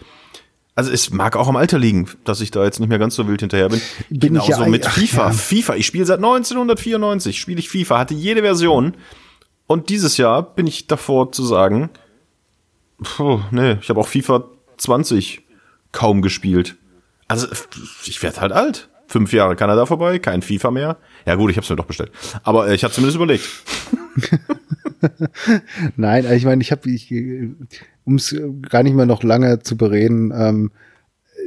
[0.77, 3.27] Also es mag auch am Alter liegen, dass ich da jetzt nicht mehr ganz so
[3.27, 3.81] wild hinterher bin.
[4.11, 5.29] bin Genauso ich ja, mit FIFA.
[5.29, 5.33] Ja.
[5.33, 8.95] FIFA, ich spiele seit 1994, spiele ich FIFA, hatte jede Version.
[9.67, 11.89] Und dieses Jahr bin ich davor zu sagen,
[13.03, 14.45] puh, nee, ich habe auch FIFA
[14.77, 15.41] 20
[15.93, 16.77] kaum gespielt.
[17.27, 17.47] Also
[18.05, 18.91] ich werde halt alt.
[19.09, 20.97] Fünf Jahre Kanada vorbei, kein FIFA mehr.
[21.25, 22.13] Ja gut, ich habe es mir doch bestellt.
[22.43, 23.49] Aber äh, ich habe zumindest überlegt.
[25.97, 27.13] Nein, ich meine, ich habe, ich,
[28.05, 28.37] um es
[28.69, 30.71] gar nicht mehr noch lange zu bereden, ähm,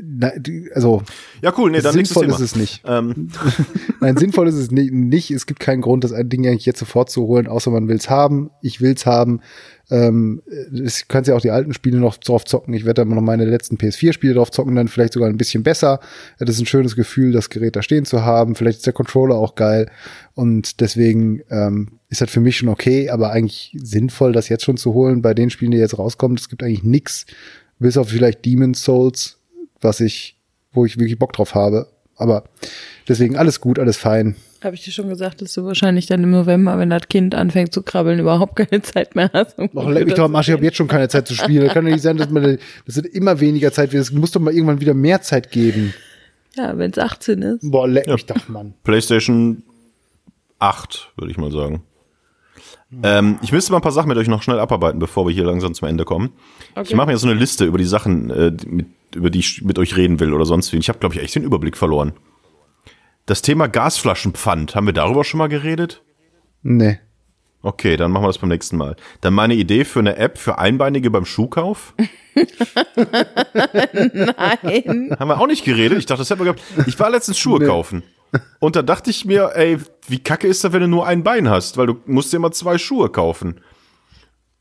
[0.04, 0.32] na,
[0.74, 1.04] also
[1.42, 2.82] ja cool, nee, dann sinnvoll ist es nicht.
[2.86, 3.30] Ähm.
[4.02, 5.32] Nein, sinnvoll ist es nicht.
[5.32, 8.10] Es gibt keinen Grund, das Ding eigentlich jetzt sofort zu holen, außer man will es
[8.10, 8.52] haben.
[8.62, 9.42] Ich will es haben.
[9.92, 12.74] Ähm, du kannst ja auch die alten Spiele noch drauf zocken.
[12.74, 16.00] Ich werde da noch meine letzten PS4-Spiele drauf zocken, dann vielleicht sogar ein bisschen besser.
[16.38, 18.56] Das ist ein schönes Gefühl, das Gerät da stehen zu haben.
[18.56, 19.90] Vielleicht ist der Controller auch geil.
[20.36, 24.78] Und deswegen ähm, ist das für mich schon okay, aber eigentlich sinnvoll, das jetzt schon
[24.78, 26.38] zu holen bei den Spielen, die jetzt rauskommen.
[26.38, 27.26] Es gibt eigentlich nix,
[27.80, 29.39] bis auf vielleicht Demon's Souls,
[29.82, 30.38] was ich,
[30.72, 31.88] wo ich wirklich Bock drauf habe.
[32.16, 32.44] Aber
[33.08, 34.36] deswegen alles gut, alles fein.
[34.62, 37.74] Habe ich dir schon gesagt, dass du wahrscheinlich dann im November, wenn das Kind anfängt
[37.74, 39.58] zu krabbeln, überhaupt keine Zeit mehr hast.
[39.58, 41.64] Um leck mich doch am Arsch, ich habe jetzt schon keine Zeit zu spielen.
[41.64, 44.04] Das kann doch nicht sein, dass man, das wird immer weniger Zeit wird.
[44.04, 45.94] Es muss doch mal irgendwann wieder mehr Zeit geben.
[46.58, 47.72] Ja, wenn es 18 ist.
[47.72, 48.36] Boah, leck mich ja.
[48.36, 48.74] doch, Mann.
[48.84, 49.64] PlayStation
[50.60, 51.84] 8, würde ich mal sagen.
[53.04, 55.46] Ähm, ich müsste mal ein paar Sachen mit euch noch schnell abarbeiten, bevor wir hier
[55.46, 56.32] langsam zum Ende kommen.
[56.72, 56.88] Okay.
[56.90, 59.62] Ich mache mir jetzt so eine Liste über die Sachen, äh, mit, über die ich
[59.64, 60.78] mit euch reden will oder sonst wie.
[60.78, 62.14] Ich habe, glaube ich, echt den Überblick verloren.
[63.26, 66.02] Das Thema Gasflaschenpfand, haben wir darüber schon mal geredet?
[66.64, 67.00] Nee.
[67.62, 68.96] Okay, dann machen wir das beim nächsten Mal.
[69.22, 71.94] Dann meine Idee für eine App für Einbeinige beim Schuhkauf.
[72.36, 72.46] Nein.
[75.20, 75.98] Haben wir auch nicht geredet.
[76.00, 76.64] Ich dachte, das hätten wir gehabt.
[76.88, 77.66] Ich war letztens Schuhe nee.
[77.66, 78.04] kaufen.
[78.60, 81.50] Und da dachte ich mir, ey, wie kacke ist das, wenn du nur ein Bein
[81.50, 81.78] hast?
[81.78, 83.60] Weil du musst dir immer zwei Schuhe kaufen.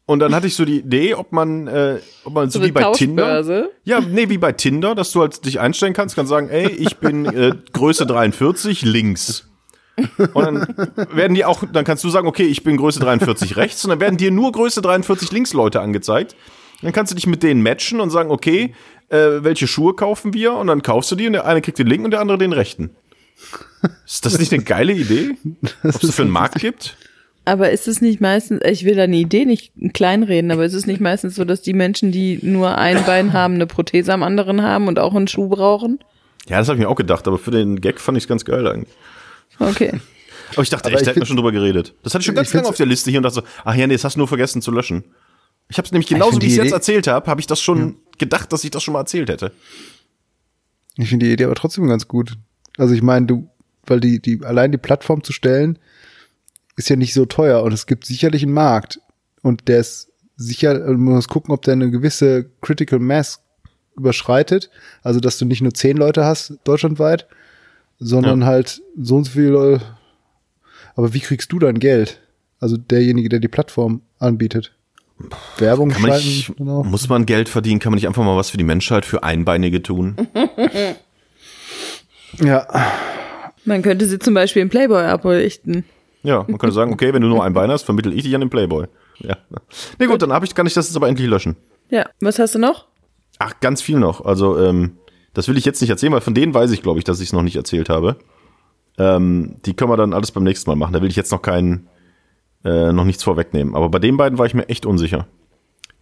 [0.08, 2.72] Und dann hatte ich so die Idee, ob man, äh, ob man so, so wie
[2.72, 3.68] bei Tinder.
[3.84, 6.96] Ja, nee, wie bei Tinder, dass du halt dich einstellen kannst, kannst sagen, ey, ich
[6.96, 9.46] bin äh, Größe 43 links.
[10.32, 10.66] Und dann
[11.12, 14.00] werden die auch, dann kannst du sagen, okay, ich bin Größe 43 rechts und dann
[14.00, 16.36] werden dir nur Größe 43 links Leute angezeigt.
[16.80, 18.74] Dann kannst du dich mit denen matchen und sagen, okay,
[19.10, 20.54] äh, welche Schuhe kaufen wir?
[20.54, 22.54] Und dann kaufst du die und der eine kriegt den linken und der andere den
[22.54, 22.96] rechten.
[24.06, 25.36] Ist das nicht eine geile Idee?
[25.84, 26.96] Ob es das für einen Markt gibt?
[27.48, 31.00] Aber ist es nicht meistens, ich will deine Idee nicht kleinreden, aber ist es nicht
[31.00, 34.86] meistens so, dass die Menschen, die nur ein Bein haben, eine Prothese am anderen haben
[34.86, 35.98] und auch einen Schuh brauchen?
[36.46, 38.44] Ja, das habe ich mir auch gedacht, aber für den Gag fand ich es ganz
[38.44, 38.94] geil eigentlich.
[39.58, 39.98] Okay.
[40.52, 41.94] Aber ich dachte aber echt, da hätten wir schon drüber geredet.
[42.02, 43.86] Das hatte ich schon ganz lange auf der Liste hier und dachte so, ach ja,
[43.86, 45.04] nee, das hast du nur vergessen zu löschen.
[45.70, 47.78] Ich habe es nämlich genauso, wie ich es jetzt erzählt habe, habe ich das schon
[47.78, 47.94] ja.
[48.18, 49.52] gedacht, dass ich das schon mal erzählt hätte.
[50.96, 52.36] Ich finde die Idee aber trotzdem ganz gut.
[52.76, 53.48] Also ich meine, du,
[53.86, 55.78] weil die, die, allein die Plattform zu stellen,
[56.78, 59.00] ist ja nicht so teuer und es gibt sicherlich einen Markt
[59.42, 63.40] und der ist sicher, man muss gucken, ob der eine gewisse Critical Mass
[63.96, 64.70] überschreitet,
[65.02, 67.26] also dass du nicht nur zehn Leute hast deutschlandweit,
[67.98, 68.46] sondern ja.
[68.46, 69.80] halt so und so viele
[70.94, 72.20] Aber wie kriegst du dann Geld?
[72.60, 74.72] Also derjenige, der die Plattform anbietet.
[75.58, 76.84] Werbung Kann man nicht, genau.
[76.84, 77.80] muss man Geld verdienen?
[77.80, 80.16] Kann man nicht einfach mal was für die Menschheit, für Einbeinige tun?
[82.40, 82.66] Ja,
[83.64, 85.84] Man könnte sie zum Beispiel in Playboy ablichten.
[86.22, 88.40] Ja, man könnte sagen, okay, wenn du nur ein Bein hast, vermittel ich dich an
[88.40, 88.86] den Playboy.
[89.20, 89.36] Ja.
[89.98, 91.56] Nee, gut, dann hab ich, kann ich das jetzt aber endlich löschen.
[91.90, 92.86] Ja, was hast du noch?
[93.38, 94.24] Ach, ganz viel noch.
[94.24, 94.98] Also, ähm,
[95.34, 97.28] das will ich jetzt nicht erzählen, weil von denen weiß ich, glaube ich, dass ich
[97.28, 98.16] es noch nicht erzählt habe.
[98.98, 100.92] Ähm, die können wir dann alles beim nächsten Mal machen.
[100.92, 101.88] Da will ich jetzt noch keinen,
[102.64, 103.76] äh, noch nichts vorwegnehmen.
[103.76, 105.18] Aber bei den beiden war ich mir echt unsicher.
[105.18, 105.26] Ja,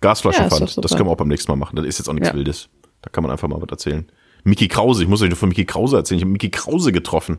[0.01, 0.83] Gasflaschenpfand, super.
[0.83, 1.77] das können wir auch beim nächsten Mal machen.
[1.77, 2.35] Das ist jetzt auch nichts Ja.
[2.35, 2.69] Wildes.
[3.03, 4.07] Da kann man einfach mal was erzählen.
[4.45, 6.19] Mickey Krause, ich muss euch nur von Mickey Krause erzählen.
[6.19, 7.39] Ich habe Mickey Krause getroffen.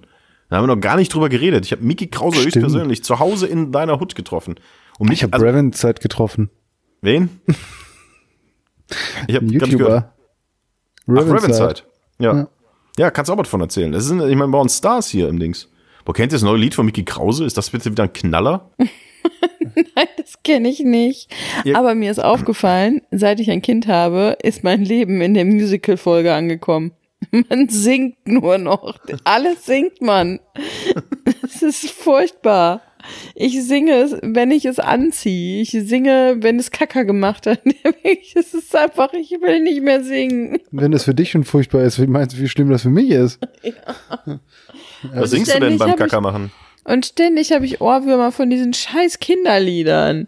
[0.49, 1.65] Da haben wir noch gar nicht drüber geredet.
[1.65, 2.55] Ich habe Mickey Krause Stimmt.
[2.55, 4.55] höchstpersönlich zu Hause in deiner Hut getroffen.
[4.97, 6.49] Und ich habe also, Brevin Zeit getroffen.
[7.01, 7.29] wen?
[9.27, 9.45] Ich habe.
[9.47, 10.13] YouTuber.
[10.13, 11.35] Ach, Ravenside.
[11.35, 11.81] Ravenside.
[12.19, 12.35] Ja.
[12.35, 12.47] Ja.
[12.97, 13.11] ja.
[13.11, 13.91] kannst du auch was von erzählen.
[13.91, 15.69] Das sind, ich meine, bei uns Stars hier im Dings.
[16.05, 17.43] Wo kennt ihr das neue Lied von Mickey Krause?
[17.43, 18.71] Ist das bitte wieder ein Knaller?
[18.77, 21.29] Nein, das kenne ich nicht.
[21.65, 21.77] Ja.
[21.77, 26.33] Aber mir ist aufgefallen, seit ich ein Kind habe, ist mein Leben in der Musical-Folge
[26.33, 26.93] angekommen.
[27.49, 28.99] Man singt nur noch.
[29.23, 30.39] Alles singt man.
[31.43, 32.81] Es ist furchtbar.
[33.35, 35.61] Ich singe es, wenn ich es anziehe.
[35.61, 37.61] Ich singe, wenn es Kacker gemacht hat.
[38.35, 40.59] Es ist einfach, ich will nicht mehr singen.
[40.71, 43.09] Wenn das für dich schon furchtbar ist, wie meinst du, wie schlimm das für mich
[43.09, 43.39] ist?
[45.13, 46.51] Was singst du denn beim Kacker machen?
[46.83, 50.27] Und ständig habe ich Ohrwürmer von diesen scheiß Kinderliedern.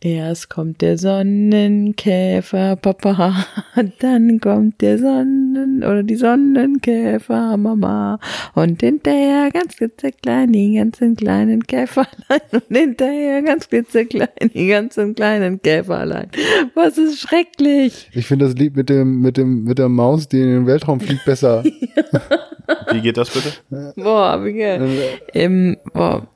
[0.00, 3.46] Erst kommt der Sonnenkäfer, Papa,
[3.98, 8.18] dann kommt der Sonnen- oder die Sonnenkäfer, Mama,
[8.54, 15.62] und hinterher ganz klitzeklein die ganzen kleinen Käferlein und hinterher ganz klitzeklein die ganzen kleinen
[15.62, 16.28] Käferlein.
[16.74, 18.10] Was ist schrecklich.
[18.12, 21.00] Ich finde das Lied mit dem, mit dem, mit der Maus, die in den Weltraum
[21.00, 21.64] fliegt, besser.
[22.92, 23.92] Wie geht das bitte?
[23.96, 24.88] Boah, wie geil.
[25.32, 26.28] Im, boah.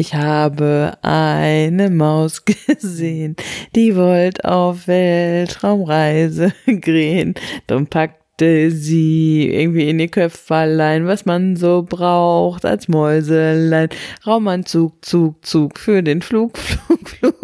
[0.00, 3.34] Ich habe eine Maus gesehen,
[3.74, 7.34] die wollte auf Weltraumreise gehen.
[7.66, 13.88] Drum packte sie irgendwie in ihr Köpferlein, was man so braucht als Mäuselein.
[14.24, 16.56] Raumanzug, Zug, Zug für den Flug,
[17.04, 17.34] Flug, Flug.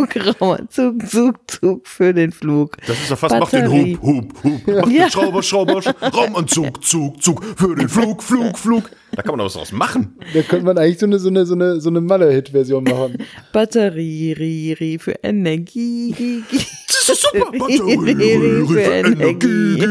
[0.41, 2.77] Raumanzug, Zug, Zug für den Flug.
[2.87, 3.99] Das ist doch fast, mach den Batterie.
[4.01, 4.61] Hub, Hub, Hub.
[4.83, 5.05] Mach Ja.
[5.07, 7.45] den Schrauber, Schrauber, Sch- Raumanzug, Zug, Zug.
[7.57, 8.91] Für den Flug, Flug, Flug.
[9.17, 10.19] Da kann man doch was draus machen.
[10.33, 13.19] Da könnte man eigentlich so eine, so eine, so eine, so eine Malle-Hit-Version machen.
[13.53, 16.12] Batterie, ri, ri für Energie.
[16.12, 16.67] gi, gi.
[16.87, 17.51] Das ist super.
[17.53, 19.85] Batterie für Energie.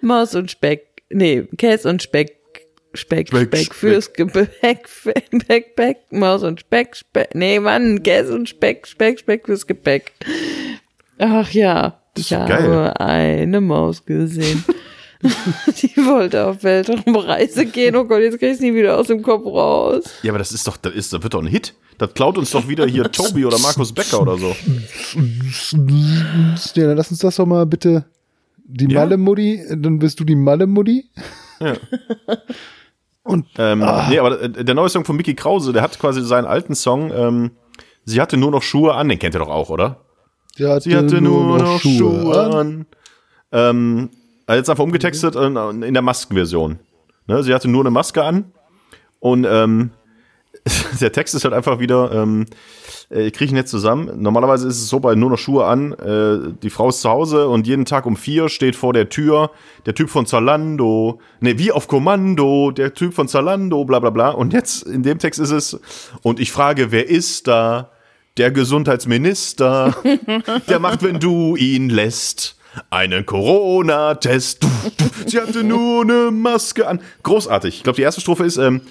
[0.00, 1.02] Maus und Speck.
[1.10, 2.34] Nee, Käse und Speck.
[2.94, 7.34] Speck, Speck, Speck, fürs Gepäck, Speck, Speck, Maus und Speck, Speck.
[7.34, 10.12] Nee, Mann, Käse und Speck, Speck, Speck fürs Gepäck.
[11.18, 12.94] Ach ja, ich habe geil.
[12.98, 14.64] eine Maus gesehen.
[15.82, 17.96] Die wollte auf Weltraumreise gehen.
[17.96, 20.04] Oh Gott, jetzt krieg ich nie wieder aus dem Kopf raus.
[20.22, 21.74] Ja, aber das ist doch, das ist, das wird doch ein Hit.
[21.98, 24.54] Das klaut uns doch wieder hier Tobi oder Markus Becker oder so.
[26.74, 28.04] Ja, dann lass uns das doch mal bitte.
[28.64, 29.00] Die Ja.
[29.00, 31.06] Malle-Mutti, dann bist du die Malle-Mutti.
[31.60, 31.74] Ja.
[33.22, 36.46] Und Ähm, Nee, aber äh, der neue Song von Mickey Krause, der hat quasi seinen
[36.46, 37.50] alten Song, ähm,
[38.04, 40.00] Sie hatte nur noch Schuhe an, den kennt ihr doch auch, oder?
[40.56, 42.86] sie hatte, Sie hatte nur, noch Schuhe an.
[43.52, 44.10] Ähm,
[44.48, 46.78] also jetzt einfach umgetextet äh, in der Maskenversion.
[47.26, 48.52] Ne, sie hatte nur eine Maske an
[49.20, 49.90] und ähm,
[51.00, 52.46] der Text ist halt einfach wieder, ähm,
[53.10, 54.10] äh, ich kriege ihn jetzt zusammen.
[54.22, 57.48] Normalerweise ist es so bei nur noch Schuhe an, äh, die Frau ist zu Hause
[57.50, 59.50] und jeden Tag um vier steht vor der Tür
[59.84, 64.30] der Typ von Zalando, ne, wie auf Kommando, der Typ von Zalando, bla bla bla.
[64.30, 65.78] Und jetzt in dem Text ist es,
[66.22, 67.90] und ich frage, wer ist da?
[68.38, 69.94] Der Gesundheitsminister,
[70.68, 72.57] der macht, wenn du ihn lässt.
[72.90, 74.66] Einen Corona-Test.
[75.26, 77.00] Sie hatte nur eine Maske an.
[77.22, 77.76] Großartig.
[77.76, 78.82] Ich glaube, die erste Strophe ist, ähm,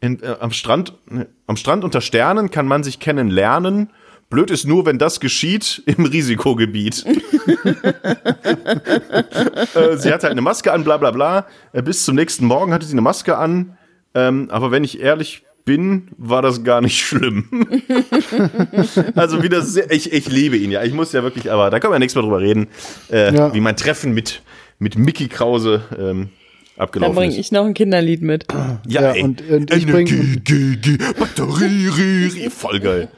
[0.00, 3.90] in, äh, am, Strand, ne, am Strand unter Sternen kann man sich kennenlernen.
[4.30, 7.04] Blöd ist nur, wenn das geschieht im Risikogebiet.
[9.74, 11.46] äh, sie hatte halt eine Maske an, bla bla bla.
[11.72, 13.76] Äh, bis zum nächsten Morgen hatte sie eine Maske an.
[14.14, 17.48] Ähm, aber wenn ich ehrlich bin, war das gar nicht schlimm.
[19.14, 20.82] also wieder sehr, ich, ich liebe ihn ja.
[20.84, 22.68] Ich muss ja wirklich, aber da können wir nächstes Mal drüber reden,
[23.10, 23.54] äh, Ja.
[23.54, 24.42] wie mein Treffen mit,
[24.78, 26.28] mit Mickey Krause ähm,
[26.76, 27.38] Dann abgelaufen bringe ist.
[27.38, 28.46] ich noch ein Kinderlied mit.
[28.86, 29.22] Ja, ey.
[29.22, 32.50] und- und ich bring- Energie, G, G, Batterie, ri, ri.
[32.50, 33.08] voll geil.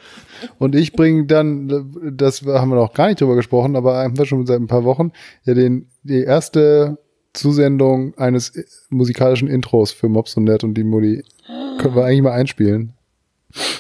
[0.59, 4.27] Und ich bringe dann, das haben wir noch gar nicht drüber gesprochen, aber haben wir
[4.27, 5.13] schon seit ein paar Wochen,
[5.45, 6.99] ja den, die erste
[7.33, 8.53] Zusendung eines
[8.91, 11.23] musikalischen Intros für Mops und Ned und die Mutti.
[11.79, 12.93] Können wir eigentlich mal einspielen.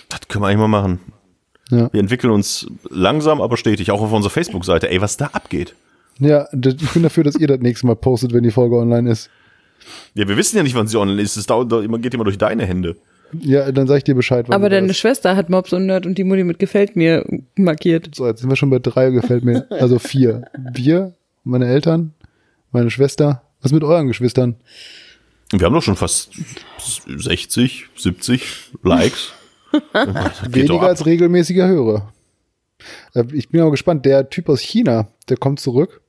[0.08, 1.00] Das können wir eigentlich mal machen.
[1.70, 1.92] Ja.
[1.92, 4.88] Wir entwickeln uns langsam, aber stetig, auch auf unserer Facebook-Seite.
[4.88, 5.74] Ey, was da abgeht.
[6.18, 9.30] Ja, ich bin dafür, dass ihr das nächste Mal postet, wenn die Folge online ist.
[10.14, 11.36] Ja, wir wissen ja nicht, wann sie online ist.
[11.36, 11.70] Es dauert,
[12.02, 12.96] geht immer durch deine Hände.
[13.32, 14.46] Ja, dann sag ich dir Bescheid.
[14.50, 17.24] Aber deine Schwester hat Mobs und Nerd und die Mutti mit gefällt mir
[17.56, 18.14] markiert.
[18.14, 19.66] So, jetzt sind wir schon bei drei gefällt mir.
[19.70, 20.44] Also vier.
[20.72, 21.12] Wir,
[21.44, 22.14] meine Eltern,
[22.72, 23.42] meine Schwester.
[23.62, 24.56] Was mit euren Geschwistern?
[25.52, 26.30] Wir haben doch schon fast
[27.06, 29.32] 60, 70 Likes.
[30.48, 32.12] Weniger als regelmäßiger Hörer.
[33.14, 34.04] Äh, ich bin aber gespannt.
[34.04, 36.00] Der Typ aus China, der kommt zurück.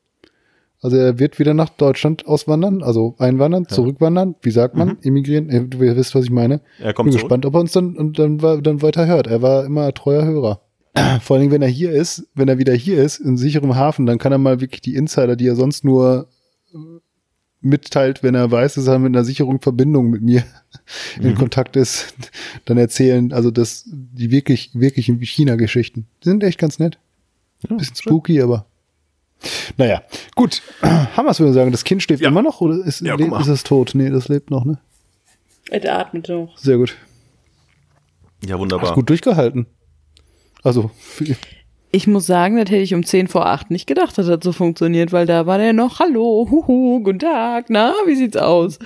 [0.81, 3.75] Also er wird wieder nach Deutschland auswandern, also einwandern, ja.
[3.75, 4.35] zurückwandern.
[4.41, 4.89] Wie sagt man?
[4.89, 4.97] Mhm.
[5.01, 5.49] Emigrieren?
[5.49, 6.61] Ihr, ihr wisst, was ich meine.
[6.79, 7.25] Er kommt bin zurück.
[7.25, 9.27] gespannt, ob er uns dann, und dann, dann weiter hört.
[9.27, 10.61] Er war immer treuer Hörer.
[11.21, 14.19] Vor allem, wenn er hier ist, wenn er wieder hier ist, in sicherem Hafen, dann
[14.19, 16.27] kann er mal wirklich die Insider, die er sonst nur
[17.61, 20.43] mitteilt, wenn er weiß, dass er mit einer Sicherung Verbindung mit mir
[21.19, 21.35] in mhm.
[21.35, 22.13] Kontakt ist,
[22.65, 26.07] dann erzählen, also das, die wirklich, wirklich China-Geschichten.
[26.23, 26.99] Die sind echt ganz nett.
[27.67, 28.43] Ja, Bisschen spooky, schön.
[28.43, 28.65] aber.
[29.77, 30.01] Naja,
[30.35, 30.61] gut.
[31.29, 31.71] Es, würde ich sagen.
[31.71, 32.29] Das Kind schläft ja.
[32.29, 33.91] immer noch oder ist, ja, ist es tot?
[33.95, 34.79] Nee, das lebt noch, ne?
[35.69, 36.57] Es atmet noch.
[36.57, 36.95] Sehr gut.
[38.45, 38.89] Ja, wunderbar.
[38.89, 39.65] Hast gut durchgehalten.
[40.63, 40.89] Also,
[41.91, 44.51] ich muss sagen, das hätte ich um 10 vor 8 nicht gedacht, dass das so
[44.51, 48.79] funktioniert, weil da war der noch, hallo, huhu, guten Tag, na, wie sieht's aus?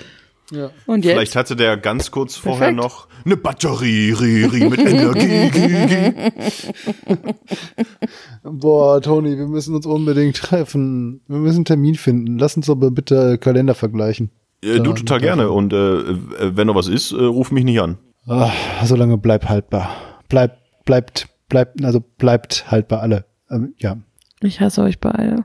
[0.51, 0.69] Ja.
[0.85, 1.13] Und jetzt?
[1.13, 2.77] Vielleicht hatte der ganz kurz vorher Perfekt.
[2.77, 6.31] noch eine Batterie ri, ri, mit Energie.
[8.43, 11.21] Boah, Toni, wir müssen uns unbedingt treffen.
[11.27, 12.37] Wir müssen einen Termin finden.
[12.37, 14.29] Lass uns aber bitte Kalender vergleichen.
[14.61, 15.49] Äh, du total gerne.
[15.51, 16.03] Und äh,
[16.57, 17.97] wenn noch was ist, äh, ruf mich nicht an.
[18.27, 18.53] Ach,
[18.83, 19.89] solange bleib haltbar.
[20.27, 23.25] Bleib, bleibt bleibt, also bleibt halt bei alle.
[23.51, 23.97] Ähm, ja.
[24.39, 25.43] Ich hasse euch beide.